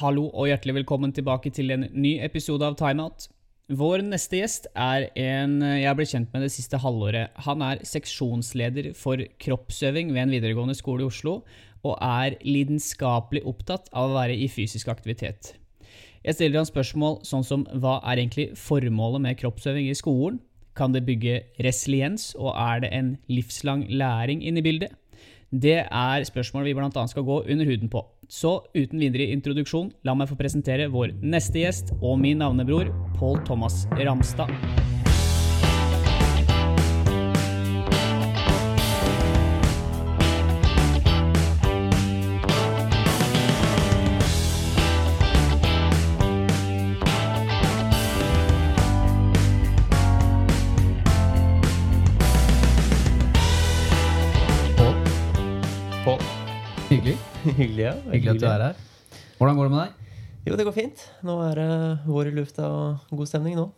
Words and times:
Hallo 0.00 0.30
og 0.32 0.46
hjertelig 0.48 0.78
velkommen 0.78 1.10
tilbake 1.12 1.50
til 1.52 1.74
en 1.74 1.82
ny 1.92 2.14
episode 2.24 2.64
av 2.64 2.72
Timeout. 2.78 3.26
Vår 3.76 4.00
neste 4.06 4.38
gjest 4.38 4.68
er 4.72 5.10
en 5.12 5.58
jeg 5.60 5.96
blitt 5.98 6.12
kjent 6.14 6.30
med 6.32 6.46
det 6.46 6.52
siste 6.54 6.78
halvåret. 6.80 7.34
Han 7.44 7.60
er 7.66 7.82
seksjonsleder 7.84 8.94
for 8.96 9.20
kroppsøving 9.44 10.14
ved 10.14 10.22
en 10.22 10.32
videregående 10.32 10.78
skole 10.78 11.04
i 11.04 11.10
Oslo, 11.10 11.34
og 11.84 11.98
er 12.00 12.38
lidenskapelig 12.46 13.42
opptatt 13.50 13.92
av 13.92 14.08
å 14.08 14.16
være 14.16 14.38
i 14.40 14.48
fysisk 14.48 14.88
aktivitet. 14.88 15.52
Jeg 16.24 16.38
stiller 16.38 16.62
han 16.62 16.70
spørsmål 16.70 17.20
sånn 17.28 17.44
som 17.44 17.68
hva 17.68 17.98
er 18.00 18.22
egentlig 18.22 18.54
formålet 18.56 19.26
med 19.26 19.40
kroppsøving 19.42 19.90
i 19.92 19.98
skolen? 20.00 20.40
Kan 20.72 20.96
det 20.96 21.04
bygge 21.04 21.42
resiliens, 21.60 22.30
og 22.40 22.54
er 22.56 22.86
det 22.86 22.94
en 22.96 23.18
livslang 23.28 23.84
læring 23.92 24.40
inne 24.40 24.64
i 24.64 24.68
bildet? 24.70 24.96
Det 25.50 25.80
er 25.82 26.24
spørsmål 26.28 26.68
vi 26.68 26.74
bl.a. 26.78 27.06
skal 27.10 27.24
gå 27.26 27.40
under 27.42 27.66
huden 27.66 27.90
på. 27.90 28.04
Så 28.30 28.52
uten 28.70 29.00
videre 29.02 29.26
introduksjon, 29.34 29.90
la 30.06 30.14
meg 30.14 30.30
få 30.30 30.38
presentere 30.38 30.86
vår 30.92 31.16
neste 31.26 31.64
gjest 31.64 31.90
og 31.98 32.20
min 32.22 32.38
navnebror, 32.38 32.92
Pål 33.18 33.42
Thomas 33.48 33.82
Ramstad. 33.98 34.54
Hyggelig, 57.80 58.04
ja. 58.04 58.12
Hyggelig 58.12 58.36
at 58.36 58.40
du 58.42 58.46
er 58.50 58.64
her. 58.68 58.86
Hvordan 59.40 59.58
går 59.58 59.68
det 59.68 59.74
med 59.74 59.82
deg? 59.82 60.16
Jo, 60.46 60.56
det 60.56 60.64
går 60.68 60.76
fint. 60.76 61.04
Nå 61.24 61.36
er 61.44 61.60
det 61.60 61.68
vår 62.06 62.30
i 62.30 62.34
lufta 62.36 62.68
og 62.68 63.12
god 63.16 63.28
stemning 63.28 63.56
nå. 63.58 63.68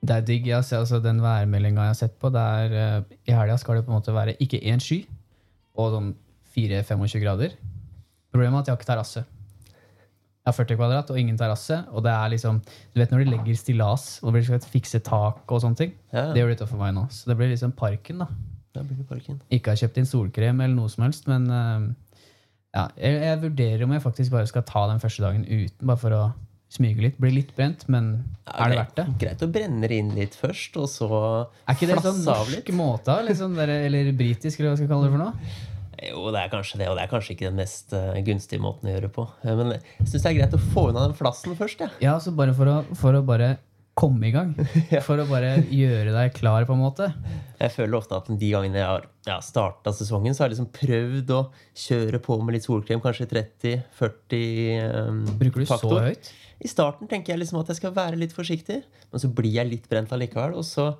Det 0.00 0.16
er 0.16 0.24
digg. 0.24 0.46
Jeg 0.48 0.64
ser, 0.64 0.80
altså, 0.80 1.00
den 1.04 1.20
værmeldinga 1.20 1.88
jeg 1.88 1.92
har 1.92 1.98
sett 1.98 2.16
på, 2.20 2.30
det 2.32 2.40
er, 2.40 2.76
uh, 3.00 3.18
i 3.28 3.36
helga 3.36 3.58
skal 3.60 3.76
det 3.80 3.84
på 3.84 3.92
en 3.92 3.98
måte 3.98 4.14
være 4.16 4.36
ikke 4.40 4.62
én 4.64 4.80
sky 4.80 5.02
og 5.76 5.92
sånn 5.94 6.14
4-25 6.54 7.20
grader. 7.22 7.54
Problemet 8.32 8.56
er 8.56 8.62
at 8.62 8.70
jeg 8.70 8.74
har 8.74 8.80
ikke 8.80 8.90
terrasse. 8.90 9.24
Jeg 10.40 10.48
har 10.48 10.56
40 10.56 10.78
kvadrat 10.80 11.10
og 11.12 11.18
ingen 11.20 11.36
terrasse. 11.38 11.76
Og 11.92 12.04
det 12.04 12.12
er 12.14 12.32
liksom, 12.32 12.60
du 12.64 13.00
vet 13.00 13.12
når 13.12 13.24
de 13.24 13.34
legger 13.34 13.58
stillas 13.60 14.06
og 14.24 14.32
blir 14.34 14.46
skal 14.46 14.62
fikse 14.72 15.02
tak 15.04 15.44
og 15.44 15.60
sånne 15.62 15.78
ting. 15.78 15.92
Ja, 16.14 16.30
Det 16.32 16.40
gjør 16.40 16.54
det 16.54 16.68
for 16.70 16.80
meg 16.80 16.94
nå. 16.96 17.04
Så 17.12 17.28
det 17.28 17.36
blir 17.36 17.52
liksom 17.52 17.76
parken, 17.76 18.24
da. 18.24 18.30
Det 18.74 18.86
blir 18.86 19.04
parken. 19.04 19.40
Ikke 19.52 19.74
har 19.74 19.80
kjøpt 19.82 20.00
inn 20.00 20.08
solkrem 20.08 20.62
eller 20.62 20.76
noe 20.76 20.90
som 20.92 21.04
helst, 21.04 21.28
men 21.28 21.48
eh, 21.50 21.90
ja, 22.76 22.84
jeg, 23.00 23.16
jeg 23.24 23.40
vurderer 23.42 23.84
om 23.86 23.92
jeg 23.96 24.02
faktisk 24.04 24.34
bare 24.34 24.46
skal 24.50 24.62
ta 24.68 24.86
den 24.90 25.00
første 25.02 25.24
dagen 25.24 25.42
uten, 25.48 25.86
bare 25.90 25.98
for 26.00 26.14
å 26.16 26.22
smyge 26.70 27.02
litt. 27.02 27.16
Bli 27.18 27.32
litt 27.34 27.50
brent, 27.56 27.82
men 27.90 28.12
er 28.46 28.70
det 28.70 28.78
verdt 28.78 29.00
det? 29.00 29.06
Greit 29.24 29.40
å 29.42 29.48
brenne 29.50 29.88
det 29.90 29.96
inn 29.98 30.12
litt 30.14 30.36
først, 30.38 30.76
og 30.78 30.86
så 30.92 31.08
Er 31.66 31.74
ikke 31.74 31.88
det 31.90 31.96
sånn 32.04 32.20
norsk 32.28 32.70
måte? 32.78 33.16
Liksom, 33.26 33.56
der, 33.58 33.72
eller 33.88 34.12
britisk, 34.14 34.60
eller 34.60 34.70
hva 34.70 34.78
skal 34.78 34.86
jeg 34.86 34.92
kalle 34.92 35.08
det 35.08 35.14
for 35.16 35.24
noe? 35.24 35.56
Jo, 36.00 36.20
det 36.32 36.40
er 36.44 36.52
kanskje 36.52 36.78
det, 36.80 36.86
og 36.88 36.94
det 36.96 37.02
er 37.04 37.10
kanskje 37.10 37.34
ikke 37.34 37.48
den 37.50 37.58
mest 37.58 37.90
eh, 37.92 38.20
gunstige 38.24 38.62
måten 38.62 38.88
å 38.88 38.94
gjøre 38.94 39.10
på. 39.12 39.26
Eh, 39.44 39.52
Men 39.58 39.74
jeg 39.74 40.06
syns 40.06 40.22
det 40.22 40.30
er 40.30 40.38
greit 40.38 40.54
å 40.56 40.62
få 40.70 40.86
unna 40.92 41.02
den 41.08 41.16
flassen 41.18 41.58
først, 41.58 41.82
Ja, 41.84 41.90
Ja, 42.06 42.14
så 42.22 42.32
bare 42.32 42.54
for 42.56 42.70
å, 42.70 42.76
for 42.96 43.18
å 43.18 43.24
bare 43.26 43.56
komme 44.00 44.28
i 44.28 44.32
gang. 44.34 44.54
For 45.06 45.20
å 45.20 45.28
bare 45.28 45.58
gjøre 45.68 46.14
deg 46.14 46.34
klar, 46.36 46.66
på 46.68 46.76
en 46.76 46.82
måte. 46.82 47.10
Jeg 47.60 47.74
føler 47.74 47.98
ofte 47.98 48.16
at 48.16 48.30
de 48.30 48.50
gangene 48.52 48.80
jeg 48.80 48.88
har 48.88 49.06
ja, 49.28 49.38
starta 49.44 49.92
sesongen, 49.96 50.34
så 50.34 50.44
har 50.44 50.50
jeg 50.50 50.56
liksom 50.56 50.70
prøvd 50.76 51.34
å 51.36 51.40
kjøre 51.86 52.22
på 52.24 52.38
med 52.40 52.56
litt 52.56 52.68
solkrem, 52.68 53.02
kanskje 53.04 53.28
30-40 53.30 54.90
um, 54.96 55.24
Bruker 55.40 55.64
du 55.64 55.68
så 55.68 55.80
høyt? 56.08 56.32
I 56.60 56.68
starten 56.68 57.08
tenker 57.08 57.34
jeg 57.34 57.40
liksom 57.40 57.60
at 57.60 57.70
jeg 57.72 57.80
skal 57.80 57.94
være 57.96 58.18
litt 58.20 58.34
forsiktig, 58.36 58.82
men 59.12 59.22
så 59.22 59.30
blir 59.32 59.54
jeg 59.56 59.68
litt 59.68 59.88
brent 59.88 60.12
allikevel. 60.12 60.58
Og 60.60 60.66
så 60.68 60.90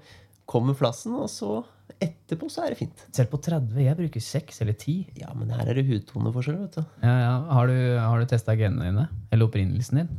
kommer 0.50 0.76
flassen, 0.76 1.14
og 1.20 1.28
så 1.30 1.60
etterpå 2.00 2.48
så 2.50 2.64
er 2.64 2.74
det 2.74 2.80
fint. 2.80 3.04
Selv 3.14 3.32
på 3.32 3.40
30. 3.44 3.76
Jeg 3.84 3.98
bruker 3.98 4.24
6 4.24 4.62
eller 4.64 4.76
10. 4.76 5.20
Ja, 5.20 5.34
men 5.36 5.52
her 5.54 5.68
er 5.68 5.76
det 5.78 5.84
hudtoneforskjell, 5.90 6.62
vet 6.64 6.80
du. 6.80 6.96
Ja, 7.04 7.16
ja. 7.26 7.34
Har 7.58 7.68
du, 7.70 7.76
har 8.00 8.22
du 8.22 8.30
testa 8.30 8.56
genene 8.58 8.88
dine? 8.88 9.10
Eller 9.30 9.50
opprinnelsen 9.50 10.02
din? 10.02 10.16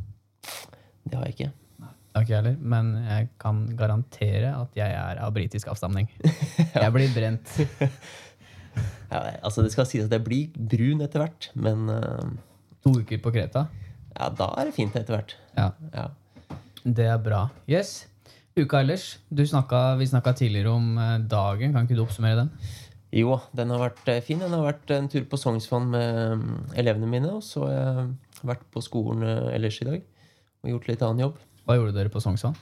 Det 1.02 1.18
har 1.18 1.26
jeg 1.26 1.36
ikke. 1.36 1.50
Ikke 2.12 2.28
jeg 2.34 2.38
heller, 2.42 2.56
men 2.60 2.90
jeg 3.06 3.28
kan 3.40 3.62
garantere 3.78 4.50
at 4.58 4.74
jeg 4.76 4.92
er 4.92 5.20
av 5.24 5.32
britisk 5.32 5.70
avstamning. 5.72 6.10
Jeg 6.74 6.92
blir 6.92 7.12
brent. 7.14 7.54
Ja, 9.12 9.18
altså 9.44 9.60
Det 9.60 9.72
skal 9.74 9.84
sies 9.84 10.06
at 10.06 10.12
jeg 10.14 10.24
blir 10.24 10.54
brun 10.56 11.02
etter 11.04 11.20
hvert, 11.20 11.50
men 11.60 11.82
uh, 11.92 12.30
To 12.86 12.94
uker 13.02 13.18
på 13.20 13.32
Kreta. 13.34 13.66
ja, 14.16 14.28
da 14.32 14.46
er 14.56 14.70
det 14.70 14.72
fint 14.76 14.94
etter 14.96 15.12
hvert. 15.18 15.34
Ja, 15.58 15.66
Ja. 15.92 16.06
Det 16.82 17.04
er 17.06 17.18
bra. 17.22 17.42
Yes. 17.68 18.06
Uka 18.56 18.80
ellers. 18.80 19.18
Du 19.28 19.44
snakka, 19.46 19.98
vi 20.00 20.06
snakka 20.08 20.32
tidligere 20.34 20.72
om 20.72 20.96
eh, 20.98 21.18
dagen. 21.30 21.72
Kan 21.76 21.84
ikke 21.86 21.94
du 21.94 22.02
oppsummere 22.02 22.40
den? 22.40 22.48
Jo, 23.14 23.36
den 23.54 23.70
har 23.70 23.84
vært 23.84 24.08
eh, 24.10 24.18
fin. 24.24 24.40
Den 24.42 24.50
har 24.56 24.64
vært 24.66 24.90
en 24.96 25.06
tur 25.12 25.22
på 25.30 25.38
Sognsvann 25.38 25.86
med 25.92 26.40
mm, 26.40 26.56
elevene 26.82 27.06
mine. 27.12 27.30
Og 27.36 27.44
så 27.46 27.68
har 27.68 27.76
jeg 27.76 28.08
vært 28.50 28.64
på 28.74 28.82
skolen 28.82 29.22
ellers 29.52 29.78
i 29.84 29.86
dag 29.92 30.00
og 30.64 30.72
gjort 30.72 30.88
litt 30.90 31.04
annen 31.06 31.22
jobb. 31.28 31.38
Hva 31.66 31.78
gjorde 31.78 31.94
dere 31.96 32.12
på 32.12 32.22
Sognsvann? 32.22 32.56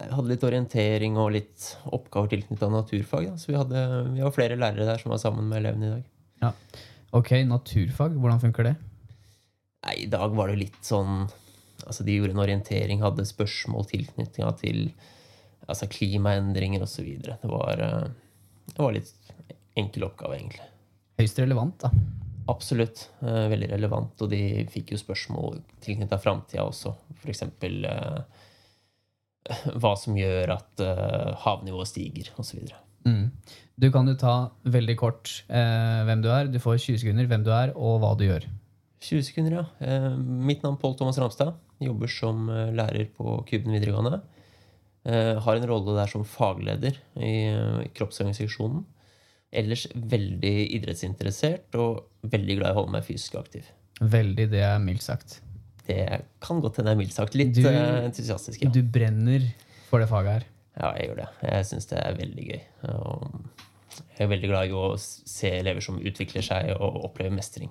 Jeg 0.00 0.14
hadde 0.14 0.30
litt 0.30 0.44
orientering 0.46 1.16
og 1.20 1.32
litt 1.34 1.66
oppgaver 1.90 2.30
tilknyttet 2.32 2.72
naturfag. 2.72 3.26
Da. 3.32 3.40
Så 3.40 3.50
vi, 3.50 3.58
hadde, 3.58 3.82
vi 4.14 4.22
var 4.24 4.34
flere 4.34 4.56
lærere 4.58 4.86
der 4.88 5.02
som 5.02 5.12
var 5.12 5.20
sammen 5.20 5.50
med 5.50 5.60
elevene 5.60 5.88
i 5.88 5.92
dag. 5.96 6.06
Ja. 6.44 6.52
Ok, 7.18 7.34
naturfag. 7.44 8.14
Hvordan 8.16 8.40
funker 8.42 8.70
det? 8.70 8.76
Nei, 9.84 9.96
I 10.04 10.10
dag 10.12 10.32
var 10.36 10.52
det 10.52 10.60
litt 10.60 10.82
sånn 10.84 11.24
Altså, 11.80 12.04
de 12.04 12.12
gjorde 12.12 12.34
en 12.34 12.42
orientering, 12.42 13.00
hadde 13.00 13.24
spørsmål 13.24 13.86
tilknytninga 13.88 14.50
til 14.60 14.82
altså, 15.64 15.86
klimaendringer 15.88 16.82
osv. 16.84 17.06
Det, 17.24 17.38
var, 17.48 17.80
eh, 17.80 18.10
det 18.68 18.76
var 18.76 18.92
litt 18.92 19.08
enkel 19.80 20.04
oppgave, 20.10 20.36
egentlig. 20.36 20.66
Høyst 21.16 21.40
relevant, 21.40 21.80
da. 21.80 21.88
Absolutt. 22.48 23.08
eh, 23.22 23.48
veldig 23.52 23.70
relevant. 23.72 24.22
Og 24.22 24.30
de 24.30 24.66
fikk 24.70 24.94
jo 24.94 25.00
spørsmål 25.00 25.60
tilknyttet 25.84 26.22
framtida 26.22 26.64
også. 26.64 26.94
F.eks. 27.20 27.42
Eh, 27.42 28.20
hva 29.80 29.92
som 29.96 30.16
gjør 30.18 30.54
at 30.56 30.84
eh, 30.84 31.34
havnivået 31.44 31.88
stiger, 31.88 32.32
osv. 32.38 32.64
Mm. 33.08 33.30
Du 33.80 33.88
kan 33.92 34.08
jo 34.08 34.16
ta 34.20 34.34
veldig 34.68 34.96
kort 35.00 35.44
eh, 35.48 36.00
hvem 36.08 36.24
du 36.24 36.30
er. 36.32 36.50
Du 36.52 36.60
får 36.60 36.78
20 36.78 37.00
sekunder 37.04 37.30
hvem 37.30 37.44
du 37.46 37.52
er, 37.54 37.74
og 37.76 38.00
hva 38.02 38.14
du 38.18 38.26
gjør. 38.26 38.48
20 39.00 39.24
sekunder, 39.24 39.62
ja. 39.62 39.64
Eh, 39.80 40.10
mitt 40.18 40.62
navn 40.62 40.76
er 40.76 40.82
Pål 40.82 40.98
Thomas 40.98 41.18
Ramstad. 41.18 41.56
Jobber 41.80 42.10
som 42.12 42.50
lærer 42.76 43.08
på 43.16 43.38
Kuben 43.48 43.72
videregående. 43.72 44.20
Eh, 45.08 45.38
har 45.40 45.56
en 45.56 45.68
rolle 45.68 45.96
der 45.96 46.10
som 46.12 46.26
fagleder 46.28 46.98
i 47.16 47.88
kroppsøvingsseksjonen. 47.96 48.84
Ellers 49.52 49.86
veldig 49.94 50.54
idrettsinteressert 50.76 51.74
og 51.74 52.04
veldig 52.30 52.58
glad 52.60 52.70
i 52.70 52.74
å 52.76 52.78
holde 52.82 52.92
meg 52.94 53.04
fysisk 53.08 53.34
aktiv. 53.40 53.64
Veldig, 54.00 54.46
det 54.52 54.60
er 54.62 54.78
mildt 54.78 55.02
sagt. 55.02 55.40
Det 55.88 56.04
kan 56.40 56.60
godt 56.62 56.76
hende 56.78 56.92
jeg 56.92 56.96
er 56.96 57.00
mildt 57.02 57.16
sagt 57.16 57.34
litt 57.34 57.52
Du- 57.56 57.66
eh, 57.66 58.04
entusiastisk. 58.06 58.62
Ja. 58.62 58.70
Du 58.70 58.82
brenner 58.82 59.42
for 59.90 59.98
det 59.98 60.08
faget 60.08 60.32
her. 60.32 60.44
ja, 60.80 60.92
jeg 60.96 61.08
gjør 61.08 61.16
det. 61.16 61.28
Jeg 61.42 61.64
syns 61.66 61.86
det 61.90 61.98
er 61.98 62.14
veldig 62.14 62.44
gøy. 62.46 62.60
Jeg 64.18 64.26
er 64.28 64.30
veldig 64.30 64.48
glad 64.52 64.68
i 64.70 64.76
å 64.76 64.84
se 64.98 65.50
elever 65.58 65.80
som 65.82 65.98
utvikler 65.98 66.42
seg 66.44 66.70
og 66.78 67.00
opplever 67.08 67.34
mestring. 67.34 67.70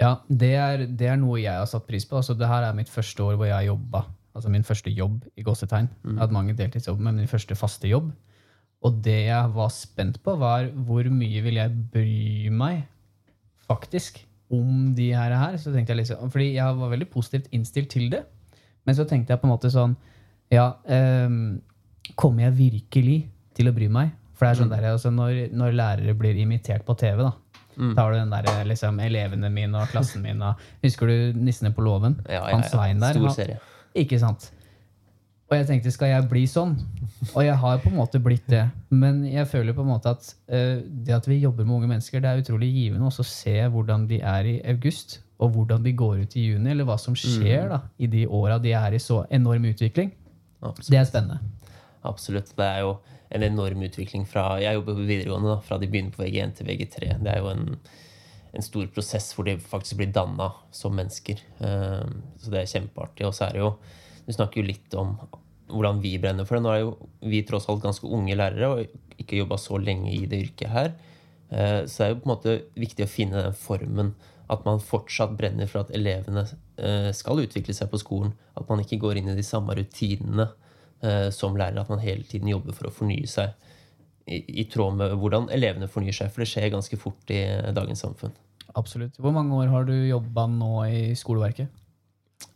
Ja, 0.00 0.18
det 0.28 0.54
er, 0.56 0.86
det 0.86 1.08
er 1.12 1.16
noe 1.20 1.38
jeg 1.40 1.52
har 1.56 1.66
satt 1.68 1.86
pris 1.86 2.04
på. 2.08 2.16
Altså, 2.20 2.36
det 2.38 2.48
her 2.48 2.64
er 2.68 2.76
mitt 2.76 2.88
første 2.88 3.20
år 3.24 3.36
hvor 3.36 3.46
jeg 3.48 3.66
jobba. 3.68 4.04
Altså 4.34 4.48
min 4.52 4.62
første 4.64 4.90
jobb 4.94 5.24
i 5.36 5.42
gåsetegn. 5.42 5.88
Jeg 6.04 6.14
har 6.14 6.26
hatt 6.26 6.32
mange 6.34 6.54
deltidsjobber, 6.56 7.02
men 7.02 7.16
min 7.16 7.26
første 7.30 7.56
faste 7.58 7.88
jobb. 7.90 8.12
Og 8.86 9.00
det 9.04 9.18
jeg 9.26 9.52
var 9.54 9.72
spent 9.74 10.20
på, 10.24 10.34
var 10.40 10.70
hvor 10.86 11.04
mye 11.12 11.42
vil 11.44 11.58
jeg 11.60 11.74
bry 11.92 12.48
meg 12.54 12.86
faktisk 13.68 14.22
om 14.50 14.94
de 14.96 15.10
her. 15.14 15.34
her. 15.36 15.58
Så 15.60 15.72
tenkte 15.74 15.92
jeg 15.94 16.02
liksom, 16.02 16.30
fordi 16.32 16.54
jeg 16.56 16.78
var 16.78 16.92
veldig 16.94 17.10
positivt 17.12 17.50
innstilt 17.54 17.90
til 17.92 18.08
det. 18.12 18.24
Men 18.88 18.96
så 18.96 19.04
tenkte 19.06 19.34
jeg 19.34 19.42
på 19.42 19.46
en 19.48 19.52
måte 19.52 19.70
sånn 19.72 19.96
Ja, 20.50 20.72
um, 21.26 21.60
kommer 22.18 22.48
jeg 22.48 22.56
virkelig 22.56 23.18
til 23.54 23.68
å 23.70 23.74
bry 23.76 23.86
meg? 23.92 24.16
For 24.34 24.48
det 24.48 24.54
er 24.54 24.60
sånn 24.62 24.72
der, 24.72 24.86
altså 24.94 25.12
når, 25.12 25.50
når 25.52 25.76
lærere 25.76 26.14
blir 26.16 26.38
imitert 26.40 26.86
på 26.88 26.96
TV, 26.98 27.20
da. 27.22 27.34
Da 27.76 28.02
har 28.02 28.12
du 28.12 28.18
den 28.18 28.32
der, 28.32 28.64
liksom, 28.68 28.98
elevene 29.00 29.48
mine 29.52 29.78
og 29.78 29.92
klassen 29.92 30.24
min. 30.24 30.40
Og, 30.44 30.58
husker 30.82 31.08
du 31.08 31.38
Nissene 31.38 31.70
på 31.76 31.84
låven? 31.84 32.18
Ja, 32.26 32.40
ja, 32.40 32.56
Han 32.56 32.64
ja. 32.64 32.68
Svein 32.72 33.00
der. 33.00 33.14
Stor 33.16 33.28
han- 33.28 33.36
serie. 33.36 33.60
Ikke 34.00 34.18
sant? 34.20 34.50
Og 35.50 35.56
jeg 35.58 35.66
tenkte, 35.66 35.90
skal 35.90 36.12
jeg 36.12 36.26
bli 36.30 36.44
sånn? 36.46 36.76
Og 37.32 37.40
jeg 37.42 37.56
har 37.58 37.80
på 37.82 37.90
en 37.90 37.96
måte 37.98 38.20
blitt 38.22 38.46
det. 38.52 38.62
Men 38.94 39.24
jeg 39.26 39.48
føler 39.50 39.74
på 39.74 39.82
en 39.82 39.90
måte 39.90 40.12
at 40.14 40.28
uh, 40.46 40.78
det 40.78 41.16
at 41.16 41.26
vi 41.26 41.40
jobber 41.42 41.66
med 41.66 41.80
unge 41.80 41.90
mennesker, 41.90 42.22
det 42.22 42.30
er 42.30 42.42
utrolig 42.44 42.68
givende 42.70 43.08
også 43.08 43.24
å 43.24 43.30
se 43.32 43.56
hvordan 43.74 44.06
de 44.10 44.20
er 44.22 44.46
i 44.46 44.54
august, 44.70 45.18
og 45.42 45.56
hvordan 45.56 45.82
de 45.82 45.94
går 45.98 46.22
ut 46.22 46.36
i 46.38 46.44
juni, 46.52 46.70
eller 46.70 46.86
hva 46.86 46.94
som 47.02 47.16
skjer 47.18 47.66
da, 47.72 47.80
i 47.98 48.06
de 48.12 48.26
åra 48.28 48.60
de 48.62 48.76
er 48.78 48.94
i 48.94 49.02
så 49.02 49.24
enorm 49.34 49.66
utvikling. 49.72 50.12
Absolutt. 50.60 50.90
Det 50.92 51.00
er 51.00 51.08
spennende. 51.08 51.40
Absolutt. 52.06 52.52
Det 52.54 52.66
er 52.66 52.84
jo 52.84 52.92
en 53.34 53.46
enorm 53.46 53.82
utvikling 53.86 54.26
fra 54.28 54.52
Jeg 54.62 54.78
jobber 54.78 55.00
på 55.00 55.08
videregående, 55.08 55.56
da, 55.56 55.64
fra 55.66 55.80
de 55.80 55.88
begynner 55.90 56.14
på 56.14 56.22
VG1 56.28 56.54
til 56.60 56.70
VG3. 56.70 57.16
Det 57.24 57.32
er 57.32 57.42
jo 57.42 57.50
en, 57.50 57.64
en 58.54 58.66
stor 58.66 58.86
prosess 58.94 59.32
hvor 59.34 59.48
de 59.48 59.56
faktisk 59.58 59.98
blir 59.98 60.14
danna 60.14 60.52
som 60.70 60.94
mennesker. 60.94 61.42
Uh, 61.58 62.06
så 62.38 62.54
det 62.54 62.62
er 62.62 62.72
kjempeartig. 62.76 63.26
Og 63.26 63.34
så 63.34 63.48
er 63.48 63.58
det 63.58 63.64
jo 63.64 63.74
Du 64.30 64.36
snakker 64.36 64.62
jo 64.62 64.68
litt 64.68 64.94
om 64.94 65.16
hvordan 65.70 65.98
vi 66.02 66.14
brenner 66.22 66.46
for 66.46 66.56
det. 66.56 66.62
Nå 66.62 66.72
er 66.72 66.82
jo 66.84 66.90
vi 67.26 67.42
tross 67.46 67.66
alt 67.70 67.82
ganske 67.82 68.06
unge 68.06 68.36
lærere 68.38 68.68
og 68.70 69.20
ikke 69.20 69.40
jobba 69.40 69.58
så 69.58 69.78
lenge 69.82 70.12
i 70.14 70.22
det 70.30 70.38
yrket 70.44 70.70
her. 70.70 70.92
Eh, 71.50 71.80
så 71.90 71.96
det 71.96 72.06
er 72.06 72.12
jo 72.12 72.20
på 72.20 72.28
en 72.28 72.34
måte 72.36 72.54
viktig 72.78 73.06
å 73.06 73.10
finne 73.10 73.42
den 73.48 73.56
formen. 73.58 74.12
At 74.50 74.62
man 74.66 74.82
fortsatt 74.82 75.34
brenner 75.38 75.66
for 75.70 75.82
at 75.82 75.90
elevene 75.94 76.44
eh, 76.78 77.10
skal 77.14 77.42
utvikle 77.42 77.74
seg 77.74 77.90
på 77.90 77.98
skolen. 78.02 78.36
At 78.58 78.70
man 78.70 78.82
ikke 78.84 79.00
går 79.02 79.18
inn 79.18 79.32
i 79.32 79.38
de 79.38 79.46
samme 79.46 79.76
rutinene 79.78 80.52
som 81.32 81.54
lærer. 81.56 81.80
At 81.80 81.88
man 81.88 82.02
hele 82.04 82.26
tiden 82.28 82.50
jobber 82.50 82.76
for 82.76 82.90
å 82.90 82.92
fornye 82.92 83.24
seg 83.30 83.54
i, 84.28 84.42
i 84.60 84.66
tråd 84.68 84.98
med 84.98 85.14
hvordan 85.16 85.48
elevene 85.54 85.88
fornyer 85.88 86.12
seg. 86.12 86.28
For 86.28 86.44
det 86.44 86.50
skjer 86.50 86.74
ganske 86.74 86.98
fort 87.00 87.32
i 87.32 87.40
dagens 87.72 88.04
samfunn. 88.04 88.34
Absolutt. 88.76 89.16
Hvor 89.16 89.32
mange 89.34 89.56
år 89.56 89.72
har 89.72 89.88
du 89.88 89.94
jobba 89.96 90.44
nå 90.52 90.74
i 90.86 91.00
skoleverket? 91.18 91.72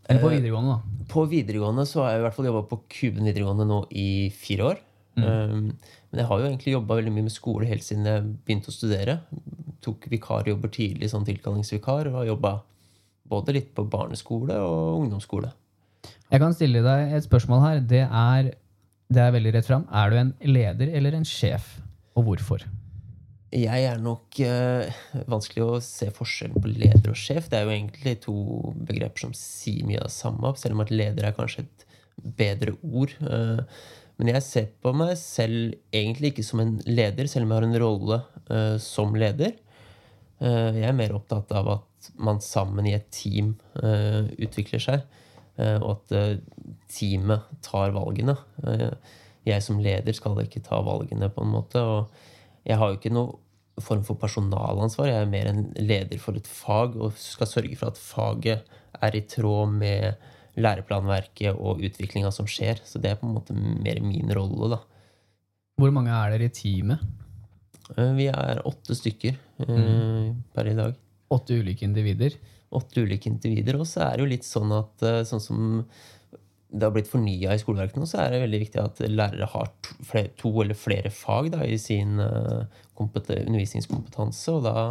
Eller 0.09 0.21
på 0.21 0.33
videregående, 0.33 0.75
da? 0.75 1.07
På 1.11 1.25
videregående 1.29 1.85
så 1.89 2.03
har 2.03 2.15
jeg 2.15 2.21
i 2.21 2.25
hvert 2.27 2.37
fall 2.37 2.49
jobba 2.51 2.65
på 2.69 2.81
Kuben 2.93 3.29
videregående 3.29 3.67
nå 3.69 3.81
i 3.97 4.09
fire 4.37 4.69
år. 4.73 4.83
Mm. 5.15 5.25
Um, 5.25 5.67
men 6.11 6.21
jeg 6.21 6.29
har 6.29 6.41
jo 6.41 6.47
egentlig 6.49 6.75
jobba 6.75 6.99
veldig 6.99 7.13
mye 7.15 7.27
med 7.29 7.35
skole 7.35 7.69
helt 7.71 7.87
siden 7.87 8.09
jeg 8.09 8.29
begynte 8.45 8.73
å 8.73 8.77
studere. 8.77 9.19
Tok 9.85 10.09
vikarjobber 10.13 10.73
tidlig, 10.75 11.11
sånn 11.13 11.27
tilkallingsvikar, 11.29 12.11
og 12.11 12.21
har 12.21 12.31
jobba 12.33 12.55
både 13.31 13.57
litt 13.57 13.73
på 13.77 13.87
barneskole 13.89 14.59
og 14.61 15.05
ungdomsskole. 15.05 15.53
Jeg 16.33 16.43
kan 16.43 16.57
stille 16.57 16.83
deg 16.85 17.15
et 17.17 17.25
spørsmål 17.25 17.63
her. 17.65 17.83
Det 17.95 18.05
er, 18.05 18.55
det 19.13 19.23
er 19.25 19.37
veldig 19.37 19.55
rett 19.57 19.69
fram. 19.69 19.87
Er 19.89 20.13
du 20.13 20.21
en 20.21 20.33
leder 20.45 20.93
eller 20.99 21.17
en 21.17 21.29
sjef, 21.29 21.77
og 22.19 22.29
hvorfor? 22.29 22.67
Jeg 23.55 23.85
er 23.87 24.01
nok 24.03 24.35
øh, 24.43 24.89
vanskelig 25.31 25.63
å 25.63 25.75
se 25.85 26.09
forskjellen 26.15 26.63
på 26.63 26.73
leder 26.73 27.13
og 27.13 27.19
sjef. 27.19 27.47
Det 27.51 27.61
er 27.61 27.69
jo 27.69 27.75
egentlig 27.77 28.15
to 28.25 28.35
begreper 28.89 29.29
som 29.29 29.35
sier 29.39 29.87
mye 29.87 30.01
av 30.01 30.09
det 30.09 30.15
samme, 30.17 30.51
selv 30.59 30.75
om 30.75 30.83
at 30.83 30.91
leder 30.91 31.29
er 31.29 31.37
kanskje 31.37 31.63
et 31.63 31.85
bedre 32.41 32.75
ord. 32.83 33.15
Uh, 33.23 33.63
men 34.19 34.33
jeg 34.33 34.47
ser 34.47 34.67
på 34.83 34.91
meg 34.99 35.15
selv 35.21 35.77
egentlig 35.95 36.33
ikke 36.33 36.47
som 36.47 36.65
en 36.65 36.75
leder, 36.89 37.31
selv 37.31 37.47
om 37.47 37.55
jeg 37.55 37.61
har 37.61 37.69
en 37.69 37.81
rolle 37.85 38.21
uh, 38.51 38.75
som 38.83 39.15
leder. 39.15 39.55
Uh, 40.43 40.75
jeg 40.75 40.89
er 40.91 40.99
mer 40.99 41.15
opptatt 41.15 41.55
av 41.55 41.71
at 41.77 42.11
man 42.19 42.43
sammen 42.43 42.91
i 42.91 42.97
et 42.99 43.07
team 43.15 43.55
utvikler 44.45 44.83
seg, 44.83 45.07
og 45.57 45.87
at 45.95 46.43
teamet 46.93 47.47
tar 47.65 47.95
valgene. 47.95 48.35
jeg 49.47 49.65
som 49.65 49.81
leder 49.81 50.13
skal 50.13 50.37
ikke 50.43 50.61
ta 50.67 50.83
valgene, 50.85 51.31
på 51.33 51.47
en 51.47 51.55
måte. 51.55 51.81
og 51.81 52.13
jeg 52.65 52.81
har 52.81 52.91
jo 52.91 52.99
ikke 52.99 53.13
noe 53.13 53.39
form 53.83 54.05
for 54.07 54.19
personalansvar. 54.21 55.11
Jeg 55.11 55.25
er 55.25 55.31
mer 55.31 55.51
en 55.51 55.67
leder 55.81 56.21
for 56.23 56.39
et 56.39 56.47
fag 56.47 56.95
og 57.01 57.17
skal 57.19 57.51
sørge 57.51 57.79
for 57.81 57.91
at 57.91 58.01
faget 58.01 58.77
er 59.03 59.17
i 59.17 59.25
tråd 59.29 59.75
med 59.75 60.31
læreplanverket 60.61 61.57
og 61.59 61.83
utviklinga 61.83 62.31
som 62.35 62.47
skjer. 62.51 62.81
Så 62.87 63.03
det 63.03 63.11
er 63.11 63.21
på 63.21 63.27
en 63.27 63.35
måte 63.35 63.57
mer 63.57 64.01
min 64.05 64.31
rolle, 64.37 64.77
da. 64.77 64.81
Hvor 65.81 65.91
mange 65.95 66.15
er 66.15 66.35
dere 66.37 66.47
i 66.47 66.55
teamet? 66.55 67.03
Eh, 67.97 68.13
vi 68.17 68.29
er 68.31 68.63
åtte 68.69 68.95
stykker 68.97 69.35
mm. 69.67 70.51
per 70.55 70.71
i 70.71 70.77
dag. 70.79 70.95
Åtte 71.35 71.59
ulike 71.59 71.87
individer? 71.87 72.37
Åtte 72.75 73.03
ulike 73.03 73.31
individer. 73.31 73.81
Og 73.81 73.89
så 73.91 74.05
er 74.07 74.15
det 74.15 74.25
jo 74.25 74.31
litt 74.31 74.47
sånn 74.47 74.73
at 74.77 75.05
eh, 75.07 75.23
sånn 75.27 75.43
som 75.43 75.83
det 76.75 76.87
har 76.89 76.95
blitt 76.95 77.11
fornya 77.11 77.55
i 77.55 77.61
skoleverket 77.61 78.01
nå, 78.01 78.07
så 78.11 78.21
er 78.25 78.33
det 78.35 78.43
veldig 78.43 78.61
viktig 78.65 78.81
at 78.83 79.03
lærere 79.07 79.47
har 79.53 79.71
to, 79.85 79.97
flere, 80.09 80.31
to 80.41 80.51
eller 80.65 80.79
flere 80.79 81.11
fag 81.15 81.53
da, 81.55 81.63
i 81.63 81.79
sin 81.79 82.19
uh, 82.19 82.67
undervisningskompetanse. 82.99 84.55
Og 84.57 84.65
da, 84.67 84.87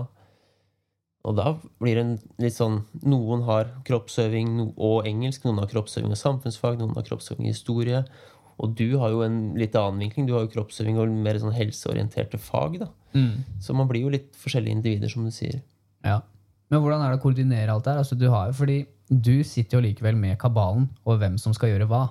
og 1.28 1.36
da, 1.40 1.54
blir 1.84 2.00
det 2.00 2.06
en 2.06 2.14
litt 2.44 2.56
sånn 2.56 2.82
Noen 3.04 3.44
har 3.50 3.74
kroppsøving 3.88 4.56
og 4.72 5.10
engelsk, 5.10 5.44
noen 5.44 5.60
har 5.64 5.72
kroppsøving 5.74 6.16
og 6.16 6.22
samfunnsfag, 6.22 6.80
noen 6.80 6.96
har 6.96 7.08
kroppsøving 7.10 7.50
og 7.50 7.52
historie. 7.52 8.04
Og 8.64 8.76
du 8.80 8.88
har 9.02 9.12
jo 9.12 9.24
en 9.26 9.40
litt 9.60 9.76
annen 9.76 10.06
vinkling. 10.06 10.28
Du 10.30 10.36
har 10.38 10.46
jo 10.46 10.54
kroppsøving 10.54 11.00
og 11.02 11.12
mer 11.26 11.40
sånn 11.42 11.56
helseorienterte 11.56 12.40
fag. 12.40 12.80
da. 12.86 12.92
Mm. 13.18 13.44
Så 13.60 13.76
man 13.76 13.90
blir 13.90 14.06
jo 14.06 14.14
litt 14.14 14.30
forskjellige 14.40 14.78
individer, 14.78 15.12
som 15.12 15.26
du 15.26 15.34
sier. 15.34 15.60
Ja. 16.06 16.22
Men 16.72 16.84
hvordan 16.84 17.04
er 17.04 17.12
det 17.12 17.20
å 17.20 17.24
koordinere 17.26 17.74
alt 17.74 17.86
det 17.86 17.96
her? 17.96 18.04
Altså, 18.06 18.18
du 18.18 18.30
har 18.32 18.52
jo, 18.52 18.56
fordi 18.62 18.78
du 19.22 19.44
sitter 19.48 19.78
jo 19.78 19.84
likevel 19.86 20.18
med 20.18 20.40
kabalen 20.42 20.88
og 21.04 21.20
hvem 21.22 21.38
som 21.42 21.54
skal 21.56 21.74
gjøre 21.74 21.90
hva. 21.92 22.08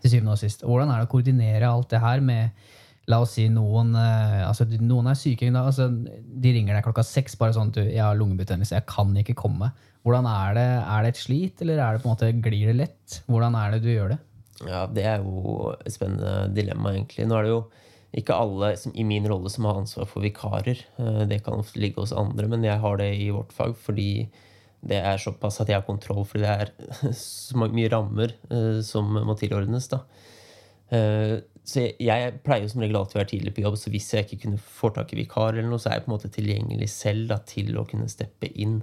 Til 0.00 0.16
syvende 0.16 0.34
og 0.34 0.40
sist. 0.40 0.64
Hvordan 0.66 0.90
er 0.92 1.00
det 1.00 1.08
å 1.08 1.12
koordinere 1.12 1.70
alt 1.70 1.90
det 1.92 2.02
her 2.02 2.22
med 2.24 2.68
La 3.10 3.18
oss 3.24 3.32
si 3.34 3.46
noen, 3.50 3.94
eh, 3.98 4.42
altså, 4.46 4.66
noen 4.78 5.08
er 5.10 5.18
syke. 5.18 5.48
Altså, 5.56 5.88
de 5.90 6.52
ringer 6.54 6.76
deg 6.76 6.84
klokka 6.84 7.02
seks 7.06 7.34
bare 7.40 7.56
sånn 7.56 7.72
du, 7.74 7.80
jeg 7.82 8.02
har 8.04 8.18
lungebetennelse, 8.18 8.76
jeg 8.76 8.86
kan 8.86 9.10
ikke 9.18 9.38
komme. 9.38 9.72
Hvordan 10.06 10.28
Er 10.30 10.54
det 10.54 10.68
Er 10.84 11.02
det 11.02 11.08
et 11.08 11.22
slit, 11.24 11.62
eller 11.62 11.80
er 11.80 11.96
det 11.96 12.02
på 12.02 12.08
en 12.08 12.14
måte, 12.14 12.32
glir 12.44 12.70
det 12.70 12.76
lett? 12.76 13.22
Hvordan 13.26 13.56
er 13.58 13.72
det 13.72 13.82
du 13.82 13.90
gjør 13.90 14.14
det? 14.14 14.18
Ja, 14.68 14.86
Det 14.86 15.04
er 15.04 15.18
jo 15.24 15.74
et 15.84 15.92
spennende 15.92 16.54
dilemma, 16.54 16.92
egentlig. 16.94 17.26
Nå 17.26 17.36
er 17.38 17.42
det 17.42 17.50
jo 17.50 17.64
ikke 18.20 18.34
alle 18.36 18.76
som, 18.76 18.92
i 18.94 19.04
min 19.06 19.26
rolle 19.26 19.50
som 19.50 19.64
har 19.64 19.80
ansvar 19.80 20.06
for 20.06 20.22
vikarer. 20.22 20.78
Eh, 20.98 21.24
det 21.26 21.42
kan 21.44 21.58
ofte 21.58 21.80
ligge 21.80 22.00
hos 22.00 22.12
andre, 22.12 22.46
men 22.48 22.62
jeg 22.62 22.78
har 22.78 22.96
det 22.96 23.10
i 23.16 23.30
vårt 23.30 23.52
fag 23.52 23.76
fordi 23.76 24.28
det 24.80 24.98
er 25.04 25.20
såpass 25.20 25.60
at 25.60 25.70
jeg 25.70 25.76
har 25.76 25.86
kontroll, 25.86 26.24
fordi 26.28 26.46
det 26.46 26.52
er 26.64 27.14
så 27.20 27.68
mye 27.68 27.90
rammer 27.92 28.34
uh, 28.52 28.80
som 28.84 29.08
må 29.14 29.36
tilordnes. 29.38 29.90
da. 29.92 30.02
Uh, 30.90 31.40
så 31.66 31.84
jeg, 31.84 31.98
jeg, 32.02 32.38
pleier 32.42 32.70
som 32.70 32.82
regel 32.82 32.98
alltid 32.98 33.18
å 33.18 33.20
være 33.20 33.32
tidlig 33.34 33.52
på 33.56 33.64
jobb, 33.66 33.76
så 33.78 33.92
hvis 33.92 34.08
jeg 34.14 34.26
ikke 34.26 34.40
kunne 34.46 34.62
få 34.80 34.90
tak 34.96 35.12
i 35.12 35.20
vikar, 35.20 35.52
eller 35.54 35.68
noe, 35.70 35.82
så 35.82 35.90
er 35.90 35.98
jeg 35.98 36.06
på 36.06 36.10
en 36.10 36.16
måte 36.16 36.32
tilgjengelig 36.34 36.88
selv 36.92 37.28
da, 37.30 37.38
til 37.46 37.76
å 37.78 37.84
kunne 37.88 38.08
steppe 38.10 38.50
inn. 38.50 38.80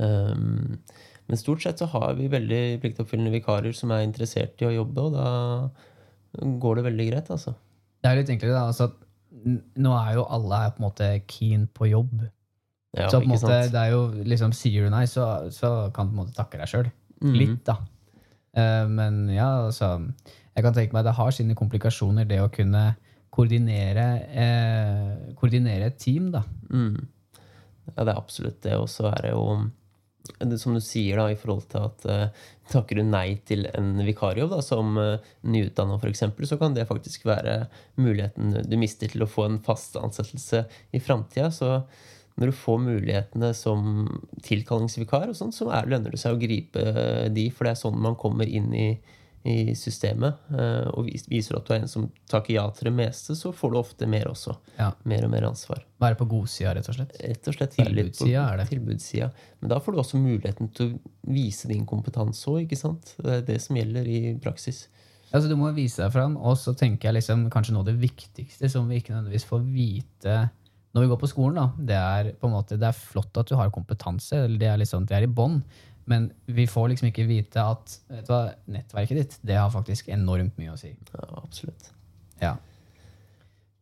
Um, 0.00 0.78
men 1.26 1.40
stort 1.40 1.62
sett 1.64 1.82
så 1.82 1.88
har 1.92 2.14
vi 2.18 2.30
veldig 2.32 2.62
pliktoppfyllende 2.82 3.34
vikarer 3.34 3.74
som 3.76 3.92
er 3.94 4.06
interessert 4.06 4.62
i 4.62 4.68
å 4.68 4.74
jobbe, 4.74 5.08
og 5.08 5.16
da 5.16 6.48
går 6.62 6.78
det 6.78 6.86
veldig 6.90 7.08
greit. 7.10 7.30
altså. 7.34 7.54
Det 8.00 8.10
er 8.10 8.20
litt 8.20 8.32
enklere, 8.32 8.54
da. 8.54 8.68
altså 8.70 8.92
nå 9.44 9.92
er 9.98 10.16
jo 10.16 10.26
alle 10.32 10.60
på 10.72 10.80
en 10.80 10.86
måte 10.86 11.08
keen 11.30 11.66
på 11.74 11.90
jobb. 11.90 12.24
Ja, 12.96 13.10
så 13.12 13.20
på 13.20 13.28
en 13.28 13.34
måte, 13.34 13.58
det 13.72 13.80
er 13.80 13.92
jo 13.92 14.02
liksom, 14.24 14.54
Sier 14.56 14.86
du 14.86 14.92
nei, 14.94 15.04
så, 15.10 15.26
så 15.52 15.90
kan 15.94 16.08
du 16.08 16.14
på 16.14 16.16
en 16.16 16.22
måte 16.24 16.36
takke 16.36 16.60
deg 16.60 16.70
sjøl. 16.70 16.88
Mm. 17.20 17.34
Litt, 17.36 17.62
da. 17.68 17.78
Uh, 18.56 18.86
men 18.88 19.26
ja, 19.32 19.48
altså 19.66 19.90
Jeg 20.56 20.64
kan 20.64 20.74
tenke 20.76 20.96
meg 20.96 21.04
det 21.04 21.16
har 21.18 21.34
sine 21.34 21.56
komplikasjoner, 21.56 22.28
det 22.28 22.40
å 22.40 22.52
kunne 22.52 22.86
koordinere, 23.36 24.06
uh, 24.32 25.34
koordinere 25.36 25.90
et 25.90 25.98
team, 26.00 26.30
da. 26.32 26.44
Mm. 26.72 27.04
Ja, 27.92 28.04
det 28.04 28.12
er 28.12 28.16
absolutt 28.16 28.62
det. 28.64 28.78
Og 28.80 28.88
så 28.90 29.10
er 29.12 29.26
det 29.26 29.34
jo 29.34 29.44
det, 30.40 30.58
som 30.60 30.74
du 30.74 30.82
sier, 30.82 31.20
da, 31.20 31.28
i 31.30 31.38
forhold 31.38 31.68
til 31.70 31.84
at 31.86 32.06
uh, 32.08 32.48
takker 32.72 32.98
du 32.98 33.04
nei 33.06 33.38
til 33.46 33.68
en 33.76 33.94
vikarjobb 34.06 34.56
da, 34.56 34.62
som 34.64 34.96
uh, 34.98 35.22
nyutdanna 35.46 36.00
f.eks., 36.00 36.24
så 36.50 36.58
kan 36.60 36.74
det 36.76 36.88
faktisk 36.88 37.26
være 37.28 37.66
muligheten 38.00 38.56
du 38.66 38.76
mister 38.80 39.12
til 39.12 39.24
å 39.24 39.30
få 39.30 39.46
en 39.50 39.60
fast 39.64 39.98
ansettelse 40.00 40.64
i 40.96 41.02
framtida. 41.02 41.52
Så 41.54 41.78
når 42.36 42.52
du 42.52 42.56
får 42.56 42.80
mulighetene 42.84 43.52
som 43.56 44.06
tilkallingsvikar, 44.44 45.30
og 45.32 45.36
sånn, 45.38 45.54
så 45.56 45.70
er, 45.72 45.88
lønner 45.88 46.12
det 46.12 46.20
seg 46.20 46.36
å 46.36 46.40
gripe 46.40 46.82
de, 47.32 47.46
for 47.50 47.64
det 47.64 47.72
er 47.72 47.78
sånn 47.80 47.96
man 48.02 48.18
kommer 48.20 48.48
inn 48.48 48.68
i, 48.76 48.88
i 49.48 49.72
systemet. 49.78 50.42
Eh, 50.52 50.90
og 50.92 51.08
viser 51.32 51.56
at 51.56 51.64
du 51.64 51.72
er 51.72 51.80
en 51.80 51.88
som 51.90 52.04
takker 52.28 52.58
ja 52.58 52.66
til 52.76 52.90
det 52.90 52.94
meste, 52.98 53.38
så 53.38 53.54
får 53.56 53.72
du 53.72 53.78
ofte 53.80 54.08
mer 54.10 54.28
også. 54.28 54.52
Ja. 54.76 54.90
Mer 55.08 55.24
og 55.24 55.32
mer 55.32 55.46
ansvar. 55.48 55.80
Være 56.02 56.18
på 56.20 56.28
godsida, 56.34 56.74
rett 56.76 56.90
og 56.92 56.98
slett? 56.98 57.16
Rett 57.22 57.48
og 57.48 57.56
slett 57.56 57.78
tilbudssida 57.78 58.44
er 58.50 58.60
det. 58.60 58.68
Tilbudssida. 58.74 59.30
Men 59.62 59.72
da 59.72 59.80
får 59.80 59.96
du 59.96 60.02
også 60.04 60.20
muligheten 60.20 60.70
til 60.76 60.92
å 60.92 61.32
vise 61.32 61.72
din 61.72 61.88
kompetanse 61.88 62.52
òg, 62.52 62.66
ikke 62.66 62.80
sant? 62.82 63.16
Det 63.16 63.38
er 63.38 63.48
det 63.48 63.62
som 63.64 63.80
gjelder 63.80 64.12
i 64.12 64.20
praksis. 64.44 64.84
Altså, 65.32 65.48
du 65.48 65.56
må 65.58 65.72
vise 65.74 66.04
deg 66.04 66.12
fram, 66.12 66.36
og 66.36 66.60
så 66.60 66.76
tenker 66.76 67.08
jeg 67.08 67.18
liksom, 67.18 67.48
kanskje 67.52 67.74
noe 67.74 67.82
av 67.86 67.88
det 67.88 67.96
viktigste 68.04 68.68
som 68.70 68.86
vi 68.92 69.00
ikke 69.00 69.16
nødvendigvis 69.16 69.48
får 69.48 69.64
vite 69.72 70.38
når 70.94 71.04
vi 71.04 71.10
går 71.10 71.20
på 71.20 71.28
skolen, 71.28 71.58
da, 71.58 71.66
det 71.90 71.96
er, 71.98 72.30
på 72.40 72.48
en 72.48 72.54
måte, 72.56 72.78
det 72.80 72.88
er 72.88 72.96
flott 72.96 73.36
at 73.40 73.50
du 73.50 73.56
har 73.58 73.72
kompetanse, 73.74 74.38
eller 74.46 74.60
det 74.60 74.70
er, 74.70 74.80
liksom, 74.80 75.04
det 75.08 75.18
er 75.18 75.26
i 75.26 75.32
bånn, 75.38 75.60
men 76.06 76.30
vi 76.46 76.68
får 76.70 76.92
liksom 76.92 77.10
ikke 77.10 77.26
vite 77.28 77.60
at 77.60 77.96
hva, 78.28 78.40
nettverket 78.70 79.18
ditt 79.18 79.36
det 79.46 79.58
har 79.58 79.72
faktisk 79.74 80.08
enormt 80.14 80.56
mye 80.60 80.72
å 80.72 80.78
si. 80.80 80.92
Ja, 81.12 81.26
absolutt. 81.42 81.90
Ja. 82.40 82.54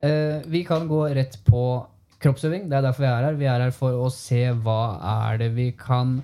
Eh, 0.05 0.41
vi 0.49 0.65
kan 0.65 0.89
gå 0.89 1.03
rett 1.17 1.37
på 1.45 1.65
kroppsøving. 2.25 2.71
Det 2.71 2.79
er 2.79 2.87
derfor 2.87 3.05
vi 3.05 3.11
er 3.11 3.27
her. 3.29 3.39
Vi 3.41 3.51
er 3.51 3.67
her 3.67 3.75
for 3.77 4.07
å 4.07 4.09
se 4.13 4.47
hva 4.65 4.97
er 5.29 5.43
det 5.45 5.51
vi 5.57 5.69
kan 5.77 6.23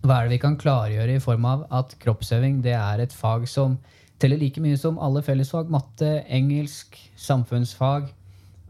hva 0.00 0.16
er 0.16 0.26
det 0.26 0.38
vi 0.38 0.42
kan 0.42 0.56
klargjøre 0.56 1.18
i 1.18 1.22
form 1.22 1.44
av 1.44 1.66
at 1.76 1.92
kroppsøving 2.00 2.62
det 2.64 2.72
er 2.72 3.02
et 3.02 3.12
fag 3.12 3.44
som 3.50 3.76
teller 4.20 4.40
like 4.40 4.60
mye 4.62 4.78
som 4.80 4.98
alle 4.98 5.22
fellesfag. 5.24 5.68
Matte, 5.72 6.22
engelsk, 6.26 6.96
samfunnsfag 7.20 8.08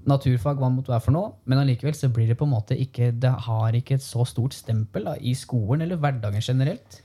naturfag 0.09 0.61
hva 0.61 0.71
måtte 0.73 0.93
være 0.93 1.05
for 1.05 1.15
noe, 1.17 1.35
men 1.45 1.61
allikevel 1.61 1.95
så 1.97 2.09
blir 2.13 2.31
det 2.31 2.39
på 2.41 2.47
en 2.49 2.55
måte 2.55 2.77
ikke 2.79 3.11
Det 3.21 3.31
har 3.47 3.77
ikke 3.77 3.99
et 3.99 4.05
så 4.05 4.25
stort 4.29 4.57
stempel 4.57 5.05
da, 5.09 5.17
i 5.21 5.35
skolen 5.37 5.85
eller 5.85 6.01
hverdagen 6.01 6.45
generelt. 6.45 7.01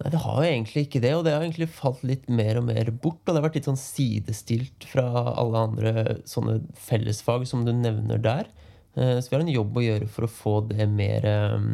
Nei, 0.00 0.10
det 0.10 0.20
har 0.24 0.40
jo 0.42 0.48
egentlig 0.50 0.86
ikke 0.88 1.00
det, 1.04 1.12
og 1.14 1.22
det 1.24 1.34
har 1.36 1.44
egentlig 1.44 1.68
falt 1.70 2.02
litt 2.02 2.26
mer 2.26 2.58
og 2.58 2.66
mer 2.66 2.90
bort. 2.90 3.20
Og 3.22 3.30
det 3.30 3.38
har 3.38 3.46
vært 3.46 3.58
litt 3.60 3.68
sånn 3.70 3.78
sidestilt 3.78 4.86
fra 4.90 5.06
alle 5.30 5.60
andre 5.68 5.92
sånne 6.26 6.58
fellesfag 6.88 7.46
som 7.46 7.62
du 7.66 7.70
nevner 7.72 8.18
der. 8.18 8.50
Eh, 8.96 9.20
Så 9.20 9.30
vi 9.30 9.36
har 9.36 9.44
en 9.44 9.54
jobb 9.54 9.78
å 9.78 9.84
gjøre 9.84 10.08
for 10.10 10.26
å 10.26 10.32
få 10.34 10.54
det 10.72 10.88
mer 10.90 11.28
eh, 11.30 11.68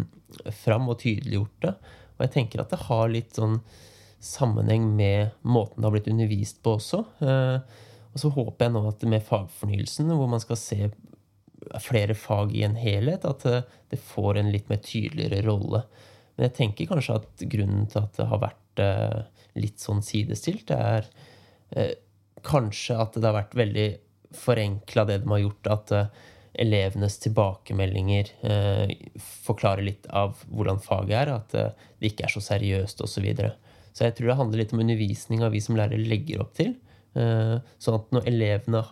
fram 0.52 0.90
og 0.92 1.00
tydeliggjort 1.00 1.64
det. 1.64 1.74
Og 2.18 2.26
jeg 2.26 2.34
tenker 2.36 2.60
at 2.60 2.74
det 2.74 2.84
har 2.90 3.08
litt 3.08 3.40
sånn 3.40 3.62
sammenheng 4.20 4.84
med 4.96 5.32
måten 5.40 5.80
det 5.80 5.88
har 5.88 5.94
blitt 5.96 6.12
undervist 6.12 6.60
på 6.62 6.76
også. 6.76 7.06
Eh, 7.24 7.80
Og 8.10 8.22
så 8.22 8.30
håper 8.34 8.66
jeg 8.66 8.74
nå 8.74 8.82
at 8.88 9.06
med 9.08 9.24
fagfornyelsen, 9.26 10.10
hvor 10.18 10.30
man 10.30 10.42
skal 10.42 10.58
se 10.58 10.90
flere 11.82 12.16
fag 12.16 12.54
i 12.56 12.64
en 12.66 12.78
helhet, 12.80 13.26
at 13.28 13.44
eh, 13.46 13.66
det 13.92 14.00
får 14.02 14.40
en 14.40 14.50
litt 14.52 14.70
mer 14.70 14.80
tydeligere 14.84 15.44
rolle. 15.46 15.84
Men 16.36 16.48
jeg 16.48 16.56
tenker 16.56 16.90
kanskje 16.90 17.18
at 17.20 17.44
grunnen 17.52 17.86
til 17.90 18.00
at 18.02 18.16
det 18.16 18.28
har 18.30 18.42
vært 18.42 18.82
eh, 18.82 19.44
litt 19.60 19.82
sånn 19.82 20.02
sidestilt, 20.04 20.72
er 20.72 21.06
eh, 21.76 21.94
kanskje 22.46 22.96
at 22.96 23.18
det 23.18 23.28
har 23.28 23.36
vært 23.42 23.58
veldig 23.60 23.88
forenkla 24.34 25.04
det 25.08 25.20
de 25.22 25.32
har 25.34 25.42
gjort, 25.42 25.70
at 25.74 25.94
elevenes 26.60 27.18
tilbakemeldinger 27.22 28.30
eh, 28.46 28.94
forklarer 29.44 29.86
litt 29.86 30.08
av 30.10 30.40
hvordan 30.48 30.80
faget 30.82 31.16
er, 31.20 31.34
at 31.36 31.52
det 32.00 32.10
ikke 32.10 32.26
er 32.26 32.34
så 32.34 32.42
seriøst 32.42 33.04
osv. 33.04 33.12
Så, 33.12 33.22
videre. 33.24 33.52
så 33.92 34.08
jeg 34.08 34.16
tror 34.16 34.32
det 34.32 34.38
handler 34.40 34.62
litt 34.64 34.74
om 34.74 34.82
undervisninga 34.82 35.50
vi 35.52 35.62
som 35.62 35.78
lærere 35.78 36.08
legger 36.10 36.42
opp 36.42 36.56
til. 36.58 36.74
Eh, 37.18 37.56
sånn 37.82 37.96
at 37.98 38.12
når 38.14 38.28
elevene 38.30 38.84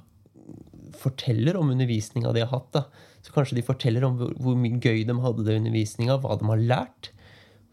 forteller 0.99 1.59
om 1.59 1.71
undervisninga 1.71 2.33
de 2.35 2.43
har 2.43 2.51
hatt, 2.51 2.71
da, 2.75 2.85
så 3.23 3.35
kanskje 3.35 3.59
de 3.59 3.67
forteller 3.67 4.07
om 4.07 4.17
hvor, 4.19 4.57
mye 4.59 4.81
gøy 4.83 5.05
de 5.07 5.17
hadde 5.23 5.45
det 5.47 5.55
i 5.55 5.61
undervisninga, 5.61 6.19
hva 6.23 6.39
de 6.41 6.49
har 6.49 6.65
lært. 6.73 7.13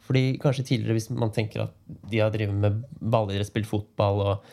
Fordi 0.06 0.36
kanskje 0.42 0.68
tidligere, 0.68 1.00
hvis 1.00 1.10
man 1.14 1.34
tenker 1.34 1.66
at 1.66 1.78
de 2.12 2.22
har 2.22 2.34
drevet 2.34 2.58
med 2.62 2.84
ballidrett, 3.00 3.50
spilt 3.50 3.70
fotball 3.70 4.22
og 4.22 4.50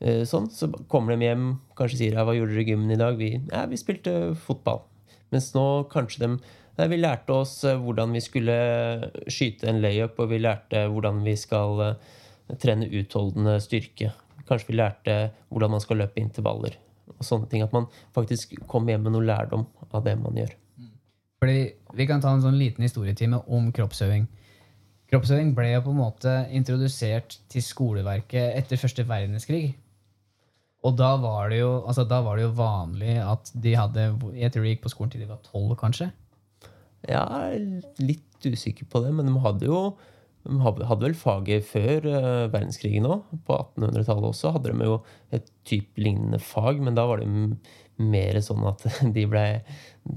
eh, 0.00 0.24
sånn, 0.26 0.48
så 0.50 0.70
kommer 0.90 1.14
de 1.14 1.28
hjem 1.28 1.52
kanskje 1.78 2.00
sier 2.00 2.16
ja, 2.16 2.24
'Hva 2.26 2.34
gjorde 2.38 2.56
dere 2.56 2.64
i 2.64 2.72
gymmen 2.72 2.94
i 2.94 2.98
dag?' 2.98 3.20
Vi, 3.20 3.36
ja, 3.38 3.66
vi 3.70 3.78
spilte 3.78 4.34
fotball. 4.34 4.82
Mens 5.30 5.52
nå 5.54 5.86
kanskje 5.92 6.24
de 6.24 6.32
ja, 6.78 6.88
vi 6.88 6.98
lærte 6.98 7.36
oss 7.36 7.60
eh, 7.68 7.78
hvordan 7.78 8.14
vi 8.16 8.24
skulle 8.24 8.56
skyte 9.28 9.68
en 9.68 9.82
layup, 9.84 10.18
og 10.18 10.32
vi 10.32 10.40
lærte 10.40 10.86
hvordan 10.88 11.20
vi 11.26 11.36
skal 11.36 11.84
eh, 11.84 12.58
trene 12.62 12.88
utholdende 12.88 13.58
styrke. 13.60 14.12
Kanskje 14.48 14.70
vi 14.70 14.78
lærte 14.78 15.16
hvordan 15.48 15.74
man 15.76 15.82
skal 15.84 16.02
løpe 16.02 16.22
intervaller. 16.22 16.76
Og 17.12 17.24
sånne 17.26 17.48
ting. 17.50 17.64
At 17.64 17.74
man 17.74 17.88
faktisk 18.16 18.54
kommer 18.70 18.94
hjem 18.94 19.06
med 19.06 19.16
noe 19.16 19.26
lærdom 19.26 19.66
av 19.90 20.04
det 20.06 20.16
man 20.20 20.38
gjør. 20.38 20.54
Fordi 21.42 21.72
Vi 21.92 22.06
kan 22.08 22.22
ta 22.22 22.30
en 22.32 22.40
sånn 22.40 22.56
liten 22.56 22.86
historietime 22.86 23.42
om 23.52 23.66
kroppsøving. 23.74 24.22
Kroppsøving 25.12 25.50
ble 25.52 25.74
jo 25.74 25.82
på 25.84 25.92
en 25.92 25.98
måte 25.98 26.30
introdusert 26.56 27.34
til 27.52 27.64
skoleverket 27.66 28.54
etter 28.56 28.80
første 28.80 29.04
verdenskrig. 29.04 29.74
Og 30.82 30.96
da 30.96 31.10
var 31.20 31.50
det 31.52 31.58
jo, 31.60 31.82
altså 31.84 32.06
da 32.08 32.22
var 32.24 32.38
det 32.38 32.46
jo 32.46 32.54
vanlig 32.56 33.18
at 33.20 33.52
de 33.54 33.74
hadde 33.76 34.06
Jeg 34.34 34.54
tror 34.54 34.64
de 34.64 34.72
gikk 34.72 34.86
på 34.86 34.92
skolen 34.94 35.12
til 35.12 35.22
de 35.22 35.28
var 35.28 35.42
tolv, 35.44 35.76
kanskje. 35.78 36.08
Ja, 37.04 37.26
jeg 37.26 37.60
er 37.60 38.02
litt 38.02 38.46
usikker 38.46 38.88
på 38.90 39.02
det, 39.04 39.12
men 39.14 39.28
de 39.28 39.36
hadde 39.44 39.68
jo 39.68 39.82
de 40.42 40.58
hadde 40.62 41.04
vel 41.04 41.14
faget 41.18 41.66
før 41.68 42.08
eh, 42.10 42.48
verdenskrigen 42.52 43.06
òg. 43.06 43.28
På 43.46 43.58
1800-tallet 43.76 44.28
også 44.32 44.52
hadde 44.56 44.72
de 44.72 44.88
jo 44.88 44.98
et 45.34 45.46
typ 45.68 46.00
lignende 46.02 46.40
fag, 46.42 46.80
men 46.82 46.98
da 46.98 47.06
var 47.06 47.22
det 47.22 47.28
mer 48.02 48.40
sånn 48.42 48.64
at 48.70 48.82
de 49.16 49.24
ble 49.30 49.46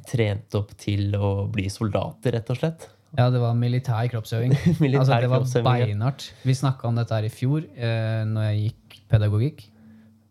trent 0.10 0.58
opp 0.58 0.74
til 0.82 1.14
å 1.18 1.34
bli 1.52 1.68
soldater, 1.70 2.34
rett 2.38 2.50
og 2.54 2.62
slett. 2.62 2.88
Ja, 3.16 3.30
det 3.32 3.40
var 3.40 3.54
militær 3.56 4.10
kroppsøving. 4.12 4.56
Militær 4.84 5.24
altså, 5.24 5.62
det 5.62 5.64
var 5.64 5.86
beinhardt. 5.86 6.26
Vi 6.44 6.56
snakka 6.58 6.90
om 6.90 6.98
dette 7.00 7.16
her 7.16 7.28
i 7.28 7.32
fjor, 7.32 7.64
eh, 7.78 8.24
når 8.28 8.50
jeg 8.50 8.64
gikk 8.66 8.98
pedagogikk. 9.14 9.62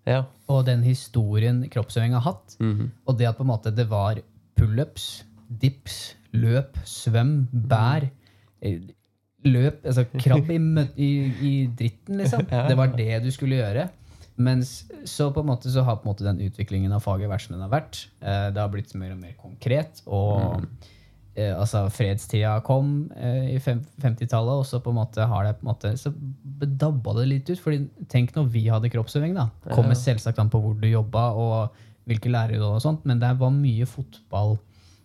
Ja. 0.04 0.24
Og 0.52 0.66
den 0.66 0.82
historien 0.84 1.62
kroppsøving 1.72 2.12
har 2.18 2.26
hatt. 2.26 2.58
Mhm. 2.60 2.90
Og 3.08 3.16
det 3.20 3.30
at 3.30 3.38
på 3.38 3.46
en 3.46 3.52
måte 3.54 3.72
det 3.72 3.86
var 3.88 4.20
pullups, 4.58 5.22
dips, 5.48 6.14
løp, 6.36 6.76
svøm, 6.88 7.46
bær. 7.52 8.10
eh, 8.60 8.82
Løp, 9.44 9.82
altså 9.84 10.04
krabb 10.24 10.50
i, 10.50 10.56
i, 10.96 11.10
i 11.48 11.52
dritten, 11.76 12.16
liksom. 12.22 12.46
Det 12.48 12.76
var 12.78 12.94
det 12.96 13.22
du 13.24 13.30
skulle 13.34 13.60
gjøre. 13.60 13.88
Mens 14.36 14.80
så 15.06 15.28
på 15.30 15.44
en 15.44 15.46
måte 15.52 15.70
så 15.70 15.84
har 15.86 16.00
på 16.00 16.08
en 16.08 16.10
måte 16.14 16.24
den 16.26 16.40
utviklingen 16.42 16.92
av 16.96 17.04
faget 17.04 17.30
vært 17.30 17.44
som 17.46 17.54
den 17.54 17.62
har 17.62 17.70
vært. 17.70 18.00
Eh, 18.18 18.48
Det 18.50 18.58
har 18.64 18.72
blitt 18.72 18.94
mer 18.98 19.12
og 19.14 19.20
mer 19.20 19.36
konkret. 19.38 20.00
Og 20.10 20.64
eh, 21.36 21.52
altså 21.54 21.84
fredstida 21.94 22.56
kom 22.66 23.12
eh, 23.14 23.52
i 23.54 23.60
50-tallet, 23.62 24.58
og 24.58 24.66
så 24.66 24.80
på 24.82 24.90
en 24.90 24.98
måte 24.98 25.28
har 25.30 25.46
det 25.46 25.54
på 25.60 25.68
en 25.68 25.70
måte 25.70 25.92
Så 26.00 26.10
dabba 26.82 27.14
det 27.20 27.28
litt 27.30 27.50
ut. 27.54 27.60
fordi 27.62 27.84
tenk 28.10 28.34
når 28.34 28.50
vi 28.50 28.66
hadde 28.72 28.90
kroppsøving, 28.90 29.36
da. 29.38 29.48
Kommer 29.70 29.94
selvsagt 29.98 30.42
an 30.42 30.50
på 30.50 30.58
hvor 30.64 30.74
du 30.82 30.88
jobba 30.90 31.28
og 31.38 31.82
hvilke 32.08 32.28
lærere 32.28 32.58
du 32.58 32.64
hadde 32.66 32.80
og 32.82 32.84
sånt, 32.84 33.06
men 33.08 33.20
det 33.22 33.30
var 33.38 33.54
mye 33.54 33.86
fotball. 33.88 34.58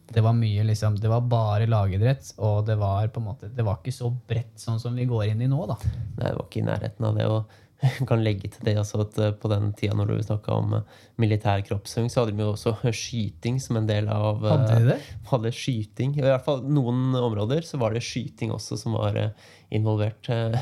Det 0.10 0.24
var 0.26 0.34
mye 0.38 0.66
liksom, 0.66 0.98
det 1.00 1.10
var 1.12 1.26
bare 1.30 1.70
lagidrett, 1.70 2.34
og 2.42 2.66
det 2.68 2.80
var 2.82 3.08
på 3.14 3.22
en 3.22 3.30
måte, 3.30 3.50
det 3.54 3.66
var 3.66 3.80
ikke 3.80 3.94
så 3.94 4.10
bredt 4.10 4.58
sånn 4.62 4.82
som 4.82 4.98
vi 4.98 5.08
går 5.10 5.30
inn 5.30 5.44
i 5.46 5.50
nå. 5.50 5.64
da. 5.70 5.78
Nei, 6.18 6.30
det 6.30 6.36
var 6.36 6.46
ikke 6.48 6.64
i 6.64 6.70
nærheten 6.70 7.10
av 7.10 7.20
det. 7.20 7.28
Og 7.30 7.60
jeg 7.80 8.08
kan 8.10 8.24
legge 8.24 8.50
til 8.52 8.66
det 8.68 8.76
altså, 8.82 9.04
at 9.06 9.20
eh, 9.22 9.36
på 9.40 9.52
den 9.52 9.72
tida 9.78 9.96
når 9.96 10.12
du 10.12 10.24
snakka 10.26 10.58
om 10.58 10.74
eh, 10.80 10.98
militær 11.22 11.64
kroppsøving, 11.68 12.10
så 12.12 12.24
hadde 12.24 12.36
de 12.36 12.44
jo 12.44 12.52
også 12.56 12.76
skyting 12.90 13.62
som 13.64 13.80
en 13.80 13.88
del 13.90 14.10
av 14.12 14.44
eh, 14.44 14.52
Hadde 14.56 14.80
de 14.82 14.92
det? 14.94 15.00
Hadde 15.32 15.54
skyting. 15.56 16.18
I 16.20 16.26
hvert 16.26 16.46
fall 16.48 16.66
noen 16.68 17.16
områder 17.20 17.64
så 17.68 17.80
var 17.82 17.96
det 17.96 18.04
skyting 18.06 18.54
også 18.56 18.80
som 18.82 18.98
var 19.00 19.20
eh, 19.20 19.48
involvert 19.70 20.30
uh, 20.34 20.56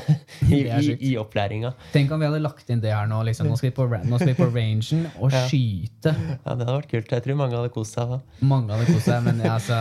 i, 0.48 0.58
i, 0.68 0.92
i 1.10 1.12
opplæringa. 1.20 1.70
Tenk 1.94 2.10
om 2.12 2.20
vi 2.20 2.26
hadde 2.28 2.40
lagt 2.44 2.68
inn 2.72 2.82
det 2.82 2.90
her 2.92 3.06
nå. 3.08 3.22
liksom, 3.28 3.48
Nå 3.48 3.56
skal 3.56 3.70
vi 3.70 3.74
på, 3.78 3.86
nå 3.88 4.18
skal 4.20 4.30
vi 4.32 4.36
på 4.38 4.48
rangen 4.56 5.06
og 5.16 5.32
skyte. 5.48 6.12
Ja, 6.12 6.54
det 6.54 6.66
hadde 6.66 6.76
vært 6.76 6.90
kult. 6.92 7.14
Jeg 7.16 7.24
tror 7.24 7.38
mange 7.40 7.56
hadde 7.56 7.72
kost 7.72 7.96
seg 7.96 8.12
da. 8.12 8.18
Mange 8.50 8.76
hadde 8.76 8.90
kost 8.92 9.08
seg, 9.08 9.24
men 9.24 9.40
ja, 9.44 9.54
altså, 9.56 9.78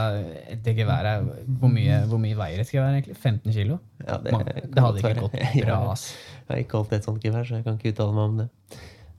det 0.64 0.76
geværet 0.78 1.28
Hvor 1.60 1.74
mye, 1.74 2.00
hvor 2.08 2.24
mye 2.24 2.40
veier 2.40 2.64
et 2.64 2.72
gevær, 2.72 2.96
egentlig? 2.96 3.18
15 3.20 3.56
kilo? 3.60 3.82
Ja, 4.06 4.18
det, 4.24 4.32
Man- 4.38 4.48
det 4.48 4.86
hadde 4.88 5.04
ikke 5.04 5.16
gått 5.28 5.38
bra. 5.66 5.82
ass. 5.94 6.08
Jeg 6.48 6.54
har 6.54 6.64
ikke 6.64 6.80
holdt 6.82 6.96
et 6.96 7.08
sånt 7.12 7.24
gevær, 7.28 7.44
så 7.48 7.60
jeg 7.60 7.68
kan 7.68 7.76
ikke 7.82 7.92
uttale 7.96 8.16
meg 8.16 8.32
om 8.32 8.38
det. 8.44 8.50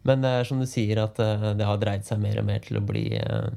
Men 0.08 0.22
det 0.24 0.30
er 0.38 0.46
som 0.48 0.60
du 0.62 0.64
sier, 0.70 1.02
at 1.04 1.18
eh, 1.20 1.48
det 1.58 1.66
har 1.68 1.80
dreid 1.82 2.06
seg 2.08 2.20
mer 2.22 2.38
og 2.40 2.46
mer 2.48 2.62
til 2.64 2.78
å 2.80 2.84
bli 2.88 3.02
eh, 3.18 3.48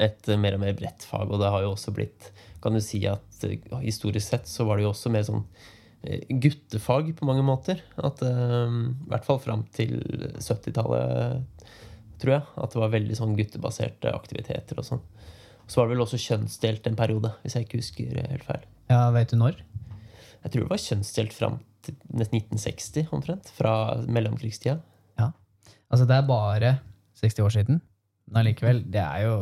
et 0.00 0.28
eh, 0.32 0.38
mer 0.40 0.56
og 0.56 0.62
mer 0.64 0.74
bredt 0.78 1.04
fag. 1.06 1.30
Og 1.30 1.38
det 1.42 1.50
har 1.52 1.62
jo 1.66 1.74
også 1.76 1.92
blitt 1.94 2.30
Kan 2.60 2.76
du 2.76 2.82
si 2.84 3.00
at 3.08 3.44
eh, 3.46 3.60
historisk 3.84 4.26
sett 4.28 4.48
så 4.50 4.66
var 4.68 4.78
det 4.78 4.86
jo 4.86 4.92
også 4.92 5.12
mer 5.12 5.24
sånn 5.26 5.44
eh, 6.04 6.26
guttefag 6.42 7.12
på 7.16 7.28
mange 7.28 7.44
måter. 7.46 7.82
At 7.96 8.22
eh, 8.26 8.66
I 8.68 9.10
hvert 9.10 9.28
fall 9.28 9.40
fram 9.42 9.64
til 9.76 9.96
70-tallet, 10.36 11.64
tror 12.20 12.36
jeg. 12.36 12.44
At 12.60 12.76
det 12.76 12.82
var 12.82 12.94
veldig 12.96 13.18
sånn 13.18 13.36
guttebaserte 13.38 14.12
aktiviteter 14.12 14.82
og 14.82 14.88
sånn. 14.92 15.02
Så 15.70 15.80
var 15.80 15.88
det 15.88 15.96
vel 15.96 16.04
også 16.04 16.18
kjønnsdelt 16.20 16.88
en 16.90 16.98
periode, 16.98 17.32
hvis 17.44 17.54
jeg 17.56 17.66
ikke 17.66 17.80
husker 17.80 18.22
helt 18.26 18.46
feil. 18.46 18.64
Ja, 18.90 19.04
vet 19.14 19.30
du 19.30 19.38
når? 19.38 19.60
Jeg 20.40 20.52
tror 20.52 20.64
det 20.64 20.72
var 20.72 20.82
kjønnsdelt 20.82 21.36
fram 21.36 21.60
til 21.86 21.96
1960 22.10 23.12
omtrent. 23.14 23.52
Fra 23.54 23.74
mellomkrigstida. 24.10 24.80
Ja. 25.20 25.30
Altså, 25.88 26.08
det 26.10 26.16
er 26.16 26.26
bare 26.28 26.72
60 27.20 27.44
år 27.46 27.54
siden. 27.54 27.80
Men 28.30 28.44
allikevel, 28.44 28.84
det 28.86 29.00
er 29.02 29.24
jo 29.24 29.34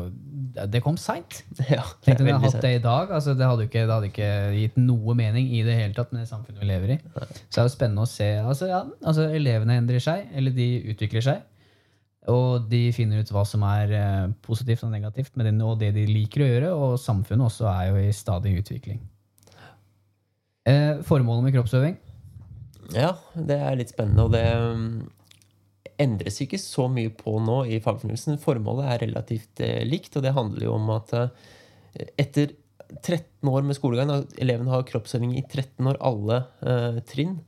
Det 0.72 0.80
kom 0.84 0.96
seint. 1.00 1.42
Ja, 1.76 1.84
Tenk 2.04 2.22
om 2.22 2.28
vi 2.28 2.32
hadde 2.32 2.48
hatt 2.48 2.62
det 2.64 2.72
i 2.78 2.82
dag. 2.84 3.10
Altså, 3.12 3.34
det, 3.36 3.44
hadde 3.44 3.66
ikke, 3.68 3.84
det 3.84 3.94
hadde 3.94 4.08
ikke 4.08 4.30
gitt 4.56 4.78
noe 4.80 5.16
mening 5.18 5.50
i 5.52 5.60
det 5.66 5.76
hele 5.76 5.96
tatt 5.96 6.14
med 6.14 6.24
det 6.24 6.30
samfunnet 6.30 6.62
vi 6.62 6.70
lever 6.70 6.94
i. 6.96 6.98
Så 7.12 7.58
det 7.58 7.62
er 7.62 7.68
jo 7.68 7.74
spennende 7.74 8.06
å 8.06 8.10
se. 8.10 8.30
Altså, 8.40 8.70
ja, 8.70 8.80
altså, 9.02 9.28
elevene 9.36 9.76
endrer 9.82 10.02
seg, 10.02 10.30
eller 10.32 10.56
de 10.56 10.70
utvikler 10.94 11.26
seg. 11.28 11.44
Og 12.28 12.66
de 12.68 12.80
finner 12.92 13.22
ut 13.24 13.30
hva 13.32 13.44
som 13.48 13.62
er 13.64 13.92
eh, 13.96 14.24
positivt 14.44 14.84
og 14.84 14.92
negativt 14.92 15.36
med 15.36 15.48
det, 15.48 15.54
og 15.64 15.78
det 15.80 15.94
de 15.96 16.04
liker 16.08 16.44
å 16.44 16.48
gjøre. 16.50 16.72
Og 16.76 16.98
samfunnet 17.00 17.48
også 17.48 17.68
er 17.70 17.92
jo 17.92 18.02
i 18.02 18.10
stadig 18.16 18.56
utvikling. 18.62 19.00
Eh, 20.68 20.98
formålet 21.08 21.46
med 21.46 21.56
kroppsøving? 21.56 21.96
Ja, 22.96 23.14
det 23.36 23.56
er 23.60 23.76
litt 23.76 23.92
spennende, 23.92 24.24
og 24.24 24.32
det 24.32 24.44
um, 24.56 25.08
endres 26.00 26.40
ikke 26.44 26.60
så 26.60 26.86
mye 26.92 27.10
på 27.14 27.36
nå 27.42 27.62
i 27.70 27.80
fagfornyelsen. 27.82 28.40
Formålet 28.42 28.88
er 28.92 29.04
relativt 29.06 29.62
eh, 29.64 29.84
likt, 29.86 30.16
og 30.16 30.24
det 30.24 30.34
handler 30.36 30.68
jo 30.68 30.74
om 30.76 30.90
at 30.94 31.14
eh, 31.18 31.30
etter 32.20 32.54
13 33.02 33.48
år 33.50 33.64
med 33.66 33.76
skolegang, 33.76 34.10
da 34.10 34.22
elevene 34.40 34.72
har 34.72 34.86
kroppsøving 34.88 35.34
i 35.36 35.44
13 35.44 35.90
år, 35.90 35.98
alle 36.00 36.42
eh, 36.64 37.00
trinn, 37.08 37.38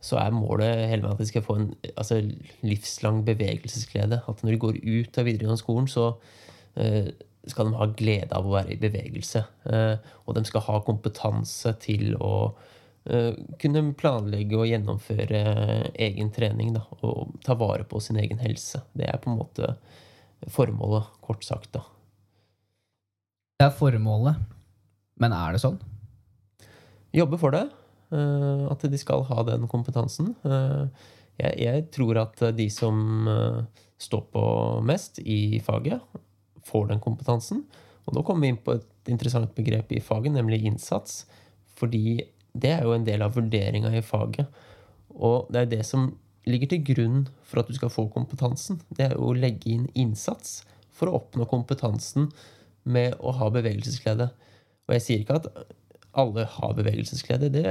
så 0.00 0.16
er 0.16 0.32
målet 0.32 0.88
hele 0.88 1.04
veien 1.04 1.12
at 1.12 1.20
de 1.20 1.28
skal 1.28 1.44
få 1.44 1.58
en 1.60 1.66
altså, 1.92 2.22
livslang 2.64 3.20
bevegelsesglede. 3.26 4.22
At 4.28 4.40
når 4.42 4.54
de 4.54 4.62
går 4.62 4.78
ut 4.80 5.20
av 5.20 5.28
videregående 5.28 5.60
skolen, 5.60 5.90
så 5.92 6.14
eh, 6.80 7.12
skal 7.48 7.68
de 7.68 7.78
ha 7.78 7.88
glede 7.96 8.36
av 8.36 8.48
å 8.48 8.54
være 8.54 8.74
i 8.74 8.80
bevegelse. 8.80 9.44
Eh, 9.68 10.12
og 10.24 10.36
de 10.36 10.44
skal 10.48 10.64
ha 10.66 10.80
kompetanse 10.86 11.74
til 11.84 12.16
å 12.16 12.32
kunne 13.60 13.80
planlegge 13.96 14.58
og 14.58 14.66
gjennomføre 14.68 15.38
egen 16.04 16.28
trening 16.36 16.74
da, 16.74 16.82
og 17.00 17.32
ta 17.46 17.54
vare 17.56 17.86
på 17.88 18.00
sin 18.02 18.18
egen 18.20 18.38
helse. 18.42 18.82
Det 18.92 19.06
er 19.08 19.16
på 19.22 19.30
en 19.32 19.38
måte 19.40 19.70
formålet, 20.52 21.08
kort 21.24 21.44
sagt. 21.44 21.72
da. 21.72 21.82
Det 23.60 23.66
er 23.68 23.76
formålet. 23.76 24.40
Men 25.20 25.34
er 25.36 25.52
det 25.56 25.62
sånn? 25.64 25.80
Jobbe 27.12 27.40
for 27.40 27.56
det. 27.56 27.66
eh, 28.12 28.64
at 28.70 28.84
de 28.90 28.98
skal 28.98 29.24
ha 29.28 29.42
den 29.46 29.66
kompetansen. 29.70 30.34
Eh, 30.44 30.86
jeg, 31.40 31.54
jeg 31.60 31.84
tror 31.94 32.20
at 32.22 32.40
de 32.56 32.68
som 32.72 33.28
eh, 33.28 33.60
står 34.00 34.24
på 34.32 34.44
mest 34.86 35.20
i 35.24 35.60
faget, 35.64 36.00
får 36.66 36.88
den 36.92 37.00
kompetansen. 37.00 37.64
Og 38.06 38.16
nå 38.16 38.24
kommer 38.26 38.46
vi 38.46 38.52
inn 38.54 38.62
på 38.64 38.76
et 38.78 39.12
interessant 39.12 39.52
begrep 39.56 39.92
i 39.92 40.00
faget, 40.04 40.32
nemlig 40.34 40.62
innsats. 40.68 41.24
Fordi 41.80 42.20
det 42.52 42.74
er 42.74 42.84
jo 42.86 42.94
en 42.96 43.06
del 43.06 43.22
av 43.24 43.36
vurderinga 43.36 43.92
i 43.96 44.02
faget. 44.04 44.48
Og 45.14 45.50
det 45.52 45.64
er 45.64 45.72
det 45.74 45.84
som 45.86 46.10
ligger 46.48 46.72
til 46.72 46.84
grunn 46.92 47.24
for 47.46 47.62
at 47.62 47.68
du 47.70 47.76
skal 47.76 47.92
få 47.92 48.06
kompetansen. 48.14 48.80
Det 48.88 49.08
er 49.08 49.16
jo 49.16 49.30
å 49.30 49.36
legge 49.36 49.70
inn 49.72 49.88
innsats 49.98 50.62
for 50.94 51.10
å 51.10 51.18
oppnå 51.20 51.46
kompetansen 51.50 52.30
med 52.88 53.16
å 53.20 53.34
ha 53.36 53.50
bevegelsesglede. 53.52 54.30
Og 54.88 54.96
jeg 54.96 55.04
sier 55.04 55.22
ikke 55.22 55.38
at 55.40 55.50
alle 56.18 56.46
har 56.56 56.74
bevegelsesglede. 56.74 57.52
Det, 57.54 57.64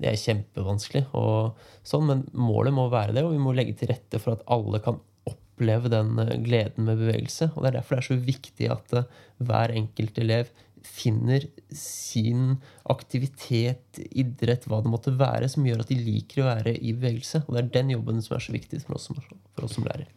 det 0.00 0.10
er 0.10 0.22
kjempevanskelig, 0.22 1.04
og 1.18 1.58
sånn, 1.86 2.08
men 2.08 2.24
målet 2.32 2.74
må 2.74 2.88
være 2.92 3.16
det, 3.16 3.26
og 3.26 3.34
vi 3.34 3.42
må 3.42 3.52
legge 3.56 3.76
til 3.78 3.92
rette 3.92 4.20
for 4.22 4.36
at 4.36 4.46
alle 4.54 4.80
kan 4.84 5.00
oppleve 5.28 5.90
den 5.92 6.14
gleden 6.46 6.86
med 6.86 7.02
bevegelse. 7.02 7.50
Og 7.54 7.62
Det 7.62 7.70
er 7.70 7.78
derfor 7.80 7.98
det 7.98 8.04
er 8.04 8.08
så 8.08 8.20
viktig 8.30 8.70
at 8.72 8.96
eh, 8.96 9.10
hver 9.44 9.74
enkelt 9.76 10.22
elev 10.22 10.52
finner 10.86 11.44
sin 11.74 12.56
aktivitet, 12.90 14.00
idrett, 14.10 14.66
hva 14.68 14.80
det 14.84 14.92
måtte 14.92 15.14
være, 15.18 15.48
som 15.50 15.66
gjør 15.66 15.84
at 15.84 15.92
de 15.92 15.98
liker 16.00 16.42
å 16.42 16.48
være 16.50 16.74
i 16.78 16.94
bevegelse. 16.96 17.44
Og 17.46 17.54
det 17.54 17.62
er 17.62 17.72
den 17.78 17.94
jobben 17.96 18.22
som 18.24 18.36
er 18.36 18.44
så 18.44 18.54
viktig 18.54 18.82
for 18.84 18.98
oss 18.98 19.08
som, 19.10 19.18
for 19.18 19.66
oss 19.66 19.76
som 19.78 19.86
lærer. 19.88 20.08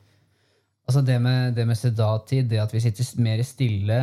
Altså 0.89 1.03
det 1.05 1.21
med, 1.23 1.55
det 1.55 1.67
med 1.69 1.77
sedattid, 1.79 2.49
det 2.51 2.59
at 2.59 2.73
vi 2.73 2.81
sitter 2.83 3.21
mer 3.23 3.41
stille 3.47 3.99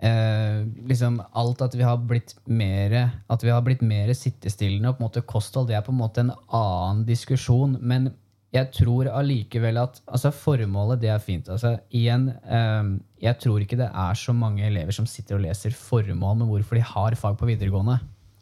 eh, 0.00 0.64
liksom 0.88 1.20
Alt 1.32 1.62
at 1.62 1.76
vi 1.76 1.84
har 1.86 2.00
blitt 2.00 2.34
mer 2.46 2.96
At 3.30 3.44
vi 3.44 3.52
har 3.52 3.62
blitt 3.62 3.84
mer 3.84 4.10
sittestillende 4.16 4.90
og 4.90 4.98
på 4.98 5.04
en 5.04 5.08
måte 5.08 5.24
kosthold, 5.28 5.68
det 5.68 5.78
er 5.78 5.86
på 5.86 5.94
en 5.94 6.00
måte 6.00 6.24
en 6.24 6.34
annen 6.48 7.04
diskusjon. 7.06 7.78
Men 7.80 8.10
jeg 8.54 8.70
tror 8.74 9.10
allikevel 9.10 9.80
at 9.82 10.00
altså 10.06 10.30
Formålet, 10.34 11.00
det 11.02 11.10
er 11.10 11.22
fint. 11.22 11.48
altså 11.48 11.76
igjen, 11.90 12.28
eh, 12.28 12.82
Jeg 13.24 13.40
tror 13.40 13.62
ikke 13.64 13.78
det 13.80 13.88
er 13.88 14.18
så 14.20 14.34
mange 14.36 14.66
elever 14.66 14.92
som 14.92 15.06
sitter 15.08 15.38
og 15.38 15.46
leser 15.46 15.72
formål 15.72 16.42
med 16.42 16.50
hvorfor 16.50 16.76
de 16.76 16.84
har 16.84 17.16
fag 17.16 17.38
på 17.40 17.48
videregående. 17.48 17.96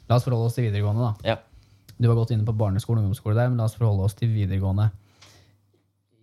La 0.08 0.18
oss 0.18 0.26
forholde 0.26 0.50
oss 0.50 0.58
til 0.58 0.66
videregående, 0.66 1.06
da. 1.06 1.32
Ja. 1.34 1.36
Du 2.02 2.08
har 2.08 2.18
gått 2.18 2.32
inne 2.34 2.46
på 2.46 2.56
barneskole 2.58 2.98
og 2.98 3.06
ungdomsskole 3.06 3.38
der, 3.38 3.50
men 3.52 3.60
la 3.62 3.68
oss 3.68 3.78
forholde 3.78 4.08
oss 4.08 4.18
til 4.18 4.32
videregående. 4.34 4.88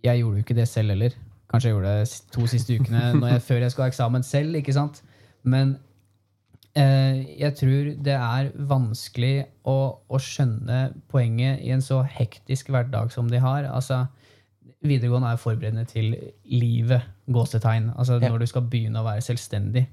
Jeg 0.04 0.20
gjorde 0.20 0.40
jo 0.40 0.44
ikke 0.44 0.58
det 0.58 0.68
selv 0.68 0.92
heller. 0.92 1.16
Kanskje 1.50 1.70
jeg 1.70 1.76
gjorde 1.76 1.94
det 1.98 2.18
to 2.34 2.48
siste 2.50 2.76
ukene 2.76 3.04
jeg, 3.32 3.44
før 3.46 3.64
jeg 3.64 3.72
skulle 3.72 3.88
ha 3.88 3.94
eksamen 3.94 4.26
selv. 4.26 4.58
ikke 4.60 4.76
sant? 4.76 5.00
Men 5.42 5.78
eh, 6.76 7.24
jeg 7.40 7.56
tror 7.62 7.90
det 8.04 8.16
er 8.18 8.52
vanskelig 8.70 9.34
å, 9.64 9.78
å, 10.04 10.20
skjønne 10.20 10.82
poenget 11.08 11.64
i 11.64 11.72
en 11.74 11.84
så 11.84 12.02
hektisk 12.04 12.68
hverdag 12.74 13.12
som 13.14 13.32
de 13.32 13.40
har. 13.40 13.64
Altså, 13.72 14.04
videregående 14.86 15.32
er 15.34 15.40
forberedende 15.40 15.84
til 15.88 16.14
livet, 16.44 17.04
gåsetegn. 17.32 17.90
Altså 17.96 18.18
ja. 18.20 18.28
når 18.28 18.42
du 18.42 18.46
skal 18.50 18.68
begynne 18.70 19.02
å 19.02 19.06
være 19.06 19.24
selvstendig. 19.24 19.84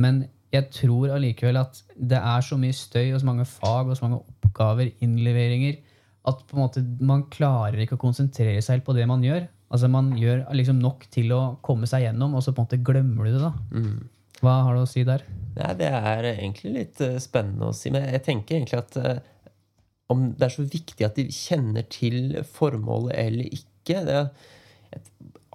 Men 0.00 0.24
jeg 0.52 0.66
tror 0.74 1.14
allikevel 1.14 1.60
at 1.60 1.80
det 1.94 2.18
er 2.18 2.44
så 2.44 2.58
mye 2.60 2.74
støy 2.74 3.12
og 3.12 3.20
så 3.22 3.28
mange 3.28 3.46
fag 3.48 3.88
og 3.88 3.96
så 3.96 4.06
mange 4.06 4.20
oppgaver, 4.20 4.90
innleveringer, 5.04 5.78
at 6.28 6.42
på 6.46 6.56
en 6.56 6.62
måte 6.64 6.82
man 7.06 7.24
klarer 7.32 7.80
ikke 7.80 7.96
å 7.96 8.02
konsentrere 8.02 8.60
seg 8.60 8.78
helt 8.78 8.88
på 8.88 8.96
det 8.96 9.06
man 9.08 9.24
gjør. 9.24 9.46
Altså 9.70 9.88
Man 9.88 10.10
gjør 10.18 10.42
liksom 10.56 10.80
nok 10.82 11.06
til 11.14 11.30
å 11.32 11.42
komme 11.62 11.86
seg 11.86 12.08
gjennom, 12.08 12.34
og 12.34 12.42
så 12.42 12.52
på 12.52 12.60
en 12.60 12.66
måte 12.66 12.82
glemmer 12.84 13.28
du 13.28 13.36
det. 13.36 13.44
da. 13.44 13.52
Mm. 13.70 14.08
Hva 14.40 14.56
har 14.66 14.76
du 14.76 14.82
å 14.82 14.88
si 14.88 15.04
der? 15.06 15.22
Ja, 15.54 15.72
det 15.76 15.90
er 15.94 16.26
egentlig 16.32 16.72
litt 16.74 17.02
uh, 17.04 17.18
spennende 17.22 17.70
å 17.70 17.76
si. 17.76 17.92
Men 17.94 18.08
jeg 18.08 18.24
tenker 18.26 18.58
egentlig 18.58 18.80
at 18.80 18.98
uh, 18.98 19.20
om 20.10 20.30
det 20.34 20.48
er 20.48 20.54
så 20.56 20.64
viktig 20.66 21.06
at 21.06 21.18
de 21.18 21.28
kjenner 21.30 21.86
til 21.92 22.40
formålet 22.50 23.14
eller 23.20 23.54
ikke 23.60 23.69
det 23.88 24.16
er 24.16 24.30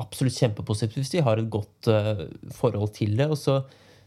absolutt 0.01 0.35
kjempepositivt 0.35 0.99
hvis 0.99 1.13
de 1.13 1.23
har 1.23 1.39
et 1.39 1.49
godt 1.51 1.89
uh, 1.91 2.25
forhold 2.55 2.93
til 2.97 3.17
det. 3.17 3.29
og 3.29 3.39
så 3.39 3.63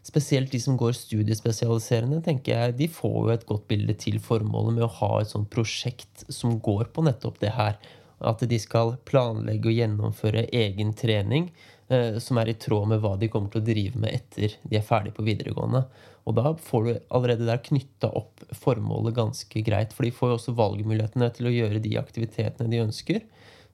Spesielt 0.09 0.53
de 0.55 0.61
som 0.63 0.77
går 0.79 0.95
studiespesialiserende, 0.97 2.23
tenker 2.25 2.55
jeg, 2.55 2.77
de 2.79 2.87
får 2.89 3.17
jo 3.19 3.33
et 3.35 3.43
godt 3.45 3.67
bilde 3.69 3.93
til 3.99 4.17
formålet 4.23 4.79
med 4.79 4.85
å 4.87 4.93
ha 5.03 5.11
et 5.21 5.29
sånt 5.29 5.51
prosjekt 5.53 6.23
som 6.33 6.55
går 6.65 6.89
på 6.95 7.03
nettopp 7.05 7.41
det 7.43 7.51
her. 7.53 7.77
At 8.25 8.41
de 8.41 8.59
skal 8.63 8.95
planlegge 9.05 9.69
og 9.69 9.77
gjennomføre 9.77 10.47
egen 10.55 10.95
trening 10.97 11.51
Eh, 11.89 12.19
som 12.21 12.37
er 12.37 12.51
i 12.53 12.57
tråd 12.61 12.91
med 12.91 13.01
hva 13.01 13.15
de 13.17 13.31
kommer 13.33 13.49
til 13.53 13.63
å 13.63 13.65
drive 13.65 13.97
med 13.97 14.13
etter 14.13 14.59
de 14.61 14.77
er 14.77 14.85
ferdig 14.85 15.15
på 15.17 15.25
videregående. 15.25 15.87
Og 16.29 16.35
da 16.37 16.51
får 16.61 16.85
du 16.85 16.91
allerede 17.17 17.47
der 17.49 17.63
knytta 17.65 18.11
opp 18.19 18.43
formålet 18.53 19.17
ganske 19.17 19.63
greit. 19.65 19.95
For 19.97 20.05
de 20.05 20.13
får 20.13 20.29
jo 20.29 20.37
også 20.37 20.57
valgmulighetene 20.59 21.31
til 21.33 21.49
å 21.49 21.55
gjøre 21.55 21.81
de 21.81 21.95
aktivitetene 21.97 22.69
de 22.69 22.83
ønsker. 22.83 23.23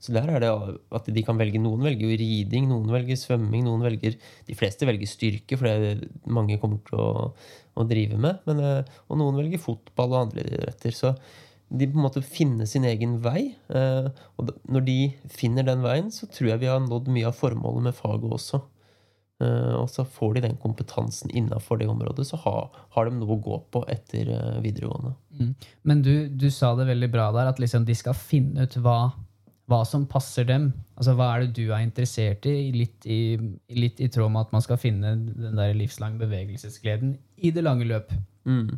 Så 0.03 0.13
der 0.13 0.29
er 0.29 0.43
det 0.43 0.51
at 0.99 1.07
de 1.17 1.23
kan 1.25 1.39
velge 1.41 1.61
Noen 1.63 1.85
velger 1.87 2.11
jo 2.11 2.19
riding, 2.21 2.67
noen 2.69 2.91
velger 2.93 3.19
svømming, 3.19 3.65
noen 3.65 3.85
velger 3.87 4.19
De 4.49 4.57
fleste 4.59 4.89
velger 4.89 5.09
styrke, 5.09 5.57
for 5.57 5.69
det 5.69 5.75
er 5.75 6.03
det 6.03 6.11
mange 6.29 6.59
kommer 6.61 6.83
til 6.89 7.01
å, 7.01 7.31
å 7.75 7.87
drive 7.89 8.19
med. 8.21 8.43
Men, 8.49 8.61
eh, 8.61 8.93
og 9.09 9.21
noen 9.21 9.41
velger 9.41 9.63
fotball 9.63 10.13
og 10.13 10.21
andre 10.27 10.45
idretter. 10.45 10.95
Så 10.97 11.15
de 11.75 11.89
på 11.89 11.99
en 11.99 12.05
måte 12.05 12.23
finner 12.27 12.69
sin 12.69 12.87
egen 12.89 13.17
vei. 13.25 13.55
Eh, 13.73 14.13
og 14.37 14.55
når 14.69 14.87
de 14.91 14.99
finner 15.33 15.67
den 15.67 15.83
veien, 15.85 16.13
så 16.15 16.29
tror 16.31 16.53
jeg 16.53 16.65
vi 16.65 16.71
har 16.71 16.85
nådd 16.85 17.11
mye 17.15 17.31
av 17.31 17.39
formålet 17.39 17.89
med 17.89 17.99
faget 17.99 18.39
også. 18.39 18.61
Eh, 19.43 19.75
og 19.81 19.89
så 19.91 20.05
får 20.07 20.37
de 20.37 20.47
den 20.47 20.61
kompetansen 20.61 21.33
innafor 21.35 21.81
det 21.81 21.89
området, 21.91 22.29
så 22.29 22.39
har, 22.45 22.69
har, 22.95 23.09
de 23.09 23.19
noe 23.19 23.39
å 23.39 23.43
gå 23.49 23.61
på 23.75 23.87
etter 23.91 24.31
videregående. 24.63 25.17
Mm. 25.41 25.55
Men 25.83 26.05
du, 26.05 26.15
du, 26.29 26.51
sa 26.55 26.75
det 26.79 26.91
veldig 26.93 27.11
bra 27.15 27.33
der, 27.35 27.51
at 27.51 27.63
liksom 27.63 27.89
de 27.89 27.97
skal 27.99 28.15
finne 28.19 28.69
ut 28.69 28.79
hva, 28.85 28.99
hva, 29.71 29.81
som 29.89 30.05
passer 30.11 30.47
dem. 30.49 30.69
Altså 30.99 31.15
Hva 31.17 31.31
er 31.33 31.45
det 31.45 31.55
du 31.57 31.71
er 31.73 31.85
interessert 31.85 32.47
i 32.51 32.71
litt, 32.75 33.07
i? 33.09 33.37
litt, 33.73 34.03
i, 34.03 34.11
tråd 34.13 34.33
med 34.35 34.47
at 34.47 34.53
man 34.57 34.65
skal 34.65 34.81
finne 34.81 35.15
den 35.17 35.57
der 35.57 35.73
livslange 35.77 36.21
bevegelsesgleden 36.21 37.17
i 37.41 37.53
det 37.55 37.65
lange 37.65 37.89
løp. 37.89 38.13
Mm. 38.45 38.77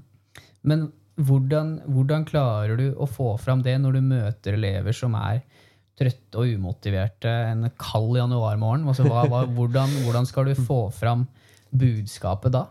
Men 0.66 0.88
hvordan, 1.16 1.78
hvordan, 1.90 2.26
klarer 2.28 2.78
du 2.78 2.88
å 2.94 3.08
få 3.08 3.34
fram 3.40 3.64
det 3.64 3.76
når 3.80 3.98
du 3.98 4.08
møter 4.12 4.58
elever 4.58 4.96
som 4.96 5.16
er 5.18 5.42
trøtte 5.96 6.42
og 6.42 6.56
umotiverte 6.58 7.30
en 7.50 7.70
kald 7.80 8.18
januarmorgen? 8.20 8.86
Altså, 8.86 9.08
hva, 9.08 9.26
hva, 9.30 9.44
hvordan, 9.56 10.00
hvordan, 10.06 10.28
skal 10.28 10.50
du 10.50 10.58
få 10.58 10.84
fram 10.94 11.26
budskapet 11.74 12.54
da? 12.54 12.66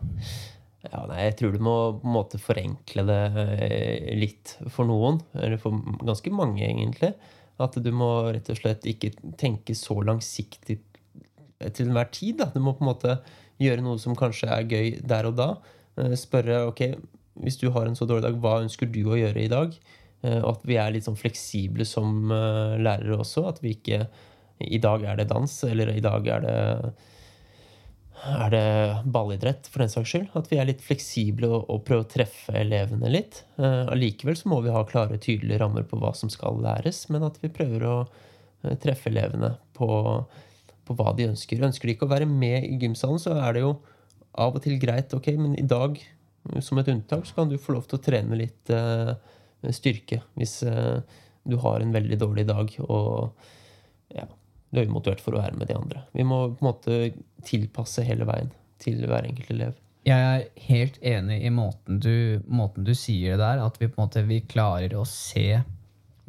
Ja, 0.85 1.01
nei, 1.09 1.23
jeg 1.25 1.39
tror 1.39 1.55
du 1.55 1.63
må 1.65 1.77
på 1.97 2.05
en 2.05 2.13
måte 2.13 2.39
forenkle 2.39 3.03
det 3.09 3.21
eh, 3.41 4.11
litt 4.21 4.53
for 4.71 4.87
noen. 4.87 5.17
Eller 5.33 5.57
for 5.59 5.81
ganske 6.05 6.31
mange, 6.31 6.61
egentlig. 6.67 7.15
At 7.61 7.77
du 7.79 7.91
må 7.95 8.09
rett 8.35 8.49
og 8.51 8.59
slett 8.59 8.85
ikke 8.89 9.13
tenke 9.39 9.75
så 9.77 9.95
langsiktig 10.03 10.79
til 11.73 11.87
enhver 11.87 12.09
tid. 12.11 12.41
Da. 12.41 12.49
Du 12.53 12.59
må 12.63 12.75
på 12.75 12.83
en 12.83 12.91
måte 12.91 13.17
gjøre 13.61 13.83
noe 13.85 13.99
som 14.01 14.17
kanskje 14.17 14.49
er 14.51 14.67
gøy 14.67 14.89
der 15.07 15.29
og 15.29 15.37
da. 15.39 15.49
Eh, 15.99 16.15
spørre 16.19 16.65
ok, 16.69 16.83
hvis 17.43 17.59
du 17.61 17.69
har 17.75 17.87
en 17.87 17.95
så 17.97 18.07
dårlig 18.07 18.27
dag, 18.27 18.39
hva 18.43 18.59
ønsker 18.63 18.89
du 18.91 19.03
å 19.07 19.19
gjøre 19.19 19.45
i 19.45 19.51
dag? 19.51 19.75
Eh, 20.23 20.39
og 20.41 20.55
at 20.55 20.67
vi 20.67 20.79
er 20.81 20.93
litt 20.95 21.07
sånn 21.07 21.19
fleksible 21.19 21.87
som 21.87 22.31
eh, 22.31 22.77
lærere 22.81 23.19
også. 23.21 23.47
At 23.51 23.61
vi 23.63 23.75
ikke 23.77 24.05
I 24.65 24.79
dag 24.79 25.03
er 25.03 25.19
det 25.19 25.29
dans, 25.31 25.51
eller 25.67 25.91
i 25.91 26.03
dag 26.03 26.27
er 26.31 26.45
det 26.45 26.59
er 28.23 28.51
det 28.53 28.67
ballidrett, 29.11 29.67
for 29.69 29.83
den 29.83 29.91
saks 29.91 30.13
skyld. 30.13 30.29
At 30.37 30.47
vi 30.51 30.59
er 30.61 30.69
litt 30.69 30.83
fleksible 30.83 31.49
og, 31.49 31.67
og 31.71 31.83
prøver 31.87 32.05
å 32.05 32.09
treffe 32.09 32.55
elevene 32.57 33.11
litt. 33.11 33.41
Uh, 33.59 33.85
allikevel 33.93 34.37
så 34.39 34.49
må 34.51 34.61
vi 34.65 34.73
ha 34.73 34.85
klare, 34.87 35.19
tydelige 35.21 35.59
rammer 35.61 35.85
på 35.87 35.99
hva 36.01 36.13
som 36.17 36.31
skal 36.33 36.61
læres, 36.63 37.05
men 37.13 37.27
at 37.27 37.37
vi 37.43 37.51
prøver 37.53 37.85
å 37.89 37.95
uh, 38.05 38.75
treffe 38.81 39.11
elevene 39.11 39.53
på, 39.77 39.89
på, 40.87 40.97
hva 40.97 41.13
de 41.17 41.29
ønsker. 41.31 41.63
Ønsker 41.67 41.89
de 41.89 41.97
ikke 41.97 42.07
å 42.09 42.13
være 42.15 42.29
med 42.29 42.65
i 42.69 42.79
gymsalen, 42.81 43.21
så 43.21 43.35
er 43.37 43.57
det 43.57 43.65
jo 43.65 43.75
av 44.41 44.57
og 44.57 44.63
til 44.65 44.79
greit. 44.81 45.13
Ok, 45.15 45.31
men 45.39 45.57
i 45.59 45.67
dag 45.67 45.99
som 46.61 46.79
et 46.79 46.89
unntak 46.91 47.25
så 47.27 47.41
kan 47.41 47.51
du 47.51 47.59
få 47.61 47.75
lov 47.75 47.87
til 47.89 47.99
å 47.99 48.05
trene 48.05 48.37
litt 48.37 48.73
uh, 48.73 49.15
styrke 49.73 50.21
hvis 50.37 50.59
uh, 50.67 51.01
du 51.45 51.57
har 51.61 51.81
en 51.81 51.93
veldig 51.93 52.17
dårlig 52.21 52.45
dag 52.49 52.73
og 52.85 53.33
ja, 54.13 54.27
er 54.81 54.91
umotivert 54.91 55.23
for 55.23 55.35
å 55.35 55.41
være 55.41 55.57
med 55.59 55.69
de 55.69 55.77
andre. 55.77 56.03
Vi 56.15 56.25
må 56.27 56.41
på 56.53 56.63
en 56.63 56.69
måte 56.69 56.99
tilpasse 57.45 58.05
hele 58.05 58.27
veien 58.27 58.51
til 58.81 59.01
hver 59.07 59.27
enkelt 59.27 59.51
elev. 59.55 59.77
Jeg 60.05 60.21
er 60.21 60.65
helt 60.67 60.97
enig 61.01 61.39
i 61.47 61.49
måten 61.53 61.97
du, 62.01 62.41
måten 62.45 62.85
du 62.85 62.93
sier 62.93 63.33
det 63.33 63.41
der, 63.41 63.63
at 63.65 63.79
vi 63.81 63.89
på 63.89 63.97
en 63.97 64.05
måte 64.05 64.21
vi 64.27 64.43
klarer 64.45 64.93
å 64.99 65.05
se 65.09 65.63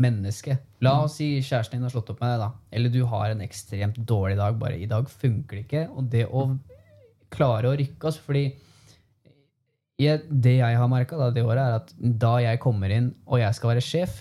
mennesket. 0.00 0.62
La 0.84 0.94
oss 1.04 1.18
si 1.20 1.28
kjæresten 1.40 1.78
din 1.78 1.86
har 1.86 1.92
slått 1.92 2.12
opp 2.12 2.22
med 2.22 2.34
deg, 2.34 2.44
da. 2.44 2.50
Eller 2.76 2.92
du 2.92 3.02
har 3.08 3.32
en 3.32 3.42
ekstremt 3.44 3.98
dårlig 4.08 4.36
dag. 4.40 4.56
Bare 4.60 4.78
i 4.80 4.88
dag 4.88 5.08
funker 5.10 5.58
det 5.58 5.64
ikke. 5.66 5.84
Og 5.92 6.08
det 6.12 6.24
å 6.28 6.46
klare 7.32 7.70
å 7.72 7.76
rykke 7.76 8.08
oss 8.08 8.20
fordi 8.22 8.50
det 9.96 10.58
jeg 10.58 10.76
har 10.76 10.88
merka 10.92 11.30
det 11.32 11.44
året, 11.44 11.62
er 11.62 11.78
at 11.80 11.92
da 11.96 12.36
jeg 12.44 12.60
kommer 12.60 12.92
inn 12.92 13.14
og 13.24 13.40
jeg 13.40 13.56
skal 13.56 13.72
være 13.72 13.84
sjef, 13.84 14.18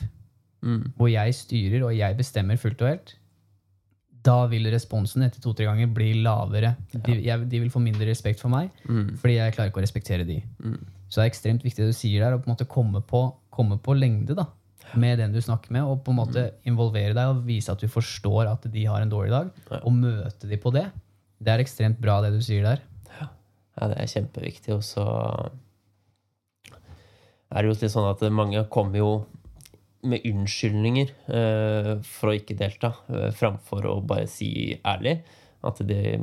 mm. 0.63 0.95
hvor 0.95 1.11
jeg 1.11 1.35
styrer 1.35 1.83
og 1.83 1.95
jeg 1.95 2.15
bestemmer 2.17 2.59
fullt 2.59 2.83
og 2.83 2.91
helt, 2.93 3.15
da 4.25 4.35
vil 4.49 4.67
responsen 4.73 5.25
etter 5.25 5.41
to-tre 5.43 5.67
ganger 5.67 5.89
bli 5.93 6.11
lavere. 6.25 6.73
De, 6.93 7.19
jeg, 7.23 7.47
de, 7.51 7.61
vil 7.61 7.71
få 7.73 7.81
mindre 7.83 8.07
respekt 8.09 8.41
for 8.41 8.53
meg, 8.53 8.71
mm. 8.89 9.15
fordi 9.21 9.37
jeg 9.37 9.55
klarer 9.55 9.71
ikke 9.71 9.81
å 9.81 9.85
respektere 9.85 10.27
de. 10.27 10.39
Mm. 10.63 10.79
Så 11.05 11.19
det 11.19 11.25
er 11.25 11.31
ekstremt 11.31 11.65
viktig 11.65 11.83
det 11.83 11.93
du 11.93 11.97
sier 11.97 12.25
der, 12.25 12.35
å 12.35 12.41
på 12.41 12.49
en 12.49 12.55
måte 12.55 12.69
komme 12.69 13.01
på, 13.05 13.27
komme 13.53 13.77
på 13.81 13.95
lengde 13.97 14.37
da, 14.37 14.47
med 14.99 15.19
den 15.21 15.35
du 15.35 15.41
snakker 15.43 15.73
med, 15.75 15.85
og 15.85 16.01
på 16.05 16.13
en 16.13 16.19
måte 16.23 16.47
mm. 16.47 16.57
involvere 16.71 17.17
deg 17.17 17.33
og 17.33 17.45
vise 17.47 17.73
at 17.73 17.81
du 17.81 17.91
forstår 17.91 18.49
at 18.51 18.65
de 18.73 18.87
har 18.89 19.05
en 19.05 19.13
dårlig 19.13 19.33
dag, 19.35 19.53
ja. 19.69 19.81
og 19.83 19.95
møte 19.99 20.49
de 20.49 20.59
på 20.61 20.73
det. 20.75 20.87
Det 21.45 21.53
er 21.53 21.61
ekstremt 21.61 22.01
bra, 22.01 22.21
det 22.25 22.33
du 22.33 22.41
sier 22.43 22.65
der. 22.65 22.83
Ja, 23.75 23.89
det 23.91 23.99
er 23.99 24.11
kjempeviktig. 24.11 24.75
Og 24.77 24.83
så 24.87 25.05
er 27.51 27.61
det 27.61 27.67
jo 27.67 27.75
litt 27.75 27.91
sånn 27.91 28.07
at 28.07 28.23
mange 28.33 28.63
kommer 28.71 29.01
jo 29.01 29.09
med 30.07 30.25
unnskyldninger 30.27 31.13
eh, 31.37 31.91
for 32.05 32.31
å 32.31 32.35
ikke 32.37 32.57
delta, 32.59 32.93
eh, 33.11 33.31
framfor 33.35 33.87
å 33.89 33.99
bare 34.05 34.27
si 34.31 34.75
ærlig 34.85 35.19
at 35.65 35.81
det 35.87 36.19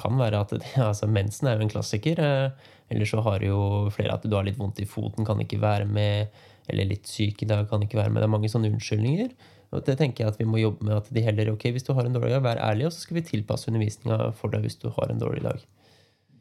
kan 0.00 0.16
være 0.18 0.40
at 0.42 0.54
det, 0.56 0.72
altså 0.88 1.08
Mensen 1.10 1.50
er 1.50 1.58
jo 1.58 1.66
en 1.66 1.72
klassiker. 1.72 2.20
Eh, 2.20 2.70
eller 2.92 3.08
så 3.08 3.22
har 3.24 3.44
jo 3.44 3.90
flere 3.94 4.16
at 4.16 4.26
du 4.26 4.34
har 4.36 4.46
litt 4.46 4.60
vondt 4.60 4.82
i 4.82 4.88
foten, 4.88 5.26
kan 5.26 5.40
ikke 5.40 5.62
være 5.62 5.88
med. 5.88 6.32
Eller 6.70 6.88
litt 6.88 7.08
syk 7.08 7.42
i 7.44 7.48
dag, 7.48 7.66
kan 7.68 7.82
ikke 7.84 7.98
være 7.98 8.12
med. 8.12 8.22
Det 8.22 8.28
er 8.28 8.34
mange 8.34 8.50
sånne 8.52 8.70
unnskyldninger. 8.72 9.32
Og 9.74 9.82
det 9.86 9.96
tenker 9.98 10.24
jeg 10.24 10.32
at 10.34 10.40
vi 10.40 10.46
må 10.48 10.60
jobbe 10.60 10.86
med 10.86 11.00
at 11.00 11.08
de 11.12 11.24
heller 11.24 11.50
ok, 11.50 11.68
hvis 11.74 11.86
du 11.86 11.94
har 11.96 12.06
en 12.06 12.14
dårlig 12.14 12.36
dag, 12.36 12.44
vær 12.44 12.60
ærlig, 12.62 12.86
og 12.88 12.94
så 12.94 13.02
skal 13.02 13.18
vi 13.18 13.24
tilpasse 13.26 13.70
undervisninga 13.70 14.30
for 14.38 14.54
deg 14.54 14.66
hvis 14.66 14.78
du 14.82 14.86
har 14.94 15.10
en 15.10 15.22
dårlig 15.22 15.42
dag. 15.46 15.64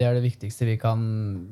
Det 0.04 0.10
er 0.10 0.18
det 0.20 0.26
viktigste 0.26 0.68
vi 0.68 0.76
kan, 0.82 1.00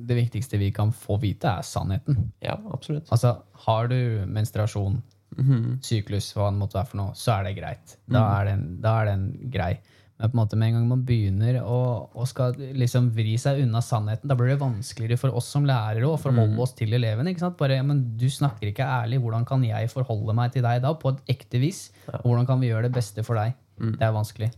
det 0.06 0.18
viktigste 0.18 0.60
vi 0.60 0.72
kan 0.76 0.92
få 0.92 1.16
vite, 1.22 1.48
er 1.48 1.64
sannheten. 1.64 2.32
Ja, 2.44 2.58
absolutt. 2.76 3.08
Altså, 3.16 3.38
har 3.68 3.88
du 3.88 4.26
menstruasjon, 4.28 5.02
Mhm. 5.38 5.78
syklus, 5.82 6.34
hva 6.36 6.50
det 6.52 6.60
måtte 6.60 6.76
være 6.76 6.88
for 6.92 6.98
noe, 7.00 7.14
så 7.16 7.38
er 7.40 7.44
det 7.48 7.56
greit. 7.62 7.94
Da 8.12 8.42
er 8.42 8.46
den, 8.52 8.82
da 8.84 8.98
er 9.02 9.06
den 9.14 9.22
grei. 9.50 9.78
Men 10.20 10.30
på 10.30 10.36
en 10.36 10.42
måte 10.42 10.58
med 10.60 10.68
en 10.68 10.74
gang 10.76 10.88
man 10.90 11.06
begynner 11.08 11.62
å, 11.64 12.10
å 12.14 12.28
skal 12.28 12.52
liksom 12.54 13.08
vri 13.16 13.38
seg 13.40 13.64
unna 13.64 13.80
sannheten, 13.82 14.28
da 14.28 14.36
blir 14.36 14.52
det 14.52 14.60
vanskeligere 14.60 15.18
for 15.18 15.30
oss 15.40 15.48
som 15.48 15.64
lærere 15.66 16.04
å 16.06 16.20
forholde 16.20 16.60
oss 16.62 16.74
til 16.78 16.92
eleven. 16.94 17.26
ikke 17.32 17.40
sant? 17.40 17.58
Bare, 17.58 17.80
ja, 17.80 17.82
men 17.88 18.04
Du 18.18 18.28
snakker 18.30 18.68
ikke 18.74 18.86
ærlig. 18.86 19.22
Hvordan 19.24 19.48
kan 19.48 19.64
jeg 19.64 19.90
forholde 19.90 20.36
meg 20.36 20.52
til 20.52 20.62
deg 20.68 20.82
da? 20.84 20.94
På 20.94 21.16
et 21.16 21.24
ekte 21.38 21.60
vis. 21.64 21.92
Ja. 22.12 22.20
hvordan 22.26 22.46
kan 22.46 22.60
vi 22.60 22.68
gjøre 22.70 22.84
det 22.84 22.94
beste 22.94 23.24
for 23.26 23.36
deg? 23.40 23.54
Det 23.80 24.02
er 24.04 24.12
vanskelig. 24.14 24.52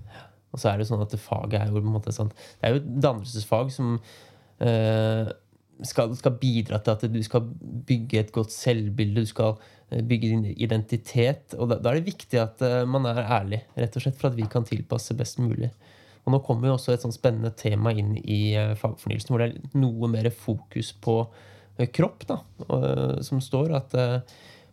Og 0.53 0.61
så 0.61 0.69
er 0.69 0.79
det 0.79 0.89
sånn 0.89 1.03
at 1.03 1.15
faget 1.19 1.59
er 1.59 1.71
jo 1.71 1.79
på 1.79 1.87
en 1.87 1.95
måte 1.95 2.13
sånn 2.13 2.29
Det 2.33 2.67
er 2.67 2.75
jo 2.75 2.81
et 2.81 2.91
dannelsesfag 3.03 3.71
som 3.73 3.95
eh, 4.61 5.31
skal, 5.89 6.13
skal 6.19 6.35
bidra 6.41 6.79
til 6.83 6.93
at 6.93 7.07
du 7.09 7.21
skal 7.25 7.47
bygge 7.89 8.21
et 8.21 8.35
godt 8.35 8.53
selvbilde, 8.53 9.25
du 9.25 9.29
skal 9.29 9.57
eh, 9.89 10.03
bygge 10.05 10.29
din 10.29 10.45
identitet. 10.53 11.57
Og 11.57 11.71
da, 11.71 11.79
da 11.81 11.91
er 11.91 11.99
det 11.99 12.13
viktig 12.13 12.41
at 12.41 12.61
eh, 12.65 12.83
man 12.89 13.09
er 13.09 13.23
ærlig, 13.23 13.63
rett 13.79 13.97
og 13.97 14.05
slett 14.05 14.19
for 14.21 14.29
at 14.29 14.37
vi 14.37 14.47
kan 14.51 14.67
tilpasse 14.69 15.17
best 15.17 15.41
mulig. 15.41 15.73
Og 16.23 16.31
nå 16.31 16.39
kommer 16.45 16.69
jo 16.69 16.77
også 16.77 16.93
et 16.93 17.03
sånn 17.03 17.15
spennende 17.15 17.51
tema 17.59 17.91
inn 17.91 18.13
i 18.15 18.55
fagfornyelsen, 18.79 19.33
hvor 19.33 19.41
det 19.41 19.49
er 19.49 19.75
noe 19.75 20.07
mer 20.07 20.29
fokus 20.31 20.93
på 21.03 21.17
kropp, 21.91 22.23
da, 22.29 22.37
som 23.27 23.41
står 23.43 23.73
at 23.75 23.95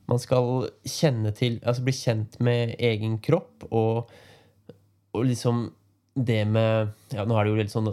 man 0.06 0.20
skal 0.22 0.68
kjenne 0.86 1.32
til, 1.34 1.58
altså 1.64 1.82
bli 1.86 1.94
kjent 1.96 2.38
med 2.44 2.76
egen 2.78 3.16
kropp 3.24 3.66
og 3.70 4.12
og 5.16 5.28
liksom 5.28 5.68
det 6.14 6.42
med 6.50 6.90
ja, 7.14 7.24
Nå 7.24 7.36
er 7.38 7.46
det 7.46 7.52
jo 7.52 7.60
litt 7.60 7.72
sånn 7.72 7.90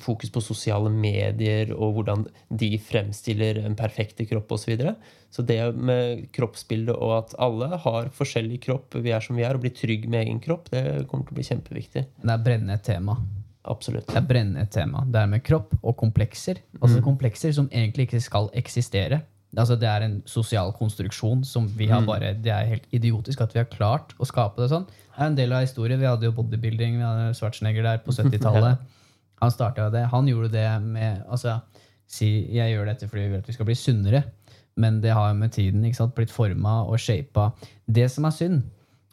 fokus 0.00 0.30
på 0.32 0.42
sosiale 0.44 0.90
medier 0.92 1.72
og 1.74 1.96
hvordan 1.96 2.26
de 2.48 2.68
fremstiller 2.82 3.62
en 3.62 3.76
perfekte 3.78 4.26
kropp 4.28 4.52
osv. 4.52 4.66
Så, 4.66 4.70
videre. 4.72 4.94
så 5.32 5.44
det 5.46 5.58
med 5.72 6.26
kroppsbildet 6.36 6.94
og 6.94 7.14
at 7.16 7.34
alle 7.42 7.80
har 7.84 8.10
forskjellig 8.16 8.60
kropp, 8.66 8.98
vi 9.00 9.14
er 9.14 9.24
som 9.24 9.38
vi 9.38 9.46
er, 9.46 9.56
og 9.56 9.64
blir 9.64 9.74
trygg 9.76 10.08
med 10.08 10.26
egen 10.26 10.42
kropp, 10.42 10.70
det 10.72 11.08
kommer 11.08 11.26
til 11.26 11.36
å 11.36 11.38
bli 11.40 11.48
kjempeviktig. 11.48 12.04
Det 12.22 12.34
er 12.34 12.44
brennende 12.44 12.78
tema. 12.84 13.16
Absolutt. 13.66 14.06
Det 14.10 14.20
er 14.20 14.28
brennende 14.28 14.66
tema. 14.70 15.02
Det 15.10 15.22
er 15.22 15.30
med 15.32 15.42
kropp 15.46 15.74
og 15.80 15.96
komplekser. 15.98 16.60
Altså 16.78 17.00
komplekser 17.02 17.54
som 17.56 17.70
egentlig 17.72 18.06
ikke 18.06 18.22
skal 18.22 18.52
eksistere. 18.58 19.24
Altså 19.56 19.76
Det 19.80 19.88
er 19.88 20.04
en 20.04 20.16
sosial 20.28 20.72
konstruksjon 20.76 21.44
som 21.48 21.66
vi 21.78 21.88
har 21.88 22.04
bare 22.04 22.34
Det 22.34 22.52
er 22.52 22.68
helt 22.74 22.86
idiotisk 22.92 23.40
at 23.40 23.54
vi 23.54 23.62
har 23.62 23.68
klart 23.72 24.14
å 24.20 24.28
skape 24.28 24.60
det 24.62 24.68
sånn. 24.72 24.84
Det 24.86 25.22
er 25.22 25.30
en 25.30 25.38
del 25.38 25.52
av 25.56 25.64
historien. 25.64 26.00
Vi 26.00 26.06
hadde 26.08 26.28
jo 26.28 26.34
bodybuilding, 26.36 26.98
vi 27.00 27.06
hadde 27.06 27.34
Schwarzenegger 27.38 27.86
der 27.86 28.02
på 28.04 28.12
70-tallet. 28.18 28.78
Han 29.42 29.52
starta 29.52 29.90
det. 29.92 30.06
Han 30.12 30.28
gjorde 30.28 30.52
det 30.54 30.66
med 30.84 31.24
altså, 31.28 31.58
si, 32.08 32.46
Jeg 32.54 32.72
gjør 32.74 32.90
dette 32.92 33.08
fordi 33.08 33.26
vi 33.26 33.34
vil 33.34 33.42
at 33.44 33.48
vi 33.48 33.56
skal 33.56 33.68
bli 33.68 33.76
sunnere, 33.76 34.22
men 34.76 35.00
det 35.00 35.12
har 35.16 35.30
jo 35.32 35.40
med 35.40 35.52
tiden 35.56 35.84
sant, 35.94 36.14
blitt 36.16 36.32
forma 36.32 36.82
og 36.84 36.98
shapa. 37.00 37.50
Det 37.88 38.10
som 38.12 38.28
er 38.28 38.36
synd, 38.36 38.62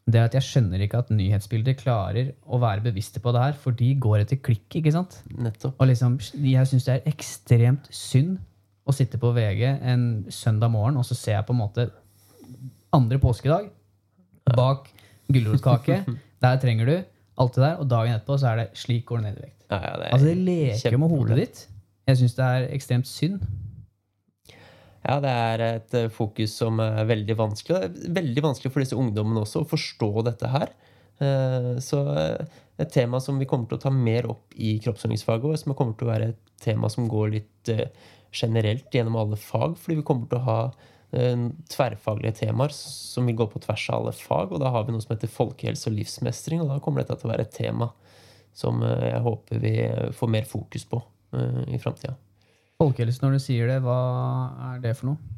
det 0.03 0.19
er 0.19 0.27
at 0.27 0.33
jeg 0.35 0.43
skjønner 0.43 0.81
ikke 0.83 0.99
at 0.99 1.11
nyhetsbilder 1.15 1.77
klarer 1.79 2.33
å 2.43 2.59
være 2.59 2.83
bevisste 2.83 3.21
på 3.23 3.31
det 3.31 3.43
her, 3.45 3.53
for 3.55 3.71
de 3.71 3.93
går 3.95 4.25
etter 4.25 4.41
klikk. 4.43 4.67
ikke 4.75 4.91
sant? 4.91 5.21
Nettopp. 5.31 5.77
Og 5.79 5.87
liksom, 5.87 6.17
jeg 6.43 6.67
syns 6.67 6.87
det 6.89 6.97
er 6.97 7.13
ekstremt 7.13 7.87
synd 7.87 8.41
å 8.83 8.95
sitte 8.95 9.19
på 9.21 9.31
VG 9.35 9.63
en 9.93 10.05
søndag 10.33 10.71
morgen, 10.73 10.97
og 10.99 11.07
så 11.07 11.15
ser 11.15 11.37
jeg 11.37 11.47
på 11.47 11.55
en 11.55 11.61
måte 11.61 11.87
andre 12.93 13.19
påskedag 13.21 13.69
bak 14.55 14.89
gulrotkake. 15.31 16.03
Der 16.43 16.59
trenger 16.59 16.89
du 16.89 16.95
alt 17.39 17.55
det 17.55 17.63
der, 17.63 17.77
og 17.81 17.87
dagen 17.89 18.13
etterpå 18.13 18.35
så 18.37 18.51
er 18.51 18.59
det 18.59 18.65
'slik 18.77 19.05
går 19.09 19.21
du 19.21 19.23
ned 19.23 19.37
i 19.39 19.45
vekt'. 19.45 19.63
Ja, 19.71 19.77
ja, 19.81 19.93
det 19.97 20.09
Altså 20.13 20.27
Det 20.27 20.37
leker 20.37 20.97
med 21.01 21.09
hodet 21.09 21.37
ditt. 21.39 21.61
Jeg 22.07 22.17
syns 22.19 22.35
det 22.35 22.45
er 22.45 22.67
ekstremt 22.75 23.07
synd. 23.07 23.45
Ja, 25.03 25.19
det 25.19 25.31
er 25.31 25.63
et 25.65 25.93
eh, 25.97 26.09
fokus 26.13 26.53
som 26.59 26.79
er 26.79 27.07
veldig 27.09 27.35
vanskelig. 27.39 27.89
Veldig 28.15 28.43
vanskelig 28.43 28.71
for 28.71 28.83
disse 28.83 28.95
ungdommene 28.99 29.41
også 29.41 29.63
å 29.63 29.69
forstå 29.71 30.11
dette 30.29 30.51
her. 30.51 30.69
Eh, 31.19 31.79
Så 31.79 32.03
eh, 32.13 32.45
et 32.77 32.91
tema 32.91 33.19
som 33.19 33.39
vi 33.39 33.45
kommer 33.49 33.67
til 33.67 33.77
å 33.79 33.83
ta 33.87 33.89
mer 33.89 34.29
opp 34.29 34.53
i 34.55 34.77
kroppsøvingsfaget, 34.83 35.45
og 35.45 35.59
som 35.59 35.73
kommer 35.75 35.97
til 35.97 36.07
å 36.07 36.13
være 36.13 36.29
et 36.33 36.39
tema 36.61 36.89
som 36.89 37.07
går 37.07 37.33
litt 37.39 37.73
generelt 38.33 38.93
gjennom 38.93 39.17
alle 39.19 39.39
fag, 39.39 39.77
fordi 39.79 39.99
vi 39.99 40.05
kommer 40.07 40.29
til 40.29 40.39
å 40.39 40.47
ha 40.47 40.57
eh, 41.15 41.47
tverrfaglige 41.73 42.39
temaer 42.43 42.75
som 42.75 43.29
vil 43.29 43.37
gå 43.39 43.47
på 43.53 43.61
tvers 43.63 43.87
av 43.91 44.01
alle 44.01 44.15
fag, 44.17 44.53
og 44.53 44.63
da 44.63 44.73
har 44.73 44.87
vi 44.87 44.95
noe 44.95 45.03
som 45.03 45.15
heter 45.15 45.31
folkehelse 45.31 45.89
og 45.91 45.97
livsmestring, 45.99 46.63
og 46.63 46.73
da 46.73 46.81
kommer 46.83 47.03
dette 47.03 47.19
til 47.21 47.29
å 47.29 47.33
være 47.33 47.47
et 47.47 47.55
tema 47.55 47.91
som 48.53 48.83
eh, 48.85 49.09
jeg 49.11 49.23
håper 49.27 49.63
vi 49.63 49.75
får 50.17 50.35
mer 50.35 50.49
fokus 50.49 50.87
på 50.89 51.01
eh, 51.37 51.63
i 51.75 51.81
framtida. 51.81 52.17
Folkehelse, 52.81 53.21
når 53.23 53.37
du 53.37 53.43
sier 53.43 53.69
det, 53.69 53.79
hva 53.85 54.01
er 54.73 54.83
det 54.83 54.97
for 54.99 55.13
noe? 55.13 55.33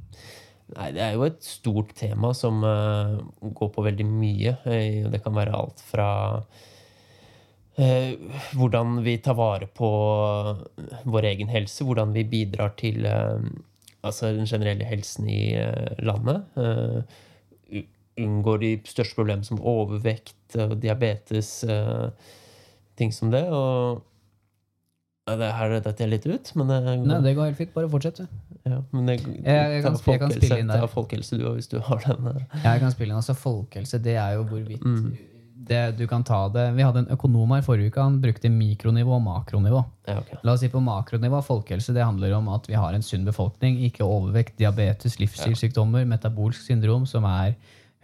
Nei, 0.73 0.87
det 0.95 1.01
er 1.03 1.13
jo 1.13 1.25
et 1.27 1.43
stort 1.45 1.91
tema 1.97 2.31
som 2.33 2.63
eh, 2.65 3.17
går 3.59 3.69
på 3.75 3.83
veldig 3.85 4.07
mye. 4.09 4.55
Eh, 4.65 5.03
det 5.13 5.21
kan 5.21 5.35
være 5.37 5.53
alt 5.53 5.83
fra 5.85 6.07
eh, 6.39 6.63
hvordan 8.55 9.03
vi 9.03 9.17
tar 9.17 9.35
vare 9.35 9.67
på 9.67 9.89
vår 11.03 11.27
egen 11.33 11.49
helse, 11.51 11.83
hvordan 11.83 12.13
vi 12.15 12.23
bidrar 12.23 12.71
til 12.79 13.05
eh, 13.05 13.39
altså 14.05 14.31
den 14.35 14.45
generelle 14.47 14.85
helsen 14.87 15.27
i 15.29 15.53
eh, 15.59 15.95
landet. 16.05 16.43
eh, 16.57 17.01
unngår 18.15 18.61
de 18.61 18.69
største 18.87 19.17
problemene 19.17 19.43
som 19.43 19.57
overvekt 19.59 20.55
og 20.63 20.77
diabetes, 20.79 21.49
eh, 21.67 22.05
ting 22.95 23.11
som 23.11 23.27
det. 23.33 23.41
Og 23.51 24.03
ja, 25.27 25.35
det 25.41 25.49
her 25.57 25.73
detter 25.81 26.05
jeg 26.05 26.11
litt 26.13 26.27
ut, 26.29 26.51
men, 26.55 26.69
det 26.71 26.77
Nei, 27.09 27.17
det 27.25 27.33
går 27.35 27.49
helt 27.49 27.57
fint. 27.59 27.73
Bare 27.75 27.89
fortsett, 27.91 28.21
du. 28.23 28.27
ja, 28.71 28.77
men 28.93 29.05
det, 29.09 29.17
jeg 29.19 29.25
kan- 29.43 29.99
jeg 29.99 30.19
kan 30.21 30.31
spille 30.31 30.59
inn 30.61 30.67
der. 30.71 30.79
ta 30.79 30.87
folkehelse 30.87 31.37
du, 31.41 31.43
hvis 31.57 31.67
du 31.67 31.79
har 31.81 31.99
den. 32.07 32.27
eh. 32.27 32.59
Jeg 32.63 32.79
kan 32.85 32.91
spille 32.95 33.11
inn. 33.11 33.17
Altså, 33.19 33.33
folkehelse, 33.35 33.99
det 33.99 34.15
er 34.15 34.31
jo 34.37 34.43
hvorvidt 34.47 34.85
Mm. 34.85 35.17
Det, 35.67 35.97
Du 35.97 36.05
kan 36.07 36.23
ta 36.23 36.47
det 36.49 36.65
Vi 36.77 36.83
hadde 36.85 37.03
en 37.03 37.11
økonom 37.15 37.53
her 37.55 37.63
forrige 37.65 37.91
uke. 37.91 38.03
Han 38.03 38.19
brukte 38.23 38.51
mikronivå 38.51 39.17
og 39.17 39.23
makronivå. 39.25 39.81
Ja, 40.07 40.19
okay. 40.21 40.39
La 40.43 40.53
oss 40.53 40.63
si 40.63 40.69
på 40.71 40.83
makronivå 40.83 41.41
folkehelse 41.45 41.95
det 41.95 42.05
handler 42.05 42.37
om 42.37 42.49
at 42.53 42.69
vi 42.69 42.77
har 42.77 42.93
en 42.93 43.05
sunn 43.05 43.25
befolkning. 43.27 43.79
Ikke 43.87 44.05
overvekt, 44.05 44.57
diabetes, 44.61 45.19
livsstilssykdommer, 45.21 46.05
metabolsk 46.09 46.67
syndrom, 46.67 47.07
som 47.09 47.27
er 47.29 47.55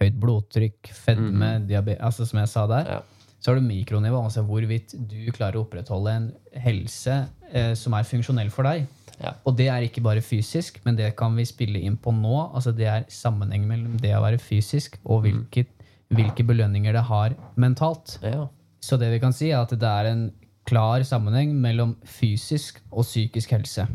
høyt 0.01 0.17
blodtrykk, 0.21 0.93
fedme, 0.97 1.59
diabetes 1.69 2.01
altså 2.01 2.25
Som 2.29 2.41
jeg 2.41 2.53
sa 2.53 2.67
der. 2.69 2.87
Mm. 2.87 2.93
Ja. 2.97 3.01
Så 3.41 3.49
har 3.49 3.57
du 3.57 3.65
mikronivå, 3.65 4.19
altså 4.21 4.43
hvorvidt 4.45 4.93
du 5.09 5.31
klarer 5.33 5.57
å 5.57 5.63
opprettholde 5.63 6.11
en 6.13 6.27
helse 6.61 7.23
eh, 7.49 7.71
som 7.73 7.95
er 7.97 8.05
funksjonell 8.05 8.51
for 8.53 8.69
deg. 8.69 8.85
Ja. 9.21 9.33
Og 9.45 9.55
det 9.57 9.67
er 9.69 9.85
ikke 9.85 10.03
bare 10.05 10.21
fysisk, 10.25 10.77
men 10.85 10.97
det 10.97 11.11
kan 11.17 11.33
vi 11.37 11.45
spille 11.49 11.81
inn 11.81 11.97
på 11.97 12.13
nå. 12.13 12.35
Altså 12.51 12.73
Det 12.73 12.87
er 12.89 13.07
sammenheng 13.09 13.65
mellom 13.69 13.97
det 14.01 14.13
å 14.17 14.21
være 14.23 14.41
fysisk 14.41 14.97
og 15.03 15.25
hvilke, 15.25 15.65
hvilke 16.11 16.45
belønninger 16.47 16.95
det 16.95 17.05
har 17.07 17.35
mentalt. 17.59 18.17
Ja. 18.25 18.47
Så 18.81 18.97
det 18.97 19.11
vi 19.13 19.19
kan 19.21 19.35
si, 19.35 19.51
er 19.51 19.63
at 19.63 19.73
det 19.73 19.87
er 19.87 20.09
en 20.09 20.29
klar 20.67 21.03
sammenheng 21.07 21.53
mellom 21.61 21.95
fysisk 22.07 22.81
og 22.91 23.05
psykisk 23.05 23.53
helse. 23.55 23.87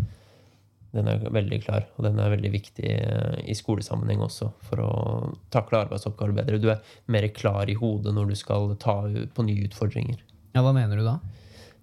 Den 0.96 1.11
er 1.11 1.24
veldig 1.29 1.59
klar, 1.66 1.87
og 1.98 2.07
den 2.07 2.18
er 2.22 2.33
veldig 2.33 2.50
viktig 2.55 2.88
eh, 2.88 3.40
i 3.44 3.57
skolesammenheng 3.57 4.22
også 4.24 4.48
for 4.64 4.81
å 4.81 4.92
takle 5.52 5.83
arbeidsoppgaver 5.85 6.38
bedre. 6.38 6.61
Du 6.62 6.70
er 6.72 6.94
mer 7.12 7.26
klar 7.37 7.68
i 7.68 7.76
hodet 7.76 8.14
når 8.16 8.33
du 8.33 8.38
skal 8.38 8.72
ta 8.81 9.02
på 9.05 9.46
nye 9.46 9.66
utfordringer. 9.68 10.22
Ja, 10.57 10.62
Hva 10.64 10.72
mener 10.72 10.96
du 10.96 11.05
da? 11.05 11.18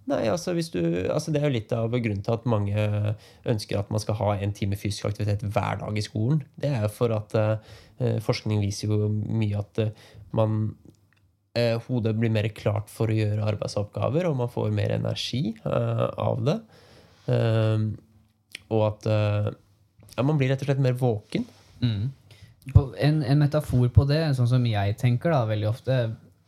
Nei, 0.09 0.25
altså, 0.27 0.51
du, 0.51 0.81
altså 1.13 1.31
Det 1.31 1.39
er 1.39 1.47
jo 1.47 1.53
litt 1.53 1.71
av 1.75 1.93
grunnen 1.93 2.23
til 2.25 2.33
at 2.33 2.47
mange 2.49 2.87
ønsker 3.47 3.79
at 3.79 3.91
man 3.93 4.01
skal 4.03 4.17
ha 4.19 4.33
en 4.35 4.51
time 4.55 4.75
fysisk 4.75 5.07
aktivitet 5.07 5.45
hver 5.45 5.79
dag 5.79 5.99
i 5.99 6.03
skolen. 6.03 6.41
Det 6.59 6.73
er 6.73 6.83
jo 6.83 6.91
for 6.91 7.13
at 7.15 7.35
eh, 7.39 7.77
forskning 8.23 8.61
viser 8.63 8.91
jo 8.91 9.09
mye 9.11 9.59
at 9.59 9.81
eh, 9.83 10.07
man 10.35 10.73
eh, 11.57 11.75
Hodet 11.87 12.15
blir 12.19 12.33
mer 12.33 12.49
klart 12.55 12.91
for 12.91 13.11
å 13.11 13.17
gjøre 13.17 13.45
arbeidsoppgaver, 13.53 14.29
og 14.29 14.39
man 14.41 14.51
får 14.53 14.73
mer 14.75 14.95
energi 14.97 15.53
eh, 15.53 16.07
av 16.23 16.43
det. 16.47 16.57
Eh, 17.31 17.87
og 18.73 18.83
at 18.89 19.07
eh, 19.11 19.53
ja, 20.15 20.25
man 20.25 20.37
blir 20.39 20.53
rett 20.53 20.63
og 20.63 20.69
slett 20.69 20.83
mer 20.83 20.97
våken. 20.99 21.47
Mm. 21.83 22.11
En, 22.73 23.23
en 23.27 23.41
metafor 23.41 23.89
på 23.91 24.05
det, 24.07 24.21
sånn 24.37 24.49
som 24.49 24.65
jeg 24.67 24.95
tenker 25.01 25.33
da 25.33 25.43
veldig 25.49 25.71
ofte 25.71 26.03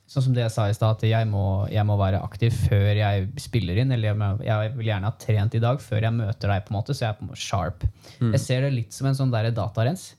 sånn 0.06 0.28
som 0.28 0.36
det 0.36 0.44
jeg 0.44 0.54
sa 0.54 0.68
i 0.70 0.76
stad, 0.76 1.00
at 1.00 1.06
jeg 1.08 1.28
må, 1.30 1.65
jeg 1.72 1.86
må 1.88 1.96
være 1.98 2.22
aktiv 2.24 2.54
før 2.68 3.00
jeg 3.00 3.26
spiller 3.41 3.82
inn. 3.82 3.94
Eller 3.96 4.12
jeg, 4.12 4.20
må, 4.20 4.30
jeg 4.46 4.74
vil 4.78 4.91
gjerne 4.91 5.10
ha 5.10 5.18
trent 5.22 5.58
i 5.58 5.63
dag 5.63 5.82
før 5.82 6.06
jeg 6.06 6.18
møter 6.20 6.54
deg, 6.54 6.65
på 6.65 6.74
en 6.74 6.78
måte, 6.78 6.96
så 6.96 7.08
jeg 7.08 7.15
er 7.15 7.22
på 7.22 7.39
sharp. 7.46 7.88
Jeg 8.22 8.44
ser 8.44 8.68
det 8.68 8.76
litt 8.76 8.96
som 8.96 9.10
en 9.10 9.18
sånn 9.18 9.34
der 9.34 9.50
datarens. 9.56 10.12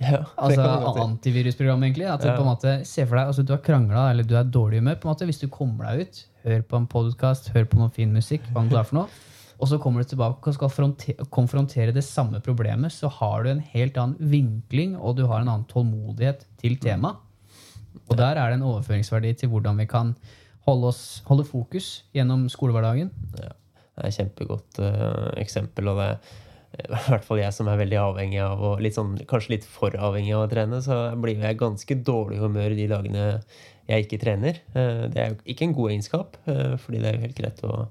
Ja, 0.00 0.24
Altså 0.38 0.62
antivirusprogram, 1.02 1.82
egentlig. 1.82 2.06
At 2.06 2.22
du 2.22 2.28
Ja. 2.28 2.36
på 2.36 2.44
en 2.44 2.52
måte 2.52 2.74
Se 2.86 3.06
for 3.06 3.16
deg, 3.16 3.26
altså 3.26 3.44
Du 3.46 3.52
har 3.52 3.62
krangla 3.64 4.10
eller 4.10 4.22
du 4.24 4.36
er 4.36 4.44
dårlig 4.44 4.78
i 4.78 4.82
humør. 4.82 5.00
på 5.00 5.08
en 5.08 5.14
måte, 5.14 5.26
Hvis 5.26 5.40
du 5.40 5.48
kommer 5.48 5.88
deg 5.90 6.06
ut, 6.06 6.20
hør 6.44 6.62
på 6.62 6.76
en 6.76 6.86
podkast, 6.86 7.50
hør 7.54 7.64
på 7.64 7.78
noe 7.78 7.90
fin 7.90 8.12
musikk, 8.12 8.42
hva 8.52 8.62
det 8.68 8.78
er 8.78 8.84
for 8.84 9.00
noe, 9.02 9.08
og 9.58 9.68
så 9.68 9.78
kommer 9.82 10.02
du 10.02 10.08
tilbake 10.08 10.46
og 10.46 10.54
skal 10.54 10.70
konfrontere 11.34 11.92
det 11.92 12.04
samme 12.04 12.40
problemet, 12.40 12.92
så 12.94 13.10
har 13.10 13.42
du 13.42 13.50
en 13.50 13.60
helt 13.74 13.96
annen 13.98 14.16
vinkling, 14.20 14.96
og 14.96 15.16
du 15.16 15.26
har 15.26 15.40
en 15.40 15.48
annen 15.48 15.66
tålmodighet 15.66 16.44
til 16.62 16.76
temaet. 16.78 17.16
Og 18.08 18.16
der 18.16 18.38
er 18.38 18.50
det 18.52 18.60
en 18.60 18.68
overføringsverdi 18.68 19.34
til 19.34 19.48
hvordan 19.50 19.76
vi 19.78 19.86
kan 19.86 20.14
holde, 20.68 20.86
oss, 20.92 21.22
holde 21.26 21.44
fokus 21.44 22.04
gjennom 22.14 22.46
skolehverdagen. 22.48 23.10
Det 23.34 23.48
er 23.96 24.06
et 24.06 24.14
kjempegodt 24.14 24.78
uh, 24.78 25.32
eksempel. 25.36 25.88
Og 25.90 25.98
det 25.98 26.06
er 26.06 26.16
i 26.84 27.10
hvert 27.10 27.26
fall 27.26 27.40
jeg 27.40 27.54
som 27.56 27.68
er 27.70 27.80
veldig 27.80 27.98
avhengig 28.02 28.38
av 28.44 28.62
og 28.62 28.82
litt 28.84 28.96
sånn, 28.96 29.16
kanskje 29.30 29.56
litt 29.56 29.66
for 29.66 29.94
avhengig 29.98 30.34
av 30.36 30.46
å 30.46 30.50
trene, 30.52 30.80
så 30.84 31.00
blir 31.18 31.40
jeg 31.42 31.58
ganske 31.60 31.98
dårlig 32.06 32.38
humør 32.42 32.76
de 32.78 32.86
dagene 32.90 33.26
jeg 33.88 34.04
ikke 34.06 34.20
trener. 34.22 34.60
Eh, 34.76 35.04
Det 35.08 35.22
er 35.22 35.30
jo 35.32 35.38
ikke 35.54 35.68
en 35.68 35.76
god 35.76 35.90
egenskap, 35.94 36.36
eh, 36.46 36.76
fordi 36.76 37.02
det 37.02 37.10
er 37.10 37.18
jo 37.18 37.26
helt 37.26 37.38
greit 37.38 37.62
å 37.64 37.88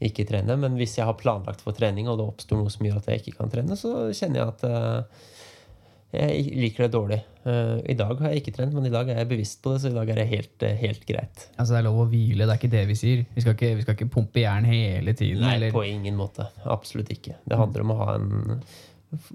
ikke 0.00 0.26
trene. 0.28 0.56
Men 0.58 0.76
hvis 0.80 0.96
jeg 0.98 1.06
har 1.06 1.18
planlagt 1.20 1.60
for 1.64 1.76
trening, 1.76 2.08
og 2.08 2.18
det 2.18 2.26
oppstår 2.26 2.60
noe 2.60 2.72
som 2.72 2.86
gjør 2.86 3.00
at 3.00 3.10
jeg 3.12 3.22
ikke 3.22 3.38
kan 3.38 3.52
trene, 3.52 3.76
så 3.76 4.10
kjenner 4.16 4.40
jeg 4.40 4.48
at 4.48 4.64
eh, 4.64 5.26
jeg 6.12 6.46
liker 6.58 6.86
det 6.86 6.92
dårlig. 6.94 7.18
Eh, 7.46 7.76
I 7.92 7.94
dag 7.98 8.18
har 8.20 8.32
jeg 8.32 8.42
ikke 8.42 8.54
trent, 8.56 8.74
men 8.74 8.86
i 8.88 8.92
dag 8.92 9.08
er 9.08 9.20
jeg 9.22 9.28
bevisst 9.30 9.60
på 9.62 9.72
det, 9.74 9.80
så 9.82 9.90
i 9.92 9.94
dag 9.94 10.10
er 10.10 10.18
det 10.20 10.26
helt, 10.30 10.62
eh, 10.66 10.76
helt 10.80 11.04
greit. 11.06 11.44
Altså 11.56 11.74
Det 11.74 11.78
er 11.78 11.86
lov 11.86 12.00
å 12.02 12.08
hvile, 12.10 12.46
det 12.46 12.54
er 12.54 12.60
ikke 12.60 12.72
det 12.74 12.84
vi 12.88 12.96
sier. 12.98 13.24
Vi 13.36 13.44
skal 13.44 13.54
ikke, 13.54 13.70
vi 13.78 13.84
skal 13.86 13.96
ikke 13.96 14.10
pumpe 14.16 14.42
jern 14.42 14.66
hele 14.68 15.14
tiden. 15.14 15.44
Nei, 15.44 15.54
eller, 15.56 15.74
på 15.74 15.84
ingen 15.86 16.18
måte. 16.18 16.48
Absolutt 16.64 17.12
ikke. 17.14 17.36
Det 17.46 17.60
handler 17.60 17.86
om 17.86 17.94
å 17.94 18.00
ha 18.02 18.14
en 18.18 18.60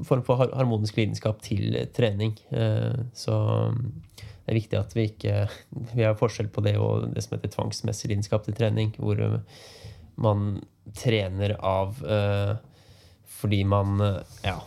form 0.08 0.24
for 0.28 0.44
harmonisk 0.56 1.00
lidenskap 1.00 1.42
til 1.44 1.74
trening. 1.96 2.36
Eh, 2.52 3.00
Så 3.16 3.40
det 4.46 4.54
er 4.54 4.60
viktig 4.60 4.78
at 4.78 4.94
vi 4.94 5.08
ikke 5.10 5.50
Vi 5.96 6.04
har 6.04 6.14
forskjell 6.20 6.52
på 6.54 6.62
det 6.64 6.76
og 6.78 7.14
det 7.16 7.24
som 7.24 7.38
heter 7.38 7.50
tvangsmessig 7.56 8.12
lidenskap 8.12 8.46
til 8.46 8.54
trening, 8.54 8.94
hvor 9.00 9.42
man 10.18 10.62
trener 10.94 11.56
av 11.60 11.98
fordi 13.46 13.62
man 13.70 13.96
eh, 14.02 14.20
Ja, 14.50 14.58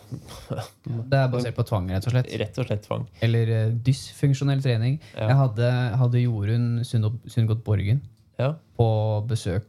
Det 0.49 1.19
er 1.19 1.29
basert 1.33 1.55
på 1.59 1.67
tvang, 1.67 1.91
rett 1.91 2.07
og 2.07 2.15
slett. 2.15 2.31
rett 2.39 2.57
og 2.63 2.65
slett 2.69 2.83
tvang. 2.87 3.05
Eller 3.21 3.53
eh, 3.57 3.71
dysfunksjonell 3.85 4.63
trening. 4.65 4.97
Ja. 5.13 5.27
Jeg 5.29 5.39
hadde, 5.43 5.69
hadde 6.01 6.23
Jorunn 6.25 6.69
Sundgodt 6.87 7.63
Borgen 7.67 8.01
Ja. 8.39 8.53
på 8.79 8.89
besøk 9.27 9.67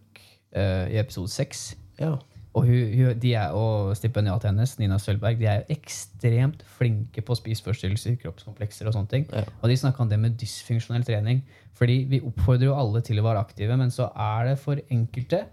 uh, 0.57 0.87
i 0.89 0.97
episode 1.03 1.29
seks. 1.35 1.73
ja. 2.01 2.17
Og, 2.51 2.65
hun, 2.67 2.97
er, 3.23 3.53
og 3.55 3.93
stipendiatet 3.95 4.49
hennes, 4.51 4.73
Nina 4.81 4.97
Sølberg, 4.99 5.37
de 5.39 5.47
er 5.47 5.61
ekstremt 5.71 6.65
flinke 6.67 7.23
på 7.23 7.37
spiseforstyrrelser, 7.39 8.17
kroppskomplekser 8.19 8.89
og 8.91 8.97
sånne 8.97 9.07
ting. 9.13 9.27
Ja. 9.31 9.45
Og 9.63 9.71
de 9.71 9.77
snakka 9.79 10.03
om 10.03 10.11
det 10.11 10.19
med 10.19 10.35
dysfunksjonell 10.41 11.05
trening. 11.07 11.45
Fordi 11.79 12.01
vi 12.11 12.19
oppfordrer 12.27 12.67
jo 12.67 12.75
alle 12.75 13.05
til 13.07 13.23
å 13.23 13.27
være 13.29 13.45
aktive, 13.47 13.77
men 13.79 13.95
så 13.95 14.09
er 14.19 14.51
det 14.51 14.57
for 14.65 14.83
enkelte, 14.91 15.45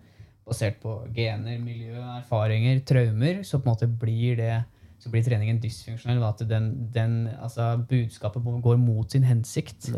basert 0.47 0.79
på 0.81 0.95
gener, 1.15 1.60
miljø, 1.60 1.99
erfaringer, 2.17 2.79
traumer, 2.88 3.43
så 3.43 3.60
på 3.60 3.67
en 3.67 3.73
måte 3.75 3.89
blir 3.91 4.39
det 4.39 4.55
så 4.97 5.12
blir 5.13 5.21
treningen 5.25 5.60
dysfunksjonell. 5.62 6.23
At 6.25 6.41
den, 6.49 6.71
den, 6.93 7.27
altså, 7.38 7.75
budskapet 7.89 8.43
går 8.63 8.79
mot 8.81 9.12
sin 9.12 9.27
hensikt. 9.27 9.91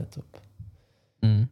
Mm. 1.23 1.45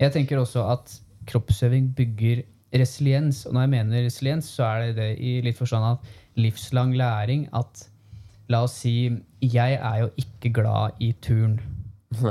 Jeg 0.00 0.12
tenker 0.14 0.38
også 0.38 0.66
at 0.70 0.92
kroppsøving 1.26 1.90
bygger 1.96 2.44
resiliens. 2.74 3.46
Og 3.46 3.54
når 3.54 3.66
jeg 3.66 3.72
mener 3.74 4.06
resiliens, 4.06 4.44
så 4.44 4.68
er 4.68 4.86
det 4.86 4.96
det 4.96 5.10
i 5.18 5.40
litt 5.42 5.58
forstand 5.58 5.84
at 5.90 6.14
livslang 6.38 6.94
læring 6.96 7.48
at 7.54 7.88
La 8.52 8.58
oss 8.66 8.74
si 8.82 9.08
jeg 9.40 9.76
er 9.78 10.00
jo 10.02 10.10
ikke 10.20 10.50
glad 10.52 10.98
i 11.00 11.14
turn. 11.24 11.54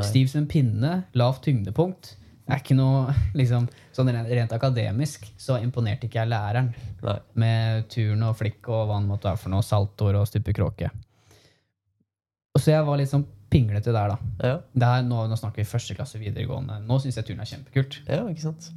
Stiv 0.06 0.28
som 0.30 0.44
en 0.44 0.48
pinne, 0.48 0.92
lavt 1.18 1.48
tyngdepunkt. 1.48 2.14
Er 2.50 2.60
ikke 2.60 2.76
noe 2.76 3.14
liksom, 3.38 3.70
sånn 3.96 4.12
rent, 4.12 4.28
rent 4.28 4.54
akademisk 4.56 5.30
så 5.40 5.60
imponerte 5.64 6.10
ikke 6.10 6.20
jeg 6.20 6.32
læreren 6.32 6.74
Nei. 7.06 7.18
med 7.40 7.88
turn 7.94 8.26
og 8.28 8.36
flikk 8.40 8.68
og 8.68 8.90
hva 8.90 9.00
det 9.00 9.10
måtte 9.10 9.30
være 9.30 9.42
for 9.46 9.54
noe, 9.54 9.64
saltår 9.66 10.20
og 10.20 10.28
stupekråke. 10.28 10.92
Og 12.54 12.62
så 12.62 12.76
jeg 12.76 12.86
var 12.86 13.00
litt 13.00 13.12
sånn 13.12 13.26
pinglete 13.54 13.94
der, 13.94 14.14
da. 14.14 14.32
Ja. 14.44 14.56
Der, 14.84 15.04
nå, 15.08 15.26
nå 15.30 15.38
snakker 15.40 15.62
vi 15.62 15.70
første 15.70 15.96
klasse 15.98 16.20
videregående. 16.22 16.80
Nå 16.86 17.00
syns 17.02 17.20
jeg 17.20 17.30
turn 17.30 17.44
er 17.44 17.50
kjempekult. 17.50 18.02
ja, 18.10 18.24
ikke 18.30 18.48
sant? 18.48 18.72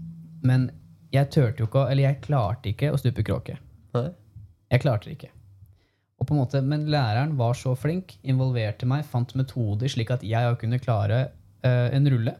Men 0.46 0.70
jeg 1.14 1.30
turte 1.32 1.64
jo 1.64 1.68
ikke, 1.70 1.86
eller 1.90 2.08
jeg 2.10 2.22
klarte 2.24 2.70
ikke 2.72 2.92
å 2.92 3.00
stupe 3.00 3.24
kråke. 3.26 3.56
Nei. 3.96 4.10
Jeg 4.72 4.82
klarte 4.82 5.08
det 5.08 5.16
ikke. 5.16 5.32
Og 6.16 6.28
på 6.28 6.34
en 6.34 6.40
måte, 6.40 6.62
Men 6.64 6.86
læreren 6.90 7.36
var 7.36 7.54
så 7.54 7.74
flink, 7.76 8.16
involverte 8.22 8.88
meg, 8.88 9.04
fant 9.04 9.34
metoder 9.36 9.88
slik 9.92 10.10
at 10.14 10.24
jeg 10.24 10.56
kunne 10.60 10.80
klare 10.80 11.26
uh, 11.64 11.88
en 11.92 12.08
rulle. 12.12 12.36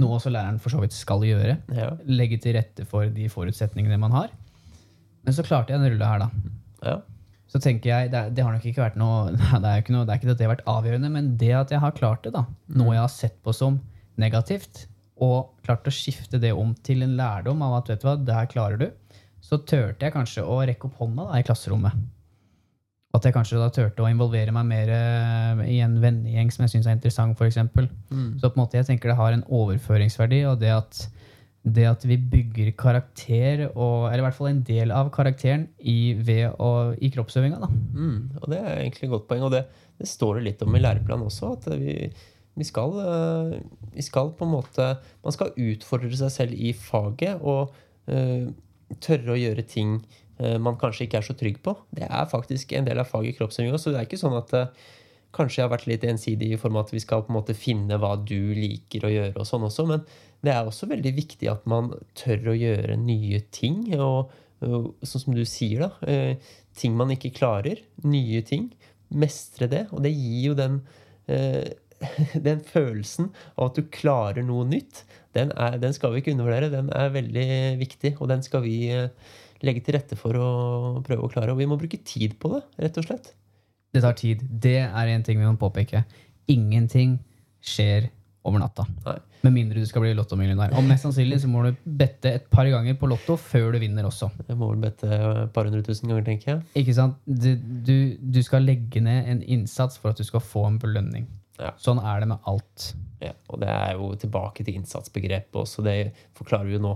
Noe 0.00 0.18
også 0.18 0.32
læreren 0.32 0.60
for 0.60 0.72
så 0.72 0.80
vidt 0.82 0.92
skal 0.96 1.24
gjøre. 1.24 1.56
Ja. 1.76 1.94
Legge 2.08 2.36
til 2.42 2.56
rette 2.58 2.84
for 2.88 3.08
de 3.12 3.28
forutsetningene 3.32 3.98
man 4.00 4.12
har. 4.16 4.34
Men 5.24 5.36
så 5.36 5.44
klarte 5.46 5.72
jeg 5.72 5.80
en 5.80 5.88
rulle 5.92 6.10
her, 6.12 6.26
da. 6.26 6.52
ja. 6.84 6.98
Så 7.50 7.58
tenker 7.58 7.90
jeg, 7.90 8.10
det, 8.12 8.20
det 8.36 8.44
har 8.46 8.54
nok 8.54 8.66
ikke 8.68 8.84
vært 8.84 8.98
noe 9.00 9.32
Det 9.62 9.66
er 9.66 9.80
ikke, 9.82 9.94
noe, 9.96 10.06
det 10.06 10.14
er 10.14 10.20
ikke 10.20 10.30
at 10.30 10.38
det 10.38 10.46
har 10.46 10.52
vært 10.52 10.68
avgjørende, 10.70 11.10
men 11.10 11.32
det 11.40 11.50
at 11.58 11.72
jeg 11.74 11.82
har 11.82 11.96
klart 11.96 12.22
det, 12.22 12.30
da, 12.36 12.44
noe 12.78 12.94
jeg 12.94 13.02
har 13.02 13.10
sett 13.10 13.40
på 13.42 13.54
som 13.56 13.80
negativt, 14.20 14.84
og 15.20 15.50
klart 15.66 15.88
å 15.88 15.92
skifte 15.92 16.38
det 16.40 16.52
om 16.56 16.70
til 16.86 17.02
en 17.04 17.16
lærdom 17.18 17.64
av 17.66 17.80
at 17.80 17.90
vet 17.90 18.04
du 18.04 18.06
hva, 18.06 18.14
det 18.20 18.36
her 18.36 18.48
klarer 18.52 18.80
du, 18.80 18.86
så 19.42 19.58
turte 19.58 20.06
jeg 20.06 20.14
kanskje 20.14 20.44
å 20.46 20.60
rekke 20.68 20.88
opp 20.88 21.00
hånda 21.02 21.26
da, 21.26 21.40
i 21.40 21.46
klasserommet. 21.46 21.96
At 23.10 23.24
jeg 23.26 23.34
kanskje 23.34 23.58
da 23.58 23.70
turte 23.74 24.04
å 24.04 24.10
involvere 24.10 24.52
meg 24.54 24.68
mer 24.68 24.90
eh, 24.94 25.62
i 25.72 25.80
en 25.82 25.96
vennegjeng 26.02 26.52
som 26.54 26.62
jeg 26.62 26.76
syns 26.76 26.86
er 26.86 26.94
interessant, 26.94 27.34
f.eks. 27.34 27.58
Så 27.58 28.50
på 28.50 28.54
en 28.54 28.60
måte 28.60 28.78
jeg 28.78 28.86
tenker 28.86 29.10
det 29.10 29.18
har 29.18 29.34
en 29.34 29.42
overføringsverdi, 29.50 30.44
og 30.46 30.60
det 30.62 30.70
at, 30.76 31.00
det 31.66 31.88
at 31.90 32.06
vi 32.06 32.20
bygger 32.30 32.70
karakter, 32.78 33.64
og, 33.72 34.06
eller 34.12 34.22
i 34.22 34.26
hvert 34.28 34.38
fall 34.38 34.52
en 34.52 34.62
del 34.66 34.94
av 34.94 35.10
karakteren, 35.14 35.66
i, 35.82 36.14
ved 36.22 36.54
og, 36.62 36.94
i 37.02 37.10
kroppsøvinga. 37.10 37.58
da. 37.64 37.70
Mm, 37.98 38.20
og 38.44 38.46
det 38.54 38.62
er 38.62 38.72
egentlig 38.76 39.08
et 39.08 39.14
godt 39.16 39.26
poeng, 39.32 39.42
og 39.48 39.56
det, 39.56 39.64
det 39.98 40.08
står 40.08 40.38
det 40.38 40.46
litt 40.46 40.64
om 40.66 40.78
i 40.78 40.84
læreplanen 40.84 41.26
også. 41.26 41.50
At 41.58 41.66
vi, 41.82 41.98
vi, 42.54 42.70
skal, 42.70 42.94
eh, 43.02 43.54
vi 43.98 44.06
skal 44.06 44.30
på 44.38 44.46
en 44.46 44.54
måte 44.54 44.92
Man 45.24 45.34
skal 45.34 45.50
utfordre 45.58 46.14
seg 46.22 46.34
selv 46.38 46.54
i 46.54 46.70
faget 46.78 47.42
og 47.42 47.74
uh, 48.10 48.50
tørre 49.02 49.34
å 49.34 49.38
gjøre 49.38 49.66
ting 49.66 49.98
man 50.62 50.78
kanskje 50.80 51.04
ikke 51.04 51.18
er 51.20 51.26
så 51.26 51.34
trygg 51.36 51.58
på. 51.64 51.74
Det 51.92 52.06
er 52.06 52.30
faktisk 52.30 52.72
en 52.72 52.86
del 52.86 53.02
av 53.02 53.08
faget 53.10 53.36
kroppsøving 53.36 53.74
også. 53.74 53.90
Så 53.90 53.92
det 53.92 54.00
er 54.00 54.08
ikke 54.08 54.20
sånn 54.20 54.38
at 54.38 54.54
kanskje 55.36 55.60
jeg 55.60 55.66
har 55.66 55.72
vært 55.74 55.88
litt 55.90 56.04
ensidig 56.08 56.48
i 56.54 56.58
form 56.60 56.78
av 56.78 56.86
at 56.86 56.94
vi 56.94 57.02
skal 57.02 57.26
på 57.26 57.32
en 57.32 57.36
måte 57.36 57.56
finne 57.58 57.98
hva 58.00 58.14
du 58.16 58.54
liker 58.56 59.04
å 59.06 59.12
gjøre, 59.12 59.34
og 59.36 59.46
sånn 59.46 59.66
også, 59.68 59.84
men 59.90 60.06
det 60.40 60.54
er 60.54 60.64
også 60.66 60.88
veldig 60.90 61.12
viktig 61.18 61.50
at 61.52 61.66
man 61.70 61.92
tør 62.18 62.54
å 62.54 62.56
gjøre 62.56 62.96
nye 63.00 63.42
ting. 63.52 63.82
og 64.00 64.32
sånn 64.60 65.22
som 65.24 65.36
du 65.36 65.44
sier, 65.48 65.86
da. 65.86 66.08
Eh, 66.08 66.56
ting 66.76 66.96
man 66.96 67.12
ikke 67.12 67.32
klarer. 67.36 67.80
Nye 68.04 68.42
ting. 68.46 68.70
Mestre 69.10 69.68
det. 69.70 69.86
Og 69.92 70.02
det 70.04 70.12
gir 70.14 70.50
jo 70.50 70.56
den 70.58 70.80
eh, 71.28 71.72
den 72.48 72.62
følelsen 72.64 73.28
av 73.56 73.70
at 73.70 73.78
du 73.78 73.88
klarer 73.92 74.44
noe 74.46 74.64
nytt, 74.64 75.02
den, 75.36 75.52
er, 75.52 75.76
den 75.82 75.92
skal 75.92 76.14
vi 76.14 76.22
ikke 76.22 76.32
undervurdere. 76.32 76.72
Den 76.72 76.88
er 76.96 77.12
veldig 77.14 77.48
viktig, 77.80 78.14
og 78.18 78.30
den 78.32 78.44
skal 78.46 78.64
vi 78.64 78.76
eh, 78.94 79.10
legge 79.66 79.82
til 79.86 79.96
rette 79.98 80.18
for 80.18 80.36
å 80.36 80.50
prøve 81.06 81.26
å 81.26 81.32
klare. 81.32 81.54
Og 81.54 81.60
vi 81.60 81.68
må 81.70 81.78
bruke 81.80 82.00
tid 82.06 82.38
på 82.40 82.54
det, 82.54 82.62
rett 82.86 83.00
og 83.00 83.08
slett. 83.08 83.32
Det 83.90 84.04
tar 84.04 84.16
tid. 84.18 84.44
Det 84.62 84.78
er 84.86 85.12
en 85.14 85.26
ting 85.26 85.40
vi 85.40 85.48
må 85.48 85.56
påpeke. 85.60 86.04
Ingenting 86.50 87.18
skjer 87.60 88.08
over 88.46 88.62
natta. 88.62 88.86
Nei. 89.04 89.18
Med 89.40 89.54
mindre 89.54 89.80
du 89.80 89.88
skal 89.88 90.04
bli 90.04 90.12
lottomillionær. 90.16 90.74
Og 90.76 90.84
mest 90.84 91.06
sannsynlig 91.06 91.38
så 91.40 91.48
må 91.48 91.62
du 91.64 91.76
bette 91.84 92.34
et 92.36 92.46
par 92.52 92.68
ganger 92.68 92.96
på 93.00 93.08
Lotto 93.08 93.38
før 93.40 93.72
du 93.72 93.80
vinner 93.80 94.04
også. 94.04 94.28
Jeg 94.44 94.58
må 94.60 94.68
vel 94.74 94.82
bette 94.84 95.08
et 95.08 95.52
par 95.54 95.68
hundre 95.68 95.80
tusen 95.86 96.10
ganger, 96.10 96.26
tenker 96.26 96.50
jeg. 96.52 96.64
Ikke 96.82 96.96
sant? 96.96 97.16
Du, 97.24 97.54
du, 97.56 97.94
du 98.20 98.40
skal 98.44 98.66
legge 98.68 99.00
ned 99.04 99.30
en 99.32 99.40
innsats 99.56 99.96
for 100.00 100.12
at 100.12 100.20
du 100.20 100.28
skal 100.28 100.44
få 100.44 100.66
en 100.68 100.76
belønning. 100.82 101.24
Ja. 101.60 101.70
Sånn 101.80 102.00
er 102.00 102.22
det 102.22 102.28
med 102.30 102.48
alt. 102.48 102.90
Ja, 103.20 103.34
og 103.52 103.60
det 103.60 103.68
er 103.68 103.98
jo 103.98 104.06
tilbake 104.16 104.64
til 104.64 104.78
innsatsbegrepet 104.78 105.58
også. 105.60 105.82
Det 105.84 105.94
forklarer 106.38 106.70
vi 106.70 106.78
jo 106.78 106.82
nå. 106.86 106.92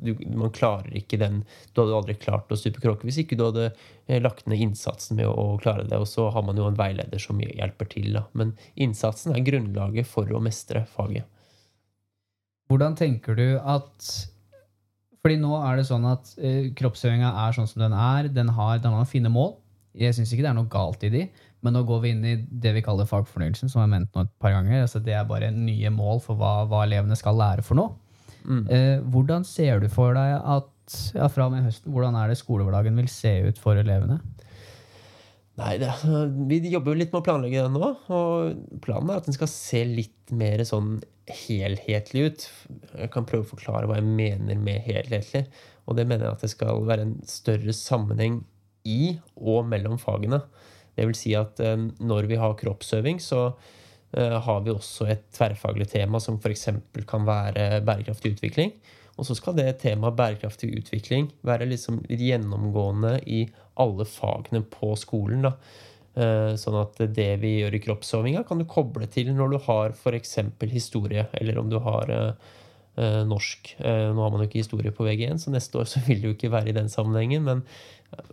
Du, 0.00 0.14
man 0.32 0.52
klarer 0.54 0.94
ikke 0.96 1.18
den 1.20 1.42
Du 1.74 1.82
hadde 1.82 1.98
aldri 1.98 2.16
klart 2.16 2.48
å 2.52 2.56
stupe 2.56 2.80
kråke 2.80 3.04
hvis 3.04 3.20
ikke 3.20 3.36
du 3.36 3.44
hadde 3.50 3.66
eh, 3.68 4.16
lagt 4.24 4.48
ned 4.48 4.62
innsatsen 4.64 5.20
med 5.20 5.28
å, 5.28 5.34
å 5.34 5.58
klare 5.60 5.84
det. 5.84 6.00
Og 6.00 6.08
så 6.08 6.30
har 6.32 6.46
man 6.46 6.56
jo 6.56 6.70
en 6.70 6.78
veileder 6.78 7.20
som 7.20 7.42
hjelper 7.44 7.92
til. 7.92 8.14
Da. 8.16 8.24
Men 8.38 8.54
innsatsen 8.80 9.36
er 9.36 9.44
grunnlaget 9.44 10.08
for 10.08 10.32
å 10.32 10.42
mestre 10.42 10.86
faget. 10.94 11.28
Hvordan 12.68 12.96
tenker 12.96 13.36
du 13.36 13.46
at 13.60 14.10
Fordi 15.24 15.36
nå 15.40 15.54
er 15.60 15.80
det 15.80 15.88
sånn 15.88 16.04
at 16.08 16.32
eh, 16.40 16.72
kroppsøvinga 16.78 17.34
er 17.44 17.56
sånn 17.56 17.68
som 17.68 17.84
den 17.84 17.96
er. 17.96 18.32
Den 18.32 18.54
har, 18.56 18.78
den 18.80 18.96
har 18.96 19.08
fine 19.08 19.32
mål. 19.32 19.58
Jeg 19.98 20.14
syns 20.16 20.32
ikke 20.32 20.44
det 20.46 20.50
er 20.52 20.56
noe 20.56 20.70
galt 20.70 21.04
i 21.04 21.10
de, 21.12 21.22
men 21.64 21.74
nå 21.74 21.82
går 21.88 22.02
vi 22.04 22.10
inn 22.14 22.26
i 22.26 22.36
det 22.48 22.72
vi 22.76 22.82
kaller 22.86 23.08
fagfornyelsen, 23.08 23.70
som 23.70 23.80
jeg 23.80 23.88
har 23.88 23.94
ment 23.96 24.14
nå 24.14 24.24
et 24.26 24.34
par 24.42 24.54
ganger. 24.54 24.84
Altså 24.84 25.02
det 25.02 25.16
er 25.16 25.28
bare 25.28 25.50
nye 25.54 25.90
mål 25.94 26.22
for 26.24 26.38
hva, 26.38 26.62
hva 26.70 26.84
elevene 26.86 27.18
skal 27.18 27.38
lære 27.40 27.64
for 27.66 27.78
noe. 27.80 27.96
Eh, 28.72 28.98
hvordan 29.12 29.44
ser 29.44 29.82
du 29.82 29.88
for 29.92 30.14
deg 30.16 30.38
at 30.38 30.98
ja, 31.16 31.26
fra 31.28 31.48
og 31.48 31.52
med 31.52 31.66
høsten, 31.66 31.92
hvordan 31.92 32.16
er 32.16 32.30
det 32.30 32.38
skolehverdagen 32.40 32.96
vil 32.96 33.10
se 33.12 33.34
ut 33.48 33.58
for 33.60 33.76
elevene? 33.80 34.20
Nei, 35.58 35.74
det, 35.82 35.90
Vi 36.48 36.60
jobber 36.70 36.94
jo 36.94 37.00
litt 37.00 37.12
med 37.12 37.20
å 37.20 37.26
planlegge 37.26 37.64
det 37.66 37.74
nå. 37.74 37.90
Og 38.14 38.78
planen 38.84 39.10
er 39.10 39.20
at 39.20 39.28
den 39.28 39.36
skal 39.36 39.50
se 39.50 39.82
litt 39.88 40.32
mer 40.32 40.62
sånn 40.68 41.00
helhetlig 41.28 42.28
ut. 42.28 42.46
Jeg 42.94 43.10
kan 43.12 43.26
prøve 43.28 43.44
å 43.44 43.50
forklare 43.50 43.88
hva 43.90 43.98
jeg 43.98 44.06
mener 44.06 44.60
med 44.62 44.86
helhetlig. 44.86 45.44
Og 45.88 45.98
det 45.98 46.06
mener 46.06 46.28
jeg 46.28 46.38
at 46.38 46.46
det 46.46 46.52
skal 46.54 46.86
være 46.88 47.08
en 47.08 47.16
større 47.28 47.74
sammenheng 47.76 48.42
i 48.88 49.18
og 49.36 49.66
mellom 49.68 49.98
fagene. 50.00 50.40
Det 50.98 51.06
vil 51.06 51.18
si 51.18 51.34
at 51.38 51.60
eh, 51.62 51.78
når 52.02 52.28
vi 52.30 52.38
har 52.40 52.56
kroppsøving, 52.58 53.20
så 53.22 53.44
eh, 54.16 54.36
har 54.42 54.62
vi 54.64 54.74
også 54.74 55.06
et 55.12 55.26
tverrfaglig 55.34 55.88
tema 55.92 56.20
som 56.22 56.40
f.eks. 56.42 56.68
kan 57.06 57.26
være 57.28 57.82
bærekraftig 57.86 58.34
utvikling. 58.36 58.74
Og 59.18 59.26
så 59.26 59.34
skal 59.34 59.56
det 59.58 59.80
temaet 59.82 60.18
bærekraftig 60.18 60.72
utvikling 60.78 61.30
være 61.46 61.66
liksom 61.70 62.02
gjennomgående 62.06 63.16
i 63.26 63.44
alle 63.78 64.06
fagene 64.06 64.64
på 64.66 64.92
skolen. 64.98 65.46
da. 65.46 65.54
Eh, 66.18 66.52
Sånn 66.58 66.78
at 66.82 66.98
det 67.14 67.32
vi 67.42 67.60
gjør 67.60 67.78
i 67.78 67.82
kroppsøvinga, 67.86 68.44
kan 68.46 68.62
du 68.62 68.66
koble 68.66 69.06
til 69.10 69.30
når 69.34 69.54
du 69.54 69.58
har 69.70 69.94
f.eks. 69.94 70.38
historie, 70.74 71.28
eller 71.38 71.62
om 71.62 71.70
du 71.70 71.78
har 71.82 72.14
norsk. 72.98 73.76
Nå 73.78 74.18
har 74.18 74.32
man 74.34 74.40
jo 74.42 74.48
ikke 74.48 74.58
historie 74.58 74.90
på 74.90 75.04
VG1, 75.06 75.38
så 75.38 75.52
neste 75.54 75.78
år 75.78 75.86
så 75.86 76.00
vil 76.02 76.18
det 76.18 76.32
jo 76.32 76.34
ikke 76.34 76.50
være 76.50 76.72
i 76.72 76.74
den 76.74 76.88
sammenhengen. 76.90 77.44
Men 77.46 77.60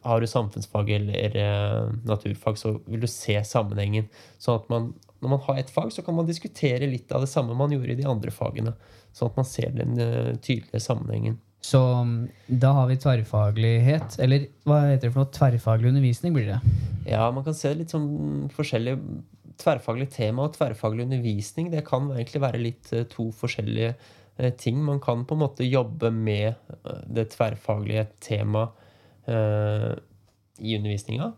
har 0.04 0.22
du 0.22 0.28
samfunnsfag 0.28 0.90
eller 0.90 1.38
eh, 1.38 1.90
naturfag, 2.04 2.58
så 2.58 2.78
vil 2.86 3.04
du 3.04 3.08
se 3.12 3.36
sammenhengen. 3.44 4.08
Sånn 4.42 4.62
at 4.62 4.70
man, 4.72 4.92
når 5.20 5.34
man 5.36 5.44
har 5.48 5.60
ett 5.60 5.74
fag, 5.74 5.92
så 5.94 6.04
kan 6.06 6.16
man 6.18 6.30
diskutere 6.30 6.88
litt 6.90 7.12
av 7.12 7.26
det 7.26 7.32
samme 7.32 7.58
man 7.58 7.74
gjorde 7.74 7.96
i 7.96 8.00
de 8.00 8.08
andre 8.10 8.34
fagene. 8.34 8.76
Sånn 9.16 9.32
at 9.32 9.40
man 9.42 9.50
ser 9.50 9.76
den 9.76 10.00
eh, 10.02 10.34
tydelige 10.40 10.84
sammenhengen. 10.84 11.40
Så 11.66 11.82
mm, 11.82 12.18
da 12.62 12.76
har 12.78 12.90
vi 12.92 13.00
tverrfaglighet, 13.02 14.20
eller 14.22 14.50
hva 14.70 14.84
heter 14.86 15.08
det 15.08 15.16
for 15.16 15.24
noe? 15.24 15.34
Tverrfaglig 15.34 15.90
undervisning 15.92 16.36
blir 16.36 16.52
det. 16.54 16.76
Ja, 17.10 17.26
man 17.34 17.46
kan 17.46 17.58
se 17.58 17.74
litt 17.74 17.94
sånn 17.94 18.52
forskjellig 18.54 19.00
tverrfaglig 19.62 20.10
tema 20.14 20.46
og 20.46 20.56
tverrfaglig 20.58 21.08
undervisning. 21.08 21.72
Det 21.74 21.86
kan 21.88 22.08
egentlig 22.14 22.44
være 22.44 22.62
litt 22.62 22.94
eh, 22.94 23.08
to 23.12 23.32
forskjellige 23.36 23.96
ting. 24.60 24.82
Man 24.84 25.00
kan 25.00 25.22
på 25.24 25.32
en 25.32 25.46
måte 25.46 25.64
jobbe 25.64 26.10
med 26.12 26.58
det 27.08 27.30
tverrfaglige 27.32 28.10
temaet 28.20 28.82
i 29.30 30.76
undervisninga. 30.78 31.34